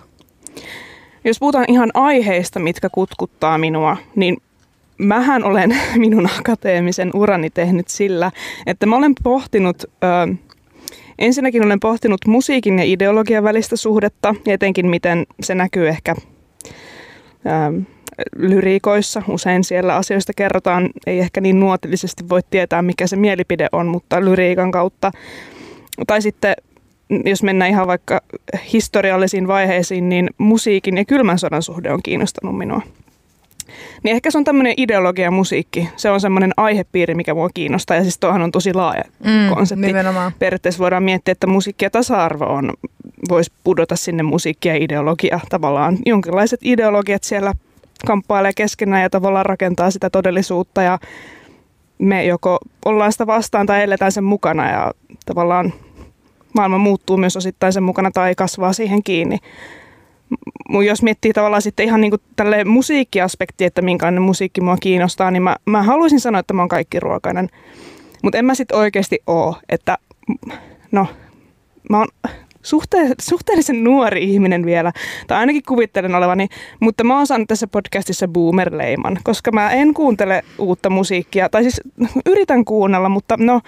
Jos 1.23 1.39
puhutaan 1.39 1.65
ihan 1.67 1.91
aiheista, 1.93 2.59
mitkä 2.59 2.89
kutkuttaa 2.89 3.57
minua, 3.57 3.97
niin 4.15 4.37
mähän 4.97 5.43
olen 5.43 5.77
minun 5.95 6.29
akateemisen 6.39 7.11
urani 7.13 7.49
tehnyt 7.49 7.87
sillä, 7.87 8.31
että 8.65 8.85
mä 8.85 8.95
olen 8.95 9.13
pohtinut, 9.23 9.83
ö, 9.83 10.35
ensinnäkin 11.19 11.65
olen 11.65 11.79
pohtinut 11.79 12.25
musiikin 12.27 12.79
ja 12.79 12.85
ideologian 12.85 13.43
välistä 13.43 13.75
suhdetta, 13.75 14.35
ja 14.45 14.53
etenkin 14.53 14.87
miten 14.87 15.25
se 15.43 15.55
näkyy 15.55 15.87
ehkä 15.87 16.15
lyriikoissa. 18.35 19.23
Usein 19.27 19.63
siellä 19.63 19.95
asioista 19.95 20.33
kerrotaan, 20.35 20.89
ei 21.07 21.19
ehkä 21.19 21.41
niin 21.41 21.59
nuotillisesti 21.59 22.29
voi 22.29 22.41
tietää, 22.49 22.81
mikä 22.81 23.07
se 23.07 23.15
mielipide 23.15 23.67
on, 23.71 23.87
mutta 23.87 24.25
lyriikan 24.25 24.71
kautta. 24.71 25.11
Tai 26.07 26.21
sitten 26.21 26.55
jos 27.25 27.43
mennään 27.43 27.71
ihan 27.71 27.87
vaikka 27.87 28.21
historiallisiin 28.73 29.47
vaiheisiin, 29.47 30.09
niin 30.09 30.29
musiikin 30.37 30.97
ja 30.97 31.05
kylmän 31.05 31.39
sodan 31.39 31.61
suhde 31.61 31.91
on 31.91 32.03
kiinnostanut 32.03 32.57
minua. 32.57 32.81
Niin 34.03 34.15
ehkä 34.15 34.31
se 34.31 34.37
on 34.37 34.43
tämmöinen 34.43 34.73
ideologia 34.77 35.25
ja 35.25 35.31
musiikki. 35.31 35.89
Se 35.95 36.09
on 36.09 36.21
semmoinen 36.21 36.53
aihepiiri, 36.57 37.15
mikä 37.15 37.33
mua 37.33 37.49
kiinnostaa. 37.53 37.97
Ja 37.97 38.03
siis 38.03 38.19
tuohan 38.19 38.41
on 38.41 38.51
tosi 38.51 38.73
laaja 38.73 39.03
Mm, 39.23 39.55
konsepti. 39.55 39.87
Nimenomaan. 39.87 40.31
Periaatteessa 40.39 40.79
voidaan 40.79 41.03
miettiä, 41.03 41.31
että 41.31 41.47
musiikki 41.47 41.85
ja 41.85 41.89
tasa-arvo 41.89 42.45
on, 42.45 42.73
voisi 43.29 43.51
pudota 43.63 43.95
sinne 43.95 44.23
musiikki 44.23 44.67
ja 44.69 44.75
ideologia. 44.75 45.39
Tavallaan 45.49 45.97
jonkinlaiset 46.05 46.59
ideologiat 46.63 47.23
siellä 47.23 47.53
kamppailee 48.05 48.51
keskenään 48.55 49.01
ja 49.01 49.09
tavallaan 49.09 49.45
rakentaa 49.45 49.91
sitä 49.91 50.09
todellisuutta. 50.09 50.81
Ja 50.81 50.99
me 51.97 52.25
joko 52.25 52.59
ollaan 52.85 53.11
sitä 53.11 53.27
vastaan 53.27 53.65
tai 53.65 53.83
eletään 53.83 54.11
sen 54.11 54.23
mukana 54.23 54.71
ja 54.71 54.91
tavallaan 55.25 55.73
maailma 56.53 56.77
muuttuu 56.77 57.17
myös 57.17 57.37
osittain 57.37 57.73
sen 57.73 57.83
mukana 57.83 58.11
tai 58.11 58.35
kasvaa 58.35 58.73
siihen 58.73 59.03
kiinni. 59.03 59.37
Jos 60.87 61.03
miettii 61.03 61.33
tavallaan 61.33 61.61
sitten 61.61 61.85
ihan 61.85 62.01
niin 62.01 62.13
tälle 62.35 62.63
musiikkiaspekti, 62.63 63.65
että 63.65 63.81
minkälainen 63.81 64.21
musiikki 64.21 64.61
mua 64.61 64.77
kiinnostaa, 64.77 65.31
niin 65.31 65.43
mä, 65.43 65.55
mä 65.65 65.83
haluaisin 65.83 66.19
sanoa, 66.19 66.39
että 66.39 66.53
mä 66.53 66.61
oon 66.61 66.69
kaikki 66.69 66.99
ruokainen. 66.99 67.49
Mutta 68.23 68.37
en 68.37 68.45
mä 68.45 68.55
sitten 68.55 68.77
oikeasti 68.77 69.19
oo, 69.27 69.55
että 69.69 69.97
no, 70.91 71.07
mä 71.89 71.97
oon 71.97 72.07
suhte- 72.61 73.15
suhteellisen 73.21 73.83
nuori 73.83 74.23
ihminen 74.23 74.65
vielä, 74.65 74.91
tai 75.27 75.37
ainakin 75.37 75.63
kuvittelen 75.67 76.15
olevani, 76.15 76.47
mutta 76.79 77.03
mä 77.03 77.17
oon 77.17 77.27
saanut 77.27 77.47
tässä 77.47 77.67
podcastissa 77.67 78.27
boomer-leiman, 78.27 79.17
koska 79.23 79.51
mä 79.51 79.71
en 79.71 79.93
kuuntele 79.93 80.43
uutta 80.57 80.89
musiikkia, 80.89 81.49
tai 81.49 81.61
siis 81.61 81.81
yritän 82.25 82.65
kuunnella, 82.65 83.09
mutta 83.09 83.37
no 83.39 83.61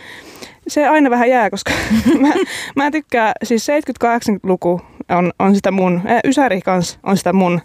se 0.67 0.87
aina 0.87 1.09
vähän 1.09 1.29
jää, 1.29 1.49
koska 1.49 1.71
mä, 2.21 2.33
mä 2.75 2.91
tykkään, 2.91 3.33
siis 3.43 3.67
70-80-luku 3.69 4.81
on, 5.09 5.31
on 5.39 5.55
sitä 5.55 5.71
mun, 5.71 6.01
äh, 6.09 6.19
Ysäri 6.23 6.61
kans 6.61 6.99
on 7.03 7.17
sitä 7.17 7.33
mun 7.33 7.61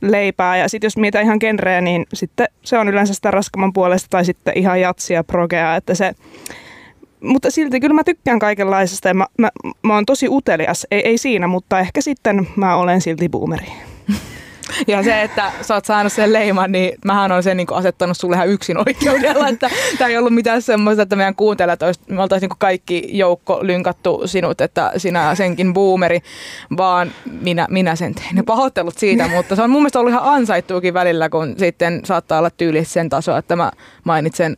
leipää, 0.00 0.56
ja 0.56 0.68
sitten 0.68 0.86
jos 0.86 0.96
mietitään 0.96 1.24
ihan 1.24 1.38
genreä, 1.40 1.80
niin 1.80 2.06
sitten 2.14 2.46
se 2.64 2.78
on 2.78 2.88
yleensä 2.88 3.14
sitä 3.14 3.30
raskaman 3.30 3.72
puolesta, 3.72 4.08
tai 4.10 4.24
sitten 4.24 4.58
ihan 4.58 4.80
jatsia, 4.80 5.24
progea, 5.24 5.76
että 5.76 5.94
se 5.94 6.14
mutta 7.22 7.50
silti 7.50 7.80
kyllä 7.80 7.94
mä 7.94 8.04
tykkään 8.04 8.38
kaikenlaisesta 8.38 9.08
ja 9.08 9.14
mä, 9.14 9.26
mä, 9.38 9.50
mä 9.82 9.94
oon 9.94 10.06
tosi 10.06 10.28
utelias, 10.28 10.86
ei, 10.90 11.00
ei 11.08 11.18
siinä, 11.18 11.46
mutta 11.46 11.80
ehkä 11.80 12.00
sitten 12.00 12.48
mä 12.56 12.76
olen 12.76 13.00
silti 13.00 13.28
boomeri. 13.28 13.66
Ja 14.86 15.02
se, 15.02 15.22
että 15.22 15.52
sä 15.60 15.74
oot 15.74 15.84
saanut 15.84 16.12
sen 16.12 16.32
leiman, 16.32 16.72
niin 16.72 16.98
mähän 17.04 17.32
olen 17.32 17.42
sen 17.42 17.56
niin 17.56 17.66
asettanut 17.70 18.16
sulle 18.16 18.36
ihan 18.36 18.48
yksin 18.48 18.78
oikeudella, 18.78 19.48
että 19.48 19.70
tämä 19.98 20.08
ei 20.08 20.18
ollut 20.18 20.34
mitään 20.34 20.62
semmoista, 20.62 21.02
että 21.02 21.16
meidän 21.16 21.34
kuuntelijat 21.34 21.82
olis, 21.82 22.00
me 22.08 22.22
oltaisiin 22.22 22.48
niin 22.48 22.58
kaikki 22.58 23.08
joukko 23.08 23.58
lynkattu 23.62 24.22
sinut, 24.24 24.60
että 24.60 24.92
sinä 24.96 25.34
senkin 25.34 25.72
boomeri, 25.72 26.20
vaan 26.76 27.12
minä, 27.40 27.66
minä 27.70 27.96
sen 27.96 28.14
tein. 28.14 28.36
Ne 28.36 28.42
pahoittelut 28.42 28.98
siitä, 28.98 29.28
mutta 29.28 29.56
se 29.56 29.62
on 29.62 29.70
mun 29.70 29.82
mielestä 29.82 30.00
ollut 30.00 30.12
ihan 30.12 30.34
ansaittuukin 30.34 30.94
välillä, 30.94 31.28
kun 31.28 31.54
sitten 31.58 32.00
saattaa 32.04 32.38
olla 32.38 32.50
tyyli 32.50 32.84
sen 32.84 33.08
taso, 33.08 33.36
että 33.36 33.56
mä 33.56 33.70
mainitsen 34.04 34.56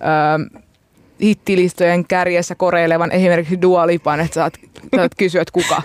öö, 0.00 0.60
hittilistojen 1.22 2.04
kärjessä 2.04 2.54
koreilevan 2.54 3.12
esimerkiksi 3.12 3.62
Dua 3.62 3.86
Lipan, 3.86 4.20
että 4.20 4.34
saat, 4.34 4.54
saat 4.96 5.12
kysyä, 5.18 5.42
että 5.42 5.52
kuka. 5.52 5.82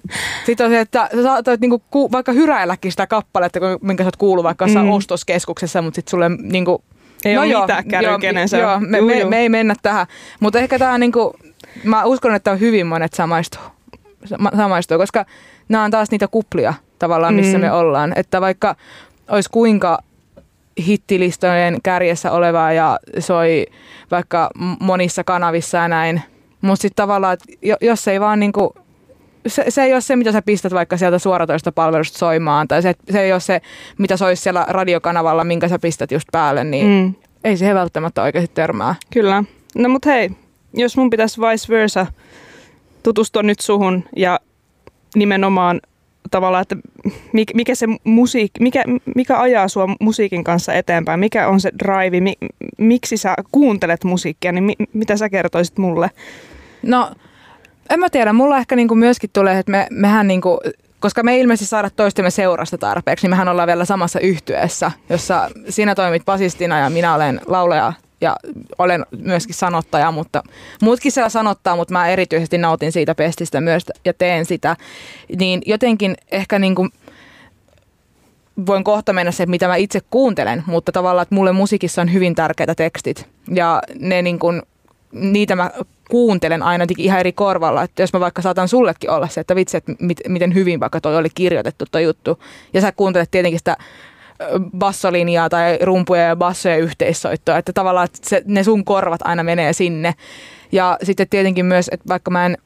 Sitten 0.46 0.66
on 0.66 0.72
se, 0.72 0.80
että 0.80 1.08
sä 1.14 1.22
saatoit 1.22 1.60
niinku 1.60 1.82
ku, 1.90 2.12
vaikka 2.12 2.32
hyräilläkin 2.32 2.90
sitä 2.90 3.06
kappaletta, 3.06 3.58
minkä 3.82 4.02
sä 4.02 4.06
oot 4.06 4.16
kuullut 4.16 4.44
vaikka 4.44 4.66
mm. 4.66 4.90
ostoskeskuksessa, 4.90 5.82
mutta 5.82 5.96
sitten 5.96 6.10
sulle 6.10 6.28
niinku, 6.28 6.84
ei 7.24 7.34
no 7.34 7.40
ole 7.40 7.50
joo, 7.50 7.60
mitään 7.60 7.84
kärry, 7.84 8.18
kenen 8.20 8.48
se 8.48 8.58
joo, 8.58 8.80
me, 8.80 9.00
me, 9.00 9.24
me, 9.24 9.38
ei 9.38 9.48
mennä 9.48 9.74
tähän. 9.82 10.06
Mutta 10.40 10.58
ehkä 10.58 10.78
tämä 10.78 10.98
niinku, 10.98 11.36
mä 11.84 12.04
uskon, 12.04 12.34
että 12.34 12.50
on 12.52 12.60
hyvin 12.60 12.86
monet 12.86 13.14
samaistuu, 13.14 13.62
samaistuu 14.56 14.98
koska 14.98 15.26
nämä 15.68 15.84
on 15.84 15.90
taas 15.90 16.10
niitä 16.10 16.28
kuplia 16.28 16.74
tavallaan, 16.98 17.34
missä 17.34 17.58
mm. 17.58 17.64
me 17.64 17.72
ollaan. 17.72 18.12
Että 18.16 18.40
vaikka 18.40 18.76
olisi 19.28 19.48
kuinka 19.52 19.98
hittilistojen 20.86 21.76
kärjessä 21.82 22.32
olevaa 22.32 22.72
ja 22.72 22.98
soi 23.18 23.66
vaikka 24.10 24.50
monissa 24.80 25.24
kanavissa 25.24 25.78
ja 25.78 25.88
näin. 25.88 26.22
Mutta 26.60 26.82
sitten 26.82 27.02
tavallaan, 27.02 27.36
jos 27.80 28.08
ei 28.08 28.20
vaan 28.20 28.40
niinku, 28.40 28.74
se, 29.46 29.64
se 29.68 29.82
ei 29.82 29.92
ole 29.92 30.00
se, 30.00 30.16
mitä 30.16 30.32
sä 30.32 30.42
pistät 30.42 30.72
vaikka 30.72 30.96
sieltä 30.96 31.18
suoratoista 31.18 31.72
palvelusta 31.72 32.18
soimaan, 32.18 32.68
tai 32.68 32.82
se, 32.82 32.94
se 33.10 33.20
ei 33.20 33.32
ole 33.32 33.40
se, 33.40 33.60
mitä 33.98 34.16
soisi 34.16 34.42
siellä 34.42 34.66
radiokanavalla, 34.68 35.44
minkä 35.44 35.68
sä 35.68 35.78
pistät 35.78 36.12
just 36.12 36.28
päälle, 36.32 36.64
niin 36.64 36.86
mm. 36.86 37.14
ei 37.44 37.56
se 37.56 37.74
välttämättä 37.74 38.22
oikeasti 38.22 38.50
törmää. 38.54 38.94
Kyllä. 39.12 39.44
No 39.74 39.88
mut 39.88 40.06
hei, 40.06 40.30
jos 40.74 40.96
mun 40.96 41.10
pitäisi 41.10 41.40
vice 41.40 41.68
versa 41.68 42.06
tutustua 43.02 43.42
nyt 43.42 43.60
suhun 43.60 44.04
ja 44.16 44.40
nimenomaan 45.14 45.80
tavallaan, 46.30 46.62
että 46.62 46.76
mikä, 47.54 47.74
se 47.74 47.86
musiik, 48.04 48.50
mikä, 48.60 48.84
mikä 49.16 49.40
ajaa 49.40 49.68
sua 49.68 49.88
musiikin 50.00 50.44
kanssa 50.44 50.72
eteenpäin, 50.72 51.20
mikä 51.20 51.48
on 51.48 51.60
se 51.60 51.70
drive, 51.78 52.20
mi, 52.20 52.34
miksi 52.78 53.16
sä 53.16 53.34
kuuntelet 53.52 54.04
musiikkia, 54.04 54.52
niin 54.52 54.64
mi, 54.64 54.74
mitä 54.92 55.16
sä 55.16 55.28
kertoisit 55.28 55.78
mulle? 55.78 56.10
No, 56.82 57.10
en 57.90 58.00
mä 58.00 58.10
tiedä, 58.10 58.32
mulla 58.32 58.58
ehkä 58.58 58.76
niinku 58.76 58.94
myöskin 58.94 59.30
tulee, 59.32 59.58
että 59.58 59.70
me, 59.70 59.86
mehän 59.90 60.28
niinku, 60.28 60.60
koska 61.00 61.22
me 61.22 61.32
ei 61.32 61.40
ilmeisesti 61.40 61.70
saada 61.70 61.90
toistemme 61.90 62.30
seurasta 62.30 62.78
tarpeeksi, 62.78 63.24
niin 63.24 63.30
mehän 63.30 63.48
ollaan 63.48 63.66
vielä 63.66 63.84
samassa 63.84 64.20
yhtyeessä, 64.20 64.90
jossa 65.08 65.50
sinä 65.68 65.94
toimit 65.94 66.24
basistina 66.24 66.78
ja 66.78 66.90
minä 66.90 67.14
olen 67.14 67.40
laulaja 67.46 67.92
ja 68.20 68.36
olen 68.78 69.06
myöskin 69.18 69.54
sanottaja, 69.54 70.10
mutta 70.10 70.42
muutkin 70.82 71.12
siellä 71.12 71.28
sanottaa, 71.28 71.76
mutta 71.76 71.92
mä 71.92 72.08
erityisesti 72.08 72.58
nautin 72.58 72.92
siitä 72.92 73.14
pestistä 73.14 73.60
myös 73.60 73.86
ja 74.04 74.14
teen 74.14 74.44
sitä. 74.44 74.76
Niin 75.38 75.62
jotenkin 75.66 76.16
ehkä 76.30 76.58
niin 76.58 76.74
kuin 76.74 76.90
voin 78.66 78.84
kohta 78.84 79.12
mennä 79.12 79.32
se, 79.32 79.46
mitä 79.46 79.68
mä 79.68 79.76
itse 79.76 80.00
kuuntelen, 80.10 80.62
mutta 80.66 80.92
tavallaan, 80.92 81.22
että 81.22 81.34
mulle 81.34 81.52
musiikissa 81.52 82.02
on 82.02 82.12
hyvin 82.12 82.34
tärkeitä 82.34 82.74
tekstit 82.74 83.28
ja 83.54 83.82
ne 83.98 84.22
niin 84.22 84.38
kuin, 84.38 84.62
niitä 85.12 85.56
mä 85.56 85.70
kuuntelen 86.10 86.62
aina 86.62 86.84
ihan 86.98 87.20
eri 87.20 87.32
korvalla. 87.32 87.82
Että 87.82 88.02
jos 88.02 88.12
mä 88.12 88.20
vaikka 88.20 88.42
saatan 88.42 88.68
sullekin 88.68 89.10
olla 89.10 89.28
se, 89.28 89.40
että 89.40 89.56
vitsi, 89.56 89.76
että 89.76 89.92
miten 90.28 90.54
hyvin 90.54 90.80
vaikka 90.80 91.00
toi 91.00 91.16
oli 91.16 91.28
kirjoitettu 91.34 91.84
toi 91.90 92.02
juttu. 92.02 92.38
Ja 92.72 92.80
sä 92.80 92.92
kuuntelet 92.92 93.30
tietenkin 93.30 93.60
sitä 93.60 93.76
bassolinjaa 94.78 95.48
tai 95.48 95.78
rumpuja 95.82 96.22
ja 96.22 96.36
bassoja 96.36 96.76
yhteissoittoa, 96.76 97.58
että 97.58 97.72
tavallaan 97.72 98.04
että 98.04 98.28
se, 98.28 98.42
ne 98.46 98.64
sun 98.64 98.84
korvat 98.84 99.20
aina 99.24 99.42
menee 99.42 99.72
sinne. 99.72 100.14
Ja 100.72 100.98
sitten 101.02 101.28
tietenkin 101.28 101.66
myös, 101.66 101.88
että 101.92 102.08
vaikka 102.08 102.30
mä 102.30 102.46
en 102.46 102.56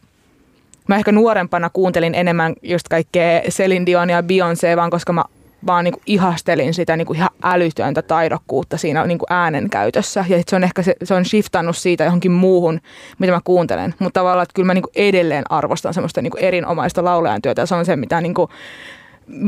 Mä 0.89 0.97
ehkä 0.97 1.13
nuorempana 1.13 1.71
kuuntelin 1.71 2.15
enemmän 2.15 2.55
just 2.63 2.89
kaikkea 2.89 3.41
Celine 3.41 3.87
Dion 3.87 4.11
ja 4.11 4.23
Beyoncé, 4.23 4.77
vaan 4.77 4.91
koska 4.91 5.13
mä 5.13 5.25
vaan 5.67 5.85
niinku 5.85 6.01
ihastelin 6.07 6.75
sitä 6.75 6.97
niinku 6.97 7.13
ihan 7.13 7.31
älytöntä 7.43 8.03
taidokkuutta 8.03 8.77
siinä 8.77 9.07
niinku 9.07 9.27
äänen 9.31 9.71
käytössä. 9.71 10.25
Ja 10.29 10.43
se 10.49 10.57
on 10.57 10.65
ehkä 10.65 10.83
se, 10.83 10.95
se 11.05 11.15
on 11.15 11.25
shiftannut 11.25 11.77
siitä 11.77 12.05
johonkin 12.05 12.33
muuhun, 12.33 12.81
mitä 13.19 13.33
mä 13.33 13.41
kuuntelen. 13.45 13.95
Mutta 13.99 14.21
tavallaan, 14.21 14.43
että 14.43 14.55
kyllä 14.55 14.67
mä 14.67 14.75
niinku 14.75 14.91
edelleen 14.95 15.45
arvostan 15.51 15.95
semmoista 15.95 16.23
niinku 16.23 16.39
erinomaista 16.41 17.05
laulajan 17.05 17.43
työtä. 17.43 17.63
Ja 17.63 17.67
se 17.67 17.75
on 17.75 17.87
se, 17.87 17.97
mitä 17.97 18.21
niinku 18.21 18.49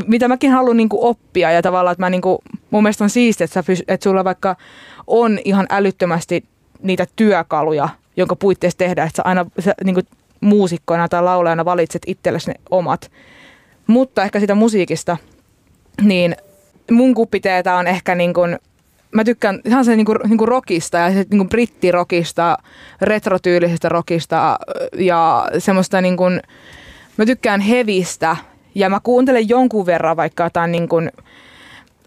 mitä 0.06 0.28
mäkin 0.28 0.50
haluan 0.50 0.76
niin 0.76 0.88
kuin 0.88 1.04
oppia 1.04 1.50
ja 1.50 1.62
tavallaan, 1.62 1.92
että 1.92 2.02
mä 2.02 2.10
niin 2.10 2.22
kuin, 2.22 2.38
mun 2.70 2.82
mielestä 2.82 3.04
on 3.04 3.10
siistiä, 3.10 3.44
että, 3.44 3.64
että 3.88 4.04
sulla 4.04 4.24
vaikka 4.24 4.56
on 5.06 5.38
ihan 5.44 5.66
älyttömästi 5.70 6.44
niitä 6.82 7.06
työkaluja, 7.16 7.88
jonka 8.16 8.36
puitteissa 8.36 8.78
tehdään, 8.78 9.06
että 9.08 9.16
sä 9.16 9.22
aina 9.24 9.46
sä, 9.60 9.74
niin 9.84 9.94
kuin 9.94 10.06
muusikkoina 10.40 11.08
tai 11.08 11.22
laulajana 11.22 11.64
valitset 11.64 12.02
itsellesi 12.06 12.50
ne 12.50 12.54
omat. 12.70 13.10
Mutta 13.86 14.22
ehkä 14.22 14.40
sitä 14.40 14.54
musiikista, 14.54 15.16
niin 16.02 16.36
mun 16.90 17.14
kuppiteetä 17.14 17.74
on 17.74 17.86
ehkä 17.86 18.14
niin 18.14 18.34
kuin, 18.34 18.58
mä 19.12 19.24
tykkään 19.24 19.60
ihan 19.64 19.84
se 19.84 19.96
niinku, 19.96 20.14
niinku 20.28 20.46
rockista 20.46 20.98
ja 20.98 21.12
se 21.12 21.26
niinku 21.30 21.44
brittirokista, 21.44 22.58
retrotyylisestä 23.02 23.88
rockista 23.88 24.58
ja 24.96 25.48
semmoista 25.58 26.00
niinku, 26.00 26.24
mä 27.16 27.26
tykkään 27.26 27.60
hevistä 27.60 28.36
ja 28.74 28.90
mä 28.90 29.00
kuuntelen 29.02 29.48
jonkun 29.48 29.86
verran 29.86 30.16
vaikka 30.16 30.44
jotain 30.44 30.72
niin 30.72 30.88
kuin, 30.88 31.10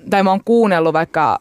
tai 0.09 0.23
mä 0.23 0.29
oon 0.29 0.43
kuunnellut 0.45 0.93
vaikka 0.93 1.37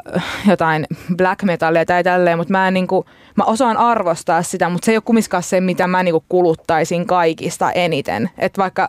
jotain 0.48 0.86
black 1.16 1.42
metallia 1.42 1.84
tai 1.84 2.04
tälleen, 2.04 2.38
mutta 2.38 2.52
mä 2.52 2.68
en 2.68 2.74
niin 2.74 2.86
kuin, 2.86 3.06
mä 3.36 3.44
osaan 3.44 3.76
arvostaa 3.76 4.42
sitä, 4.42 4.68
mutta 4.68 4.86
se 4.86 4.92
ei 4.92 4.96
ole 4.96 5.02
kumminkaan 5.06 5.42
se, 5.42 5.60
mitä 5.60 5.86
mä 5.86 6.02
niin 6.02 6.12
kuin 6.12 6.24
kuluttaisin 6.28 7.06
kaikista 7.06 7.72
eniten. 7.72 8.30
Että 8.38 8.62
vaikka 8.62 8.88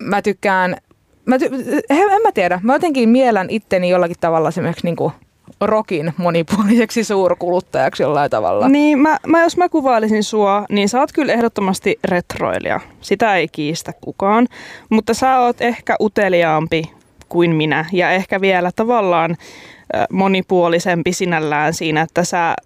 mä 0.00 0.22
tykkään, 0.22 0.76
mä 1.26 1.36
ty- 1.36 1.80
en 1.90 2.22
mä 2.22 2.32
tiedä, 2.34 2.60
mä 2.62 2.72
jotenkin 2.72 3.08
mielän 3.08 3.46
itteni 3.50 3.88
jollakin 3.88 4.16
tavalla 4.20 4.48
esimerkiksi 4.48 4.86
niin 4.86 4.96
kuin 4.96 5.12
rokin 5.60 6.12
monipuoliseksi 6.16 7.04
suurkuluttajaksi 7.04 8.02
jollain 8.02 8.30
tavalla. 8.30 8.68
Niin, 8.68 8.98
mä, 8.98 9.16
mä, 9.26 9.42
jos 9.42 9.56
mä 9.56 9.68
kuvailisin 9.68 10.24
sua, 10.24 10.64
niin 10.70 10.88
sä 10.88 11.00
oot 11.00 11.12
kyllä 11.12 11.32
ehdottomasti 11.32 11.98
retroilija. 12.04 12.80
Sitä 13.00 13.36
ei 13.36 13.48
kiistä 13.48 13.92
kukaan. 14.00 14.46
Mutta 14.88 15.14
sä 15.14 15.38
oot 15.38 15.60
ehkä 15.60 15.96
uteliaampi 16.00 16.92
kuin 17.28 17.54
minä 17.54 17.84
ja 17.92 18.10
ehkä 18.10 18.40
vielä 18.40 18.70
tavallaan 18.76 19.36
monipuolisempi 20.12 21.12
sinällään 21.12 21.74
siinä, 21.74 22.00
että 22.00 22.24
sä 22.24 22.56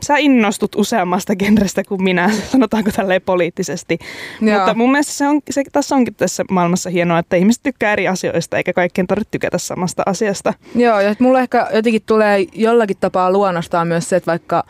sä 0.00 0.16
innostut 0.16 0.74
useammasta 0.74 1.36
genrestä 1.36 1.84
kuin 1.84 2.02
minä, 2.02 2.30
sanotaanko 2.52 2.90
tälleen 2.90 3.22
poliittisesti. 3.22 3.98
Joo. 4.40 4.58
Mutta 4.58 4.74
mun 4.74 4.92
mielestä 4.92 5.12
se 5.12 5.28
on, 5.28 5.40
se, 5.50 5.62
tässä 5.72 5.94
onkin 5.94 6.14
tässä 6.14 6.44
maailmassa 6.50 6.90
hienoa, 6.90 7.18
että 7.18 7.36
ihmiset 7.36 7.62
tykkää 7.62 7.92
eri 7.92 8.08
asioista, 8.08 8.56
eikä 8.56 8.72
kaikkien 8.72 9.06
tarvitse 9.06 9.30
tykätä 9.30 9.58
samasta 9.58 10.02
asiasta. 10.06 10.54
Joo, 10.74 11.00
ja 11.00 11.14
mulle 11.18 11.40
ehkä 11.40 11.68
jotenkin 11.74 12.02
tulee 12.06 12.46
jollakin 12.52 12.96
tapaa 13.00 13.32
luonnostaan 13.32 13.88
myös 13.88 14.08
se, 14.08 14.16
että 14.16 14.30
vaikka, 14.30 14.64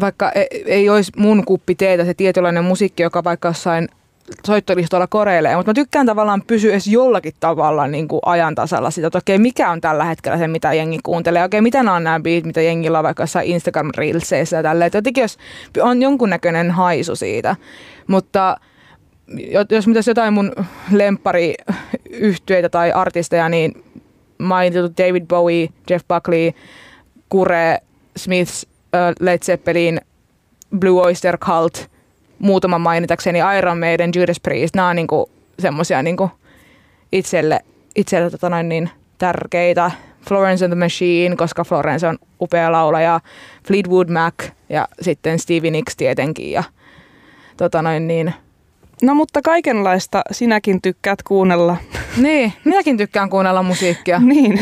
vaikka 0.00 0.30
ei, 0.30 0.64
ei 0.66 0.88
olisi 0.88 1.12
mun 1.16 1.44
kuppi 1.44 1.74
teetä 1.74 2.04
se 2.04 2.14
tietynlainen 2.14 2.64
musiikki, 2.64 3.02
joka 3.02 3.24
vaikka 3.24 3.48
jossain 3.48 3.88
soittolistoilla 4.46 5.06
koreilee, 5.06 5.56
mutta 5.56 5.70
mä 5.70 5.74
tykkään 5.74 6.06
tavallaan 6.06 6.42
pysyä 6.46 6.70
edes 6.70 6.86
jollakin 6.86 7.32
tavalla 7.40 7.86
niin 7.86 8.08
kuin 8.08 8.20
ajan 8.26 8.54
tasalla 8.54 8.90
sitä, 8.90 9.06
että 9.06 9.18
okei, 9.18 9.38
mikä 9.38 9.70
on 9.70 9.80
tällä 9.80 10.04
hetkellä 10.04 10.38
se, 10.38 10.48
mitä 10.48 10.72
jengi 10.72 10.98
kuuntelee, 11.02 11.44
okei, 11.44 11.60
mitä 11.60 11.82
nämä 11.82 11.96
on 11.96 12.04
nämä 12.04 12.20
beat, 12.20 12.44
mitä 12.44 12.60
jengillä 12.60 12.98
on 12.98 13.04
vaikka 13.04 13.22
jossain 13.22 13.46
instagram 13.46 13.90
reelseissä 13.96 14.56
ja 14.56 14.62
tälleen, 14.62 14.86
että 14.86 14.98
jotenkin 14.98 15.22
jos 15.22 15.38
on 15.82 16.02
jonkunnäköinen 16.02 16.70
haisu 16.70 17.16
siitä, 17.16 17.56
mutta 18.06 18.56
jos 19.70 19.86
mitäs 19.86 20.08
jotain 20.08 20.32
mun 20.32 20.52
lempari 20.92 21.54
yhtyeitä 22.10 22.68
tai 22.68 22.92
artisteja, 22.92 23.48
niin 23.48 23.84
mainitut 24.38 24.98
David 24.98 25.26
Bowie, 25.26 25.68
Jeff 25.90 26.08
Buckley, 26.08 26.52
Kure, 27.28 27.78
Smiths, 28.16 28.66
Led 29.20 29.38
Zeppelin, 29.38 30.00
Blue 30.78 31.02
Oyster 31.02 31.38
Cult, 31.38 31.90
muutaman 32.40 32.80
mainitakseni 32.80 33.38
Iron 33.58 33.78
Maiden, 33.78 34.10
Judas 34.14 34.40
Priest, 34.40 34.76
nämä 34.76 34.88
on 34.88 34.96
niinku 34.96 35.30
semmosia 35.58 36.02
niinku 36.02 36.30
itselle, 37.12 37.60
itselle 37.96 38.30
tota 38.30 38.48
noin 38.48 38.68
niin 38.68 38.90
tärkeitä. 39.18 39.90
Florence 40.28 40.64
and 40.64 40.74
the 40.74 40.84
Machine, 40.84 41.36
koska 41.36 41.64
Florence 41.64 42.06
on 42.08 42.18
upea 42.40 42.72
laulaja, 42.72 43.20
Fleetwood 43.66 44.08
Mac 44.08 44.34
ja 44.68 44.88
sitten 45.00 45.38
Stevie 45.38 45.70
Nicks 45.70 45.96
tietenkin 45.96 46.50
ja 46.52 46.64
tota 47.56 47.82
noin 47.82 48.08
niin, 48.08 48.34
No 49.02 49.14
mutta 49.14 49.42
kaikenlaista 49.42 50.22
sinäkin 50.30 50.82
tykkäät 50.82 51.22
kuunnella. 51.22 51.76
Niin, 52.16 52.52
minäkin 52.64 52.96
tykkään 52.96 53.30
kuunnella 53.30 53.62
musiikkia. 53.62 54.18
niin. 54.34 54.60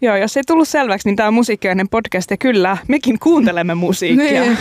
Joo, 0.00 0.16
jos 0.16 0.36
ei 0.36 0.42
tullut 0.46 0.68
selväksi, 0.68 1.08
niin 1.08 1.16
tämä 1.16 1.26
on 1.26 1.34
musiikkiainen 1.34 1.88
podcast 1.88 2.30
ja 2.30 2.36
kyllä, 2.36 2.76
mekin 2.88 3.18
kuuntelemme 3.18 3.74
musiikkia. 3.86 4.42
niin. 4.42 4.58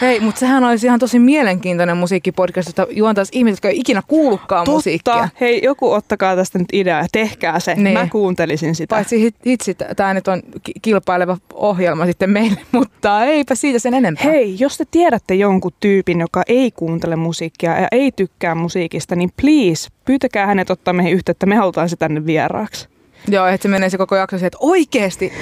Hei, 0.00 0.20
mutta 0.20 0.38
sehän 0.38 0.64
olisi 0.64 0.86
ihan 0.86 0.98
tosi 0.98 1.18
mielenkiintoinen 1.18 1.96
musiikkipodcast, 1.96 2.68
jota 2.68 2.86
juontaisi 2.90 3.32
ihmiset, 3.34 3.56
jotka 3.56 3.68
ei 3.68 3.78
ikinä 3.78 4.02
kuullutkaan 4.06 4.64
Totta. 4.64 4.76
musiikkia. 4.76 5.28
Hei, 5.40 5.60
joku 5.64 5.92
ottakaa 5.92 6.36
tästä 6.36 6.58
nyt 6.58 6.68
idea 6.72 6.98
ja 6.98 7.06
tehkää 7.12 7.60
se. 7.60 7.74
Niin. 7.74 7.98
Mä 7.98 8.08
kuuntelisin 8.12 8.74
sitä. 8.74 8.94
Paitsi 8.94 9.32
hitsi, 9.46 9.76
tämä 9.96 10.14
nyt 10.14 10.28
on 10.28 10.42
kilpaileva 10.82 11.36
ohjelma 11.54 12.06
sitten 12.06 12.30
meille, 12.30 12.60
mutta 12.72 13.24
eipä 13.24 13.54
siitä 13.54 13.78
sen 13.78 13.94
enempää. 13.94 14.24
Hei, 14.24 14.56
jos 14.58 14.78
te 14.78 14.84
tiedätte 14.90 15.34
jonkun 15.34 15.72
tyypin, 15.80 16.20
joka 16.20 16.42
ei 16.48 16.70
kuuntele 16.70 17.16
musiikkia 17.16 17.80
ja 17.80 17.88
ei 17.92 18.12
tykkää 18.12 18.54
musiikista, 18.54 19.16
niin 19.16 19.30
please, 19.42 19.88
pyytäkää 20.04 20.46
hänet 20.46 20.70
ottaa 20.70 20.94
meihin 20.94 21.14
yhteyttä. 21.14 21.46
Me 21.46 21.56
halutaan 21.56 21.88
se 21.88 21.96
tänne 21.96 22.26
vieraaksi. 22.26 22.88
Joo, 23.28 23.46
että 23.46 23.62
se 23.62 23.68
menee 23.68 23.90
se 23.90 23.98
koko 23.98 24.16
jakso 24.16 24.36
siihen, 24.36 24.46
että 24.46 24.58
oikeesti, 24.60 25.32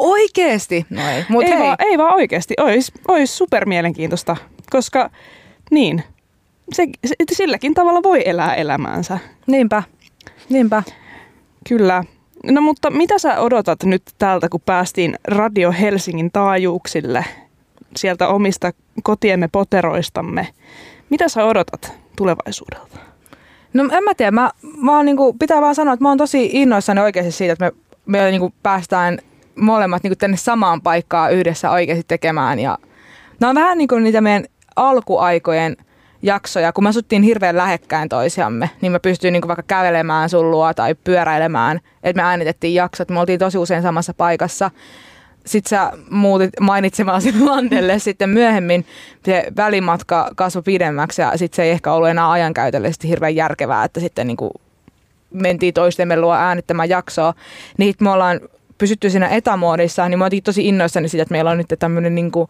oikeesti. 0.00 0.86
No 0.90 1.08
ei, 1.10 1.24
Mut 1.28 1.44
ei, 1.44 1.50
hei. 1.50 1.58
Vaan, 1.58 1.76
ei 1.78 1.98
vaan 1.98 2.14
oikeesti, 2.14 2.54
ois, 2.58 2.92
ois 3.08 3.38
super 3.38 3.66
mielenkiintoista, 3.68 4.36
koska 4.70 5.10
niin, 5.70 6.02
se, 6.72 6.86
se, 7.06 7.14
silläkin 7.32 7.74
tavalla 7.74 8.02
voi 8.02 8.22
elää 8.24 8.54
elämäänsä. 8.54 9.18
Niinpä, 9.46 9.82
niinpä. 10.48 10.82
Kyllä. 11.68 12.04
No 12.44 12.60
mutta 12.60 12.90
mitä 12.90 13.18
sä 13.18 13.40
odotat 13.40 13.82
nyt 13.82 14.02
täältä, 14.18 14.48
kun 14.48 14.60
päästiin 14.66 15.16
Radio 15.24 15.72
Helsingin 15.72 16.30
taajuuksille 16.32 17.24
sieltä 17.96 18.28
omista 18.28 18.72
kotiemme 19.02 19.48
poteroistamme? 19.48 20.48
Mitä 21.10 21.28
sä 21.28 21.44
odotat 21.44 21.92
tulevaisuudelta? 22.16 22.98
No 23.74 23.84
en 23.92 24.04
mä 24.04 24.14
tiedä, 24.14 24.30
mä, 24.30 24.50
mä 24.76 24.96
oon 24.96 25.06
niinku, 25.06 25.32
pitää 25.32 25.60
vaan 25.60 25.74
sanoa, 25.74 25.94
että 25.94 26.04
mä 26.04 26.08
oon 26.08 26.18
tosi 26.18 26.50
innoissani 26.52 27.00
oikeasti 27.00 27.32
siitä, 27.32 27.52
että 27.52 27.64
me, 27.64 27.72
me 28.18 28.30
niinku 28.30 28.52
päästään 28.62 29.18
molemmat 29.54 30.02
niinku 30.02 30.16
tänne 30.16 30.36
samaan 30.36 30.82
paikkaan 30.82 31.32
yhdessä 31.32 31.70
oikeasti 31.70 32.04
tekemään. 32.08 32.58
Ja 32.58 32.78
nämä 33.40 33.48
on 33.48 33.54
vähän 33.56 33.78
niinku 33.78 33.98
niitä 33.98 34.20
meidän 34.20 34.44
alkuaikojen 34.76 35.76
jaksoja, 36.22 36.72
kun 36.72 36.84
me 36.84 36.90
asuttiin 36.90 37.22
hirveän 37.22 37.56
lähekkäin 37.56 38.08
toisiamme, 38.08 38.70
niin 38.80 38.92
me 38.92 38.98
pystyin 38.98 39.32
niinku 39.32 39.48
vaikka 39.48 39.62
kävelemään 39.62 40.28
sun 40.28 40.50
luo 40.50 40.74
tai 40.74 40.94
pyöräilemään, 40.94 41.80
että 42.02 42.22
me 42.22 42.28
äänitettiin 42.28 42.74
jaksot, 42.74 43.08
me 43.08 43.20
oltiin 43.20 43.38
tosi 43.38 43.58
usein 43.58 43.82
samassa 43.82 44.14
paikassa 44.14 44.70
sitten 45.46 45.70
sä 45.70 45.92
muutit 46.10 46.50
mainitsemasi 46.60 47.40
Landelle 47.46 47.98
sitten 47.98 48.30
myöhemmin. 48.30 48.86
Se 49.24 49.46
välimatka 49.56 50.30
kasvoi 50.36 50.62
pidemmäksi 50.62 51.22
ja 51.22 51.32
sitten 51.36 51.56
se 51.56 51.62
ei 51.62 51.70
ehkä 51.70 51.92
ollut 51.92 52.08
enää 52.08 52.30
ajankäytöllisesti 52.30 53.08
hirveän 53.08 53.36
järkevää, 53.36 53.84
että 53.84 54.00
sitten 54.00 54.26
niin 54.26 54.36
kuin 54.36 54.50
mentiin 55.30 55.74
toistemme 55.74 56.20
luo 56.20 56.34
äänittämään 56.34 56.88
jaksoa. 56.88 57.34
Niin 57.78 57.94
me 58.00 58.10
ollaan 58.10 58.40
pysytty 58.80 59.10
siinä 59.10 59.28
etämoodissa, 59.28 60.08
niin 60.08 60.18
mä 60.18 60.24
otin 60.24 60.42
tosi 60.42 60.68
innoissani 60.68 61.08
siitä, 61.08 61.22
että 61.22 61.32
meillä 61.32 61.50
on 61.50 61.58
nyt 61.58 61.74
tämmöinen 61.78 62.14
niin 62.14 62.30
kuin, 62.30 62.48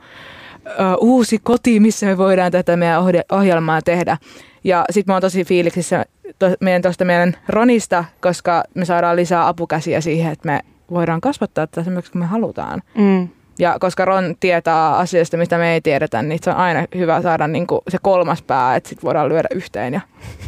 uh, 0.67 1.09
uusi 1.09 1.39
koti, 1.39 1.81
missä 1.81 2.07
me 2.07 2.19
voidaan 2.19 2.53
tätä 2.53 2.77
meidän 2.77 3.03
ohjelmaa 3.33 3.83
tehdä. 3.83 4.17
Ja 4.65 4.85
sitten 4.91 5.13
mä 5.13 5.15
oon 5.15 5.23
tosi 5.23 5.45
fiiliksissä 5.45 6.05
to, 6.39 6.47
meidän 6.61 6.83
tuosta 6.83 7.05
meidän 7.05 7.37
Ronista, 7.49 8.05
koska 8.21 8.65
me 8.75 8.85
saadaan 8.85 9.17
lisää 9.17 9.49
apukäsiä 9.49 10.01
siihen, 10.01 10.33
että 10.33 10.49
me 10.49 10.61
voidaan 10.91 11.21
kasvattaa 11.21 11.67
tätä 11.67 11.85
semmoiksi 11.85 12.13
kuin 12.13 12.21
me 12.21 12.27
halutaan. 12.27 12.83
Mm. 12.95 13.29
Ja 13.61 13.77
koska 13.81 14.05
Ron 14.05 14.37
tietää 14.41 14.97
asioista, 14.97 15.37
mistä 15.37 15.59
me 15.59 15.75
ei 15.75 15.81
tiedetä, 15.81 16.23
niin 16.23 16.41
se 16.43 16.51
on 16.51 16.57
aina 16.57 16.85
hyvä 16.95 17.23
saada 17.23 17.49
niin 17.49 17.67
kuin 17.67 17.81
se 17.89 17.99
kolmas 18.03 18.43
pää, 18.43 18.77
että 18.77 18.89
sitten 18.89 19.07
voidaan 19.07 19.29
lyödä 19.29 19.49
yhteen 19.55 19.95
ja 19.95 20.01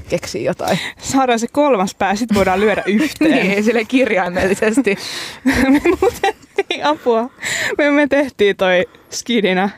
keksiä 0.08 0.42
jotain. 0.42 0.78
Saadaan 0.98 1.38
se 1.38 1.46
kolmas 1.52 1.94
pää, 1.94 2.14
sitten 2.16 2.34
voidaan 2.34 2.60
lyödä 2.60 2.82
yhteen. 3.00 3.30
niin, 3.30 3.64
sille 3.64 3.84
kirjaimellisesti. 3.84 4.96
me 5.44 5.80
muuten, 6.00 6.34
ei 6.70 6.82
apua, 6.82 7.30
me, 7.78 7.90
me 7.90 8.06
tehtiin 8.06 8.56
toi 8.56 8.86
skidinä 9.10 9.70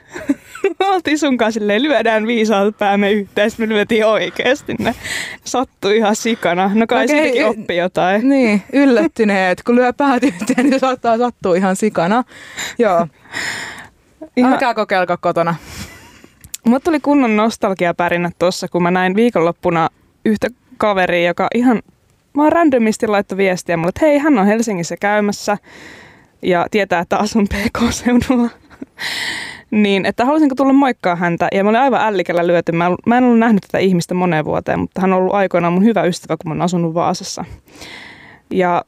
me 0.78 0.86
oltiin 0.86 1.18
sun 1.18 1.36
kanssa 1.36 1.60
silleen, 1.60 1.82
lyödään 1.82 2.26
viisaalta 2.26 2.78
päämme 2.78 3.12
yhteen, 3.12 3.50
me 3.58 3.68
lyötiin 3.68 4.06
oikeasti. 4.06 4.74
Ne 4.78 4.94
sattui 5.44 5.96
ihan 5.96 6.16
sikana. 6.16 6.70
No 6.74 6.86
kai 6.86 7.04
okay. 7.04 7.16
siitäkin 7.16 7.46
oppi 7.46 7.76
jotain. 7.76 8.28
Niin, 8.28 8.62
yllättyneet. 8.72 9.62
Kun 9.62 9.76
lyö 9.76 9.92
päät 9.92 10.22
yhteen, 10.22 10.70
niin 10.70 10.80
saattaa 10.80 11.18
sattua 11.18 11.56
ihan 11.56 11.76
sikana. 11.76 12.24
Joo. 12.78 13.06
Ihan... 14.36 14.52
Älkää 14.52 14.74
kokeilko 14.74 15.16
kotona. 15.20 15.54
Mulla 16.66 16.80
tuli 16.80 17.00
kunnon 17.00 17.36
nostalgiapärinä 17.36 18.30
tuossa, 18.38 18.68
kun 18.68 18.82
mä 18.82 18.90
näin 18.90 19.16
viikonloppuna 19.16 19.88
yhtä 20.24 20.48
kaveria, 20.76 21.26
joka 21.28 21.48
ihan 21.54 21.82
vaan 22.36 22.52
randomisti 22.52 23.06
laittoi 23.06 23.38
viestiä 23.38 23.76
mulle, 23.76 23.88
että 23.88 24.06
hei, 24.06 24.18
hän 24.18 24.38
on 24.38 24.46
Helsingissä 24.46 24.96
käymässä 24.96 25.58
ja 26.42 26.66
tietää, 26.70 27.00
että 27.00 27.16
asun 27.16 27.46
PK-seudulla 27.48 28.50
niin, 29.74 30.06
että 30.06 30.24
haluaisinko 30.24 30.54
tulla 30.54 30.72
moikkaa 30.72 31.16
häntä. 31.16 31.48
Ja 31.52 31.64
mä 31.64 31.70
olin 31.70 31.80
aivan 31.80 32.00
ällikällä 32.00 32.46
lyöty. 32.46 32.72
Mä, 32.72 32.90
mä 33.06 33.18
en 33.18 33.24
ollut 33.24 33.38
nähnyt 33.38 33.62
tätä 33.62 33.78
ihmistä 33.78 34.14
moneen 34.14 34.44
vuoteen, 34.44 34.78
mutta 34.78 35.00
hän 35.00 35.12
on 35.12 35.18
ollut 35.18 35.34
aikoinaan 35.34 35.72
mun 35.72 35.84
hyvä 35.84 36.02
ystävä, 36.02 36.36
kun 36.36 36.50
mä 36.50 36.54
oon 36.54 36.62
asunut 36.62 36.94
Vaasassa. 36.94 37.44
Ja 38.50 38.84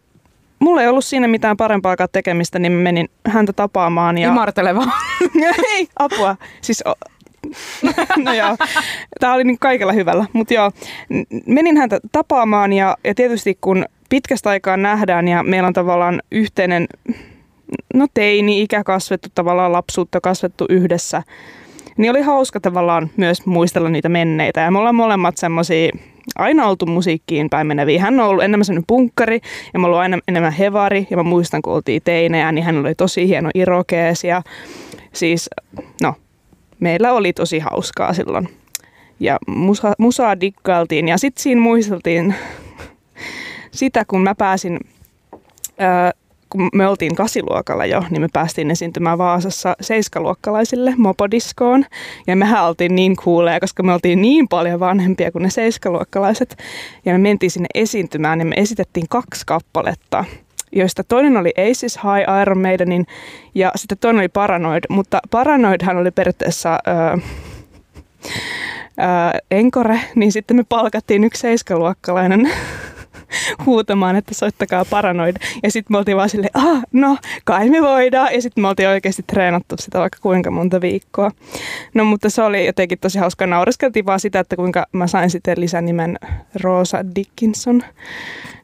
mulla 0.59 0.83
ei 0.83 0.89
ollut 0.89 1.05
siinä 1.05 1.29
mitään 1.29 1.57
parempaa 1.57 1.97
tekemistä, 2.13 2.59
niin 2.59 2.73
mä 2.73 2.83
menin 2.83 3.09
häntä 3.29 3.53
tapaamaan. 3.53 4.19
Ja... 4.19 4.29
Imarteleva. 4.29 4.85
ei, 5.75 5.89
apua. 5.99 6.37
Siis 6.61 6.85
no 8.25 8.33
joo, 8.33 8.57
tämä 9.21 9.35
oli 9.35 9.45
niin 9.45 9.59
kaikella 9.59 9.93
hyvällä. 9.93 10.27
Mutta 10.33 10.55
joo, 10.55 10.71
menin 11.47 11.77
häntä 11.77 12.01
tapaamaan 12.13 12.73
ja, 12.73 12.97
ja 13.05 13.15
tietysti 13.15 13.59
kun 13.61 13.85
pitkästä 14.09 14.51
aikaa 14.51 14.77
nähdään 14.77 15.29
ja 15.29 15.43
meillä 15.43 15.67
on 15.67 15.73
tavallaan 15.73 16.23
yhteinen 16.33 16.87
no 17.95 18.07
teini-ikä 18.15 18.85
kasvettu, 18.85 19.29
tavallaan 19.35 19.73
lapsuutta 19.73 20.21
kasvettu 20.21 20.67
yhdessä, 20.69 21.23
niin 21.97 22.11
oli 22.11 22.23
hauska 22.23 22.61
tavallaan 22.61 23.11
myös 23.17 23.47
muistella 23.47 23.89
niitä 23.89 24.09
menneitä. 24.09 24.61
Ja 24.61 24.71
me 24.71 24.79
ollaan 24.79 24.95
molemmat 24.95 25.37
semmoisia 25.37 25.91
aina 26.37 26.67
oltu 26.67 26.87
musiikkiin 26.87 27.51
päin 27.51 27.67
meneviä. 27.67 28.01
Hän 28.01 28.21
on 28.21 28.27
ollut 28.27 28.45
enemmän 28.45 28.65
semmoinen 28.65 28.87
punkkari 28.87 29.41
ja 29.75 29.81
mä 29.81 29.87
ollut 29.87 29.99
aina 29.99 30.19
enemmän 30.29 30.53
hevari. 30.53 31.07
Ja 31.11 31.17
mä 31.17 31.23
muistan, 31.23 31.63
kun 31.63 31.73
oltiin 31.73 32.03
teinejä, 32.05 32.53
niin 32.53 32.65
hän 32.65 32.79
oli 32.79 32.95
tosi 32.95 33.29
hieno 33.29 33.51
irokees. 33.55 34.25
Ja 34.25 34.43
siis, 35.13 35.51
no, 36.03 36.15
meillä 36.81 37.13
oli 37.13 37.33
tosi 37.33 37.59
hauskaa 37.59 38.13
silloin. 38.13 38.49
Ja 39.21 39.39
musa, 39.47 39.93
musaa 39.99 40.41
dikkailtiin 40.41 41.09
ja 41.09 41.19
sitten 41.19 41.43
siinä 41.43 41.61
muisteltiin 41.61 42.35
sitä, 43.71 44.05
kun 44.05 44.23
mä 44.23 44.35
pääsin 44.35 44.81
kun 46.57 46.69
me 46.75 46.89
oltiin 46.89 47.15
kasiluokalla 47.15 47.87
jo, 47.87 48.03
niin 48.11 48.21
me 48.21 48.29
päästiin 48.33 48.71
esiintymään 48.71 49.19
Vaasassa 49.19 49.77
seiskaluokkalaisille 49.81 50.95
mopodiskoon. 50.97 51.85
Ja 52.27 52.37
mehän 52.37 52.65
oltiin 52.65 52.95
niin 52.95 53.17
kuuleja, 53.25 53.61
koska 53.61 53.83
me 53.83 53.93
oltiin 53.93 54.23
niin 54.23 54.49
paljon 54.49 54.81
vanhempia 54.81 55.33
kuin 55.33 55.43
ne 55.43 55.51
seiskaluokkalaiset. 55.51 56.57
Ja 57.05 57.13
me 57.13 57.19
mentiin 57.19 57.51
sinne 57.51 57.69
esiintymään 57.75 58.39
ja 58.39 58.45
me 58.45 58.55
esitettiin 58.59 59.07
kaksi 59.11 59.43
kappaletta 59.47 60.25
joista 60.73 61.05
toinen 61.05 61.37
oli 61.37 61.53
Aces 61.71 61.97
High 61.97 62.41
Iron 62.43 62.59
Maidenin 62.59 63.07
ja 63.55 63.73
sitten 63.77 63.99
toinen 63.99 64.21
oli 64.21 64.29
Paranoid, 64.29 64.85
mutta 64.89 65.21
Paranoidhan 65.31 65.97
oli 65.97 66.11
periaatteessa 66.11 66.79
öö, 66.89 66.95
öö, 69.01 69.41
enkore, 69.51 70.01
niin 70.15 70.33
sitten 70.33 70.57
me 70.57 70.65
palkattiin 70.69 71.25
yksi 71.25 71.41
seiskaluokkalainen 71.41 72.51
huutamaan, 73.67 74.17
että 74.17 74.35
soittakaa 74.35 74.85
paranoida. 74.85 75.39
Ja 75.63 75.71
sitten 75.71 75.95
me 75.95 75.99
oltiin 75.99 76.17
vaan 76.17 76.29
silleen, 76.29 76.51
ah, 76.55 76.83
no 76.93 77.17
kai 77.45 77.71
me 77.71 77.83
voidaan. 77.83 78.35
Ja 78.35 78.43
sitten 78.43 78.63
me 78.63 78.69
oltiin 78.69 78.89
oikeasti 78.89 79.23
treenattu 79.27 79.75
sitä 79.79 79.99
vaikka 79.99 80.19
kuinka 80.23 80.51
monta 80.51 80.81
viikkoa. 80.81 81.31
No 81.95 82.05
mutta 82.05 82.31
se 82.31 82.43
oli 82.43 82.67
jotenkin 82.67 82.99
tosi 82.99 83.19
hauska. 83.19 83.47
Naureskeltiin 83.47 84.07
vaan 84.07 84.21
sitä, 84.21 84.41
että 84.41 84.57
kuinka 84.57 84.87
mä 84.93 85.07
sain 85.07 85.31
sitten 85.31 85.61
lisänimen 85.61 86.19
Rosa 86.63 87.05
Dickinson 87.15 87.83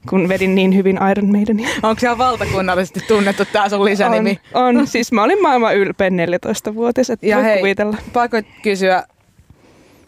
kun 0.09 0.29
vedin 0.29 0.55
niin 0.55 0.77
hyvin 0.77 0.99
Iron 1.11 1.33
Maidenia. 1.33 1.69
Onko 1.83 2.01
se 2.01 2.19
valtakunnallisesti 2.19 3.01
tunnettu 3.09 3.45
tämä 3.53 3.69
sun 3.69 3.85
lisänimi? 3.85 4.41
On, 4.55 4.77
on. 4.77 4.87
siis 4.87 5.13
mä 5.13 5.23
olin 5.23 5.43
maailman 5.43 5.77
ylpein 5.77 6.13
14-vuotias, 6.13 7.11
että 7.11 7.27
ja 7.27 7.39
hei, 7.39 7.59
kuvitella. 7.59 7.97
pakko 8.13 8.37
kysyä, 8.63 9.03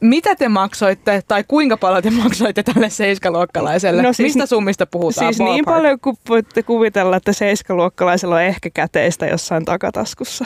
mitä 0.05 0.37
te 0.37 0.49
maksoitte 0.49 1.23
tai 1.29 1.45
kuinka 1.49 1.77
paljon 1.77 2.03
te 2.03 2.11
maksoitte 2.11 2.63
tälle 2.63 2.91
seiskaluokkalaiselle? 2.91 4.03
No 4.03 4.13
siis, 4.13 4.35
Mistä 4.35 4.47
summista 4.47 4.87
puhutaan? 4.87 5.27
Siis 5.35 5.39
ballpark? 5.39 5.55
niin 5.55 5.65
paljon 5.65 6.01
kuin 6.01 6.17
voitte 6.29 6.63
kuvitella, 6.63 7.17
että 7.17 7.33
seiskaluokkalaisella 7.33 8.35
on 8.35 8.43
ehkä 8.43 8.71
käteistä 8.75 9.27
jossain 9.27 9.65
takataskussa. 9.65 10.45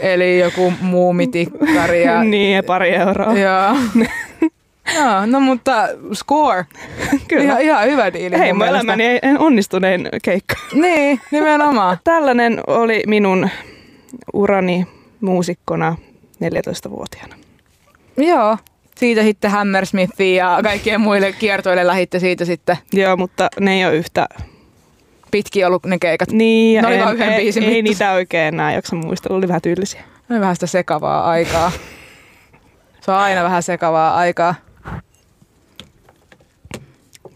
Eli 0.00 0.38
joku 0.38 0.72
muumitikkari. 0.80 2.04
Ja... 2.04 2.24
niin, 2.32 2.54
ja 2.54 2.62
pari 2.62 2.94
euroa. 2.94 3.32
Joo. 3.32 3.76
Joo, 4.96 5.26
no 5.26 5.40
mutta 5.40 5.88
score. 6.12 6.66
Kyllä. 7.28 7.42
Ihan, 7.44 7.62
ihan 7.62 7.86
hyvä 7.86 8.12
diili. 8.12 8.38
Hei, 8.38 8.52
mun 8.52 8.66
elämäni 8.66 9.04
ei 9.04 9.20
onnistuneen 9.38 10.08
keikka. 10.22 10.54
niin, 10.72 11.20
nimenomaan. 11.30 11.98
Tällainen 12.04 12.60
oli 12.66 13.02
minun 13.06 13.48
urani 14.32 14.86
muusikkona 15.20 15.96
14-vuotiaana. 16.44 17.34
Joo, 18.16 18.56
siitä 19.02 19.22
sitten 19.22 19.50
Hammersmithiin 19.50 20.36
ja 20.36 20.58
kaikkien 20.62 21.00
muille 21.00 21.32
kiertoille 21.32 21.86
lähitte 21.86 22.18
siitä 22.18 22.44
sitten. 22.44 22.78
Joo, 22.92 23.16
mutta 23.16 23.48
ne 23.60 23.74
ei 23.74 23.84
ole 23.84 23.96
yhtä 23.96 24.28
pitkiä 25.30 25.66
ollut 25.66 25.86
ne 25.86 25.98
keikat. 25.98 26.30
Niin, 26.30 26.82
ne 26.82 26.88
oli 26.88 27.22
en, 27.22 27.22
ei, 27.22 27.52
ei, 27.58 27.64
ei 27.64 27.82
niitä 27.82 28.12
oikein 28.12 28.44
enää 28.44 28.72
jaksa 28.72 28.96
muistella, 28.96 29.36
oli 29.36 29.48
vähän 29.48 29.62
tyylisiä. 29.62 30.00
Ne 30.28 30.34
oli 30.34 30.40
vähän 30.40 30.56
sitä 30.56 30.66
sekavaa 30.66 31.24
aikaa. 31.24 31.72
Se 33.00 33.10
on 33.10 33.16
aina 33.16 33.42
vähän 33.44 33.62
sekavaa 33.62 34.16
aikaa. 34.16 34.54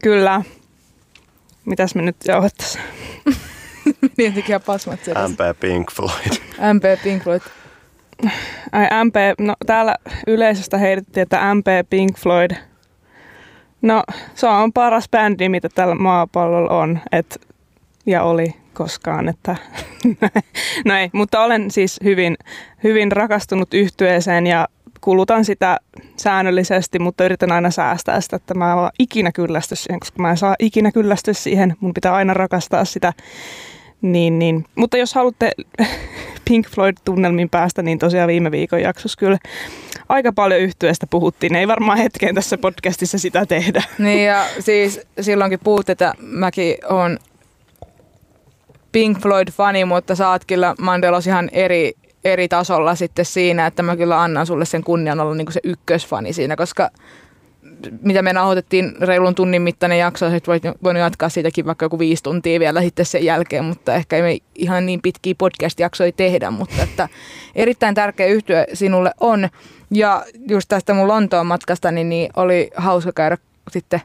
Kyllä. 0.03 0.43
Mitäs 1.65 1.95
me 1.95 2.03
nyt 2.03 2.17
jauhettaisiin? 2.27 2.85
niin 4.19 4.35
tekijä 4.35 4.61
pasmat 4.61 5.01
MP 5.29 5.61
Pink 5.61 5.93
Floyd. 5.93 6.37
MP 6.75 7.03
Pink 7.03 7.23
Floyd. 7.23 7.41
Ai 8.73 9.05
MP, 9.05 9.15
no 9.39 9.55
täällä 9.67 9.97
yleisöstä 10.27 10.79
heitettiin, 10.79 11.23
että 11.23 11.55
MP 11.55 11.67
Pink 11.91 12.19
Floyd. 12.19 12.51
No 13.83 14.03
se 14.35 14.47
on 14.47 14.73
paras 14.73 15.09
bändi, 15.09 15.49
mitä 15.49 15.69
tällä 15.69 15.95
maapallolla 15.95 16.71
on, 16.71 16.99
et, 17.13 17.41
ja 18.07 18.23
oli 18.23 18.55
koskaan, 18.75 19.29
että 19.29 19.57
no 20.85 20.95
ei, 20.95 21.11
mutta 21.13 21.41
olen 21.41 21.71
siis 21.71 22.01
hyvin, 22.05 22.37
hyvin 22.85 23.13
rakastunut 23.13 23.75
yhtyeeseen 23.75 24.47
ja 24.47 24.69
kulutan 25.01 25.45
sitä 25.45 25.79
säännöllisesti, 26.17 26.99
mutta 26.99 27.25
yritän 27.25 27.53
aina 27.53 27.71
säästää 27.71 28.21
sitä, 28.21 28.37
että 28.37 28.55
mä 28.55 28.73
en 28.73 28.79
ikinä 28.99 29.33
kyllästy 29.33 29.77
siihen, 29.77 30.01
koska 30.01 30.23
mä 30.23 30.31
en 30.31 30.37
saa 30.37 30.57
ikinä 30.59 30.93
kyllästyä 30.93 31.35
siihen. 31.35 31.77
Mun 31.81 31.95
pitää 31.95 32.15
aina 32.15 32.35
rakastaa 32.35 32.85
sitä. 32.85 33.13
Niin, 34.03 34.39
niin. 34.39 34.65
Mutta 34.75 34.97
jos 34.97 35.15
haluatte 35.15 35.53
Pink 36.49 36.67
Floyd-tunnelmin 36.69 37.51
päästä, 37.51 37.83
niin 37.83 37.99
tosiaan 37.99 38.29
viime 38.29 38.51
viikon 38.51 38.81
jaksossa 38.81 39.19
kyllä 39.19 39.39
aika 40.09 40.33
paljon 40.33 40.61
yhtyeestä 40.61 41.07
puhuttiin. 41.07 41.57
Ei 41.57 41.69
varmaan 41.69 41.99
hetkeen 41.99 42.35
tässä 42.35 42.59
podcastissa 42.59 43.19
sitä 43.19 43.47
tehdä. 43.47 43.83
Niin 43.99 44.25
ja 44.25 44.45
siis 44.61 45.01
silloinkin 45.21 45.61
puhut, 45.65 45.91
että 45.91 46.15
mäkin 46.21 46.77
on 46.89 47.19
Pink 48.93 49.19
Floyd-fani, 49.19 49.85
mutta 49.85 50.31
oot 50.31 50.45
kyllä 50.45 50.75
Mandelos 50.79 51.27
ihan 51.27 51.49
eri 51.53 51.93
eri 52.25 52.49
tasolla 52.49 52.95
sitten 52.95 53.25
siinä, 53.25 53.67
että 53.67 53.83
mä 53.83 53.97
kyllä 53.97 54.23
annan 54.23 54.47
sulle 54.47 54.65
sen 54.65 54.85
kunnian 54.85 55.21
olla 55.21 55.35
niin 55.35 55.53
se 55.53 55.61
ykkösfani 55.65 56.33
siinä, 56.33 56.57
koska 56.57 56.91
mitä 58.03 58.23
me 58.23 58.33
nauhoitettiin 58.33 58.95
reilun 59.01 59.35
tunnin 59.35 59.63
mittainen 59.63 59.99
jakso, 59.99 60.27
että 60.27 60.47
voit, 60.47 60.63
voinut 60.83 61.01
jatkaa 61.01 61.29
siitäkin 61.29 61.67
vaikka 61.67 61.85
joku 61.85 61.99
viisi 61.99 62.23
tuntia 62.23 62.61
vielä 62.61 62.83
sitten 62.83 63.07
sen 63.07 63.25
jälkeen, 63.25 63.65
mutta 63.65 63.95
ehkä 63.95 64.17
ei 64.17 64.23
me 64.23 64.39
ihan 64.55 64.87
niin 64.87 65.03
pitkiä 65.03 65.35
podcast-jaksoja 65.39 66.13
tehdä, 66.13 66.51
mutta 66.51 66.83
että 66.83 67.09
erittäin 67.55 67.95
tärkeä 67.95 68.27
yhtyö 68.27 68.65
sinulle 68.73 69.11
on. 69.21 69.49
Ja 69.91 70.25
just 70.49 70.69
tästä 70.69 70.95
mun 70.95 71.09
Lontoon 71.09 71.47
matkasta, 71.47 71.91
niin, 71.91 72.09
niin 72.09 72.31
oli 72.37 72.71
hauska 72.77 73.13
käydä 73.13 73.39
sitten 73.71 74.01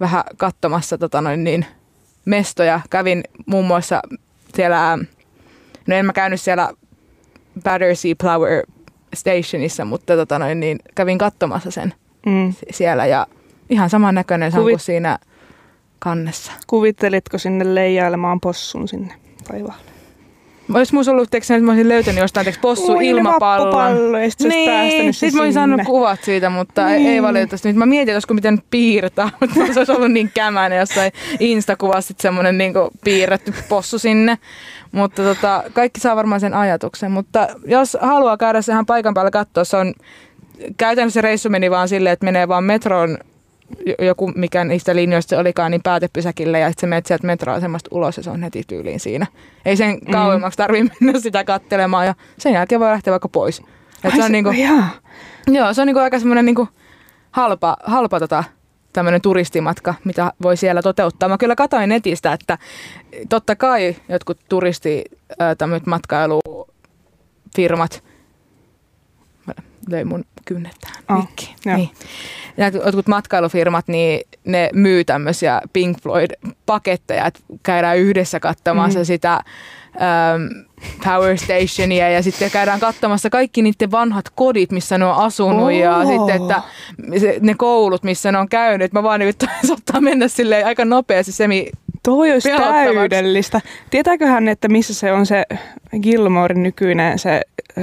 vähän 0.00 0.24
katsomassa 0.36 0.98
tota 0.98 1.20
noin 1.20 1.44
niin, 1.44 1.66
mestoja. 2.24 2.80
Kävin 2.90 3.24
muun 3.46 3.66
muassa 3.66 4.02
siellä, 4.54 4.98
no 5.86 5.96
en 5.96 6.06
mä 6.06 6.12
käynyt 6.12 6.40
siellä 6.40 6.72
Battersea 7.62 8.14
Power 8.22 8.62
Stationissa, 9.14 9.84
mutta 9.84 10.16
tota 10.16 10.38
noin, 10.38 10.60
niin 10.60 10.78
kävin 10.94 11.18
katsomassa 11.18 11.70
sen 11.70 11.94
mm. 12.26 12.54
siellä 12.70 13.06
ja 13.06 13.26
ihan 13.70 13.90
samannäköinen 13.90 14.52
se 14.52 14.58
Kuvit- 14.58 14.70
kuin 14.70 14.80
siinä 14.80 15.18
kannessa. 15.98 16.52
Kuvittelitko 16.66 17.38
sinne 17.38 17.74
leijailemaan 17.74 18.40
possun 18.40 18.88
sinne 18.88 19.14
taivaalle? 19.48 19.96
Olisi 20.74 20.94
musta 20.94 21.12
ollut, 21.12 21.34
että 21.34 21.60
mä 21.60 21.70
olisin 21.70 21.88
löytänyt 21.88 22.20
jostain 22.20 22.44
teeksi 22.44 22.60
possu 22.60 22.92
Ui, 22.92 23.08
ilmapallon. 23.08 24.12
niin, 24.48 25.14
sitten 25.14 25.36
mä 25.36 25.42
olisin 25.42 25.54
saanut 25.54 25.80
kuvat 25.86 26.24
siitä, 26.24 26.50
mutta 26.50 26.86
niin. 26.86 27.10
ei 27.10 27.22
valitettavasti. 27.22 27.68
Nyt 27.68 27.76
mä 27.76 27.86
mietin, 27.86 28.08
että 28.12 28.16
olisiko 28.16 28.34
miten 28.34 28.62
piirtää, 28.70 29.30
mutta 29.40 29.54
se 29.72 29.80
olisi 29.80 29.92
ollut 29.92 30.12
niin 30.12 30.30
kämäinen 30.34 30.78
jossain 30.78 31.12
Insta-kuvassa 31.40 32.14
semmoinen 32.18 32.58
niin 32.58 32.72
piirretty 33.04 33.54
possu 33.68 33.98
sinne. 33.98 34.38
Mutta 34.92 35.22
tota, 35.22 35.62
kaikki 35.72 36.00
saa 36.00 36.16
varmaan 36.16 36.40
sen 36.40 36.54
ajatuksen. 36.54 37.10
Mutta 37.10 37.48
jos 37.64 37.96
haluaa 38.00 38.36
käydä 38.36 38.62
se 38.62 38.72
ihan 38.72 38.86
paikan 38.86 39.14
päällä 39.14 39.30
katsoa, 39.30 39.64
se 39.64 39.76
on 39.76 39.94
käytännössä 40.76 41.18
se 41.18 41.22
reissu 41.22 41.50
meni 41.50 41.70
vaan 41.70 41.88
silleen, 41.88 42.12
että 42.12 42.24
menee 42.24 42.48
vaan 42.48 42.64
metroon 42.64 43.18
joku, 43.98 44.32
mikä 44.34 44.64
niistä 44.64 44.96
linjoista 44.96 45.30
se 45.30 45.38
olikaan, 45.38 45.70
niin 45.70 45.82
päätepysäkille 45.82 46.58
ja 46.58 46.70
sitten 46.70 46.88
menet 46.88 47.06
sieltä 47.06 47.26
metroasemasta 47.26 47.88
ulos 47.92 48.16
ja 48.16 48.22
se 48.22 48.30
on 48.30 48.42
heti 48.42 48.62
tyyliin 48.66 49.00
siinä. 49.00 49.26
Ei 49.64 49.76
sen 49.76 49.90
mm. 49.90 50.12
kauemmaksi 50.12 50.56
tarvitse 50.56 50.94
mennä 51.00 51.20
sitä 51.20 51.44
kattelemaan 51.44 52.06
ja 52.06 52.14
sen 52.38 52.52
jälkeen 52.52 52.80
voi 52.80 52.90
lähteä 52.90 53.10
vaikka 53.10 53.28
pois. 53.28 53.62
Et 54.04 54.12
Ai 54.12 54.16
se 54.16 54.24
on 54.24 54.32
niinku, 54.32 54.50
joo, 55.46 55.74
se 55.74 55.80
on 55.80 55.86
niinku 55.86 56.00
aika 56.00 56.18
semmoinen 56.18 56.44
niinku 56.44 56.68
halpa, 57.30 57.76
halpa 57.84 58.20
tota, 58.20 58.44
tämmöinen 58.92 59.20
turistimatka, 59.20 59.94
mitä 60.04 60.32
voi 60.42 60.56
siellä 60.56 60.82
toteuttaa. 60.82 61.28
Mä 61.28 61.38
kyllä 61.38 61.56
katsoin 61.56 61.88
netistä, 61.88 62.32
että 62.32 62.58
totta 63.28 63.56
kai 63.56 63.96
jotkut 64.08 64.38
turisti 64.48 65.04
tämmöiset 65.58 65.86
matkailufirmat, 65.86 68.02
löi 69.90 70.04
mun 70.04 70.24
kynnet 70.44 70.76
tähän 70.80 71.20
oh, 71.20 71.28
Niin. 71.64 71.90
Ja 72.56 72.68
jotkut 72.68 73.06
matkailufirmat, 73.06 73.88
niin 73.88 74.28
ne 74.44 74.70
myy 74.74 75.04
tämmöisiä 75.04 75.60
Pink 75.72 75.98
Floyd-paketteja, 76.02 77.26
että 77.26 77.40
käydään 77.62 77.98
yhdessä 77.98 78.40
katsomassa 78.40 78.98
mm. 78.98 79.04
sitä 79.04 79.40
um, 79.94 80.64
Power 81.04 81.38
Stationia 81.38 82.10
ja 82.10 82.22
sitten 82.22 82.50
käydään 82.50 82.80
katsomassa 82.80 83.30
kaikki 83.30 83.62
niiden 83.62 83.90
vanhat 83.90 84.30
kodit, 84.34 84.72
missä 84.72 84.98
ne 84.98 85.04
on 85.04 85.16
asunut 85.16 85.62
oh. 85.62 85.78
ja 85.78 86.06
sitten, 86.06 86.42
että 86.42 86.62
ne 87.40 87.54
koulut, 87.54 88.02
missä 88.02 88.32
ne 88.32 88.38
on 88.38 88.48
käynyt. 88.48 88.92
Mä 88.92 89.02
vaan 89.02 89.20
nyt 89.20 89.44
saattaa 89.68 90.00
mennä 90.00 90.28
silleen 90.28 90.66
aika 90.66 90.84
nopeasti 90.84 91.32
semi 91.32 91.70
Toi 92.02 92.32
olisi 92.32 92.48
täydellistä. 92.48 93.60
Tietääköhän, 93.90 94.48
että 94.48 94.68
missä 94.68 94.94
se 94.94 95.12
on 95.12 95.26
se 95.26 95.42
Gilmorein 96.02 96.62
nykyinen 96.62 97.18
se 97.18 97.40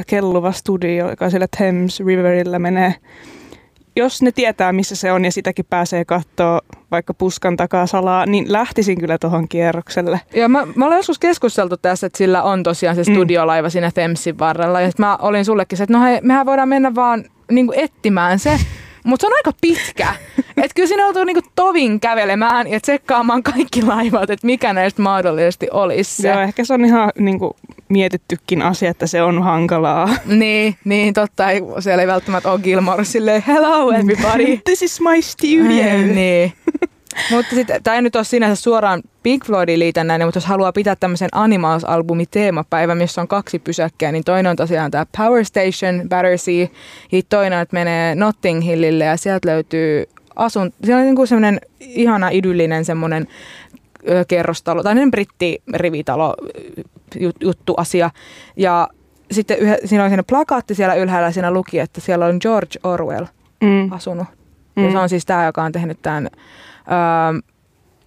kelluva 0.07 0.51
studio, 0.51 1.09
joka 1.09 1.29
siellä 1.29 1.47
Thames 1.57 1.99
Riverillä 1.99 2.59
menee 2.59 2.95
jos 3.95 4.21
ne 4.21 4.31
tietää, 4.31 4.73
missä 4.73 4.95
se 4.95 5.11
on 5.11 5.25
ja 5.25 5.31
sitäkin 5.31 5.65
pääsee 5.69 6.05
katsoa 6.05 6.61
vaikka 6.91 7.13
puskan 7.13 7.57
takaa 7.57 7.87
salaa, 7.87 8.25
niin 8.25 8.51
lähtisin 8.51 8.99
kyllä 8.99 9.17
tuohon 9.17 9.47
kierrokselle. 9.47 10.21
Ja 10.35 10.49
mä, 10.49 10.67
mä 10.75 10.85
olen 10.85 10.97
joskus 10.97 11.19
keskusteltu 11.19 11.77
tässä, 11.77 12.07
että 12.07 12.17
sillä 12.17 12.43
on 12.43 12.63
tosiaan 12.63 12.95
se 12.95 13.03
mm. 13.07 13.13
studiolaiva 13.13 13.67
mm. 13.67 13.71
siinä 13.71 13.91
Thamesin 13.91 14.39
varrella. 14.39 14.81
Ja 14.81 14.91
mä 14.97 15.17
olin 15.21 15.45
sullekin 15.45 15.77
se, 15.77 15.83
että 15.83 15.97
no 15.97 16.03
hei, 16.03 16.19
mehän 16.21 16.45
voidaan 16.45 16.69
mennä 16.69 16.95
vaan 16.95 17.23
niin 17.51 17.69
etsimään 17.75 18.39
se. 18.39 18.59
Mutta 19.03 19.23
se 19.23 19.27
on 19.27 19.33
aika 19.37 19.51
pitkä. 19.61 20.15
että 20.63 20.75
kyllä 20.75 20.87
siinä 20.87 21.03
joutuu 21.03 21.23
niinku 21.23 21.49
tovin 21.55 21.99
kävelemään 21.99 22.67
ja 22.67 22.79
tsekkaamaan 22.79 23.43
kaikki 23.43 23.81
laivat, 23.81 24.29
että 24.29 24.47
mikä 24.47 24.73
näistä 24.73 25.01
mahdollisesti 25.01 25.67
olisi 25.71 26.21
se. 26.21 26.29
Joo, 26.29 26.39
ehkä 26.39 26.65
se 26.65 26.73
on 26.73 26.85
ihan 26.85 27.11
niinku 27.19 27.55
mietittykin 27.89 28.61
asia, 28.61 28.89
että 28.89 29.07
se 29.07 29.21
on 29.21 29.43
hankalaa. 29.43 30.09
Niin, 30.25 30.75
niin 30.85 31.13
totta. 31.13 31.51
Ei, 31.51 31.61
siellä 31.79 32.01
ei 32.01 32.07
välttämättä 32.07 32.51
ole 32.51 32.59
Gilmore 32.59 33.05
silleen, 33.05 33.43
hello 33.47 33.91
everybody. 33.91 34.57
This 34.65 34.81
is 34.81 35.01
my 35.01 35.21
studio. 35.21 35.63
niin. 36.13 36.53
Mutta 37.31 37.55
sitten, 37.55 37.83
tämä 37.83 37.95
ei 37.95 38.01
nyt 38.01 38.15
ole 38.15 38.23
sinänsä 38.23 38.61
suoraan 38.61 39.01
Pink 39.23 39.45
Floydin 39.45 39.79
liitännäinen, 39.79 40.27
mutta 40.27 40.37
jos 40.37 40.45
haluaa 40.45 40.71
pitää 40.71 40.95
tämmöisen 40.95 41.29
Animals-albumi 41.31 42.25
teemapäivä, 42.31 42.95
missä 42.95 43.21
on 43.21 43.27
kaksi 43.27 43.59
pysäkkiä, 43.59 44.11
niin 44.11 44.23
toinen 44.23 44.49
on 44.49 44.55
tosiaan 44.55 44.91
tämä 44.91 45.05
Power 45.17 45.45
Station, 45.45 46.09
Battersea, 46.09 46.67
ja 47.11 47.21
toinen, 47.29 47.59
että 47.59 47.73
menee 47.73 48.15
Notting 48.15 48.65
Hillille 48.65 49.03
ja 49.03 49.17
sieltä 49.17 49.49
löytyy 49.49 50.05
asun, 50.35 50.73
siellä 50.83 50.99
on 50.99 51.05
niinku 51.05 51.25
semmoinen 51.25 51.61
ihana 51.79 52.29
idyllinen 52.29 52.85
semmoinen 52.85 53.27
kerrostalo, 54.27 54.83
tai 54.83 54.95
britti-rivitalo 55.11 56.35
jut, 57.19 57.35
juttu 57.39 57.73
asia. 57.77 58.09
Ja 58.57 58.89
sitten 59.31 59.57
yhä, 59.57 59.77
siinä 59.85 60.03
oli 60.03 60.09
siinä 60.09 60.23
plakaatti 60.23 60.75
siellä 60.75 60.95
ylhäällä, 60.95 61.31
siinä 61.31 61.51
luki, 61.51 61.79
että 61.79 62.01
siellä 62.01 62.25
on 62.25 62.37
George 62.41 62.79
Orwell 62.83 63.25
Mm. 63.63 63.91
asunut. 63.91 64.27
Mm. 64.75 64.85
Ja 64.85 64.91
se 64.91 64.97
on 64.97 65.09
siis 65.09 65.25
tämä, 65.25 65.45
joka 65.45 65.63
on 65.63 65.71
tehnyt 65.71 66.01
tämän, 66.01 66.29
öö, 66.87 67.39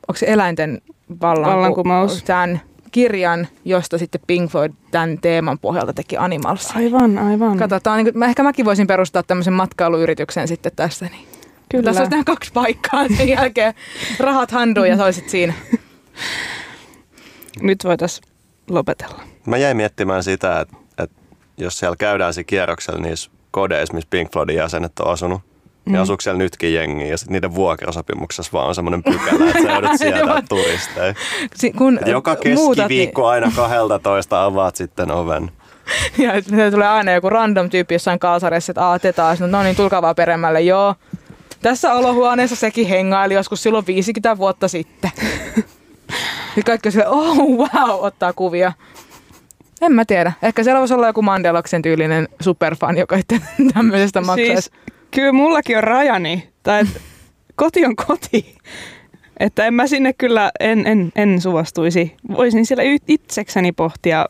onko 0.09 0.17
se 0.17 0.27
eläinten 0.29 0.81
vallanku- 1.23 1.51
Vallankumous. 1.51 2.23
tämän 2.23 2.61
kirjan, 2.93 3.49
josta 3.65 3.99
sitten 3.99 4.21
Pink 4.27 4.51
Floyd 4.51 4.73
tämän 4.91 5.19
teeman 5.19 5.59
pohjalta 5.59 5.93
teki 5.93 6.17
Animals. 6.17 6.73
Aivan, 6.77 7.19
aivan. 7.19 7.59
Katsotaan, 7.59 7.97
niin 7.97 8.05
kuin, 8.07 8.19
mä, 8.19 8.27
ehkä 8.27 8.43
mäkin 8.43 8.65
voisin 8.65 8.87
perustaa 8.87 9.23
tämmöisen 9.23 9.53
matkailuyrityksen 9.53 10.49
sitten 10.49 10.73
tästä. 10.77 11.05
Niin. 11.05 11.29
Kyllä. 11.69 11.85
Tässä 11.85 12.03
olisi 12.03 12.25
kaksi 12.25 12.53
paikkaa 12.53 13.09
sen 13.17 13.29
jälkeen. 13.29 13.75
Rahat 14.21 14.51
handuun 14.51 14.89
ja 14.89 14.97
sä 14.97 15.05
olisit 15.05 15.29
siinä. 15.29 15.55
Nyt 17.61 17.85
voitaisiin 17.85 18.29
lopetella. 18.71 19.23
Mä 19.47 19.57
jäin 19.57 19.77
miettimään 19.77 20.23
sitä, 20.23 20.61
että, 20.61 20.77
että 20.99 21.17
jos 21.57 21.79
siellä 21.79 21.97
käydään 21.97 22.35
se 22.35 22.45
kierroksella 22.45 23.01
niissä 23.01 23.31
kodeissa, 23.51 23.95
missä 23.95 24.09
Pink 24.11 24.33
Floydin 24.33 24.57
jäsenet 24.57 25.01
on 25.01 25.13
asunut, 25.13 25.41
mm. 25.87 25.93
niin 25.93 26.01
asuuko 26.01 26.21
siellä 26.21 26.39
nytkin 26.39 26.75
jengiä 26.75 27.07
ja 27.07 27.19
sitten 27.19 27.33
niiden 27.33 27.55
vuokrasopimuksessa 27.55 28.53
vaan 28.53 28.69
on 28.69 28.75
semmoinen 28.75 29.03
pykälä, 29.03 29.51
että 29.51 29.63
sä 29.63 29.73
joudut 29.73 29.99
sieltä 29.99 30.43
turisteja. 30.49 31.15
Si- 31.55 31.73
kun 31.73 31.99
Joka 32.07 32.37
muutat, 32.55 32.77
keskiviikko 32.77 33.27
aina 33.27 33.53
12 33.57 34.45
avaat 34.45 34.77
sitten 34.77 35.11
oven. 35.11 35.51
Niin, 36.19 36.29
ja 36.29 36.43
sitten 36.43 36.73
tulee 36.73 36.89
aina 36.89 37.13
joku 37.13 37.31
random 37.31 37.71
tyyppi 37.71 37.95
jossain 37.95 38.19
kalsareissa, 38.19 38.71
että 38.71 38.87
aah, 38.87 39.01
te 39.01 39.13
taas, 39.13 39.41
no 39.41 39.63
niin, 39.63 39.77
tulkaa 39.77 40.03
vaan 40.03 40.15
peremmälle, 40.15 40.61
joo. 40.61 40.95
Tässä 41.63 41.93
olohuoneessa 41.93 42.57
sekin 42.57 42.87
hengaili 42.89 43.35
joskus 43.35 43.63
silloin 43.63 43.87
50 43.87 44.39
vuotta 44.39 44.69
sitten. 44.69 45.11
Ja 46.57 46.63
kaikki 46.63 46.91
sille, 46.91 47.09
oh 47.09 47.37
wow, 47.39 47.91
ottaa 48.01 48.33
kuvia. 48.33 48.73
En 49.83 49.93
mä 49.93 50.05
tiedä. 50.05 50.33
Ehkä 50.43 50.65
siellä 50.65 50.79
voisi 50.79 50.95
olla 50.95 51.07
joku 51.07 51.23
Mandeloksen 51.23 51.83
tyylinen 51.83 52.29
superfan, 52.41 52.99
joka 52.99 53.19
tämmöisestä 53.75 54.21
maksaisi. 54.21 54.53
Siis, 54.53 54.71
kyllä 55.11 55.33
mullakin 55.33 55.79
on 55.79 55.85
rajani. 55.85 56.49
Tai 56.63 56.81
et, 56.81 56.89
koti 57.57 57.87
on 57.87 57.97
koti. 57.97 58.57
Että 59.41 59.67
en 59.67 59.75
mä 59.75 59.87
sinne 59.87 60.13
kyllä, 60.13 60.51
en, 60.61 60.87
en, 60.87 61.13
en 61.17 61.41
suostuisi. 61.41 62.15
Voisin 62.37 62.67
siellä 62.67 62.83
itsekseni 63.09 63.73
pohtia 63.73 64.27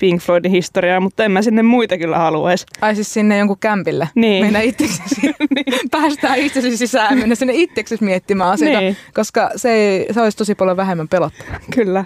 Pink 0.00 0.22
Floydin 0.22 0.52
historiaa, 0.52 1.00
mutta 1.00 1.24
en 1.24 1.32
mä 1.32 1.42
sinne 1.42 1.62
muita 1.62 1.98
kyllä 1.98 2.18
haluaisi. 2.18 2.66
Ai 2.80 2.94
siis 2.94 3.14
sinne 3.14 3.38
jonkun 3.38 3.58
kämpille. 3.58 4.08
Niin. 4.14 4.44
Mennä 4.44 4.60
itseksesi. 4.60 5.20
Päästään 5.90 6.38
itsesi 6.38 6.76
sisään 6.76 7.18
mennä 7.18 7.34
sinne 7.34 7.52
itseksesi 7.56 8.04
miettimään 8.04 8.50
asioita. 8.50 8.80
Niin. 8.80 8.96
Koska 9.14 9.50
se, 9.56 9.70
ei, 9.70 10.06
se 10.14 10.20
olisi 10.20 10.38
tosi 10.38 10.54
paljon 10.54 10.76
vähemmän 10.76 11.08
pelottavaa. 11.08 11.60
Kyllä. 11.74 12.04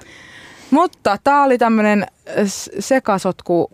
Mutta 0.70 1.18
tämä 1.24 1.44
oli 1.44 1.58
tämmöinen 1.58 2.06
sekasotku 2.78 3.70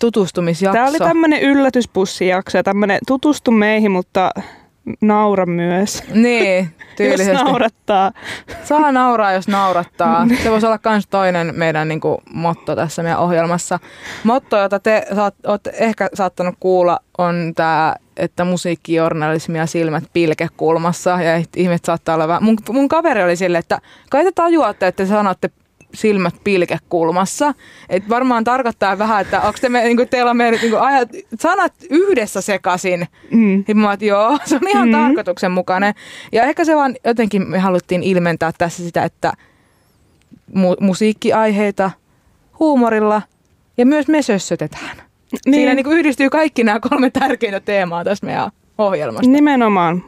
tutustumisjakso. 0.00 0.76
Tämä 0.76 0.88
oli 0.88 0.98
tämmöinen 0.98 1.42
yllätyspussijakso 1.42 2.58
ja 2.58 2.62
tämmöinen 2.62 2.98
tutustu 3.06 3.50
meihin, 3.50 3.90
mutta 3.90 4.30
naura 5.00 5.46
myös. 5.46 6.02
Niin, 6.14 6.64
Jos 6.80 6.96
tyylisesti. 6.96 7.44
naurattaa. 7.44 8.12
Saa 8.64 8.92
nauraa, 8.92 9.32
jos 9.32 9.48
naurattaa. 9.48 10.26
Se 10.42 10.50
voisi 10.50 10.66
olla 10.66 10.78
myös 10.84 11.06
toinen 11.10 11.52
meidän 11.56 11.88
niin 11.88 12.00
kuin, 12.00 12.18
motto 12.32 12.76
tässä 12.76 13.02
meidän 13.02 13.18
ohjelmassa. 13.18 13.78
Motto, 14.24 14.58
jota 14.58 14.80
te 14.80 15.06
saat, 15.14 15.34
olette 15.46 15.72
ehkä 15.78 16.08
saattanut 16.14 16.54
kuulla, 16.60 16.98
on 17.18 17.52
tämä, 17.56 17.96
että 18.16 18.44
musiikkijournalismi 18.44 19.58
ja 19.58 19.66
silmät 19.66 20.04
pilkekulmassa. 20.12 21.10
Ja 21.22 21.44
ihmiset 21.56 21.84
saattaa 21.84 22.14
olla 22.14 22.28
vähän... 22.28 22.44
Mun, 22.44 22.58
mun 22.68 22.88
kaveri 22.88 23.22
oli 23.22 23.36
silleen, 23.36 23.60
että 23.60 23.80
kai 24.10 24.24
te 24.24 24.32
tajuatte, 24.34 24.86
että 24.86 25.04
te 25.04 25.08
sanotte 25.08 25.50
silmät 25.94 26.34
pilkekulmassa. 26.44 27.54
Et 27.88 28.08
varmaan 28.08 28.44
tarkoittaa 28.44 28.98
vähän, 28.98 29.20
että 29.20 29.40
onko 29.40 29.58
te 29.60 29.68
me, 29.68 29.84
niin 29.84 30.08
teillä 30.10 30.30
on 30.30 30.36
me, 30.36 30.50
niin 30.50 30.78
ajat, 30.80 31.08
sanat 31.40 31.72
yhdessä 31.90 32.40
sekaisin. 32.40 33.06
Mm. 33.30 33.64
Ja 33.68 33.74
mä 33.74 33.92
että 33.92 34.04
joo, 34.04 34.38
se 34.44 34.54
on 34.56 34.68
ihan 34.68 34.88
Mm. 34.88 34.92
tarkoituksenmukainen. 34.92 35.94
Ja 36.32 36.42
ehkä 36.42 36.64
se 36.64 36.76
vaan 36.76 36.96
jotenkin 37.04 37.48
me 37.48 37.58
haluttiin 37.58 38.02
ilmentää 38.02 38.52
tässä 38.58 38.82
sitä, 38.84 39.04
että 39.04 39.32
mu- 40.56 40.76
musiikkiaiheita 40.80 41.90
huumorilla 42.58 43.22
ja 43.78 43.86
myös 43.86 44.08
me 44.08 44.22
sössötetään. 44.22 44.96
Niin. 45.46 45.54
Siinä 45.54 45.74
niin 45.74 45.84
kuin 45.84 45.98
yhdistyy 45.98 46.30
kaikki 46.30 46.64
nämä 46.64 46.80
kolme 46.80 47.10
tärkeintä 47.10 47.60
teemaa 47.60 48.04
tässä 48.04 48.26
meidän 48.26 48.50
ohjelmasta. 48.78 49.30
Nimenomaan. 49.30 50.04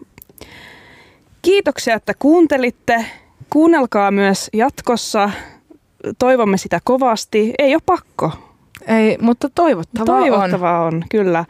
Kiitoksia, 1.42 1.94
että 1.94 2.14
kuuntelitte. 2.18 3.04
Kuunnelkaa 3.50 4.10
myös 4.10 4.50
jatkossa. 4.52 5.30
Toivomme 6.18 6.56
sitä 6.56 6.80
kovasti. 6.84 7.54
Ei 7.58 7.74
ole 7.74 7.82
pakko. 7.86 8.30
Ei, 8.86 9.18
mutta 9.20 9.48
toivottavaa, 9.54 10.16
on. 10.16 10.22
Toivottavaa 10.22 10.84
on, 10.84 11.02
kyllä. 11.10 11.44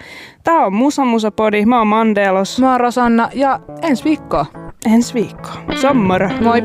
Tämä 0.45 0.67
on 0.67 0.75
Musa 0.75 1.05
Musa 1.05 1.31
Podi. 1.31 1.67
Mä 1.67 1.79
oon 1.79 1.87
Mandelos. 1.87 2.61
Mä 2.61 2.71
oon 2.71 2.81
Rosanna 2.81 3.29
ja 3.35 3.61
ensi 3.83 4.05
viikkoa. 4.05 4.47
Ensi 4.87 5.15
viikko. 5.15 5.49
Sommar. 5.81 6.31
Moi! 6.41 6.63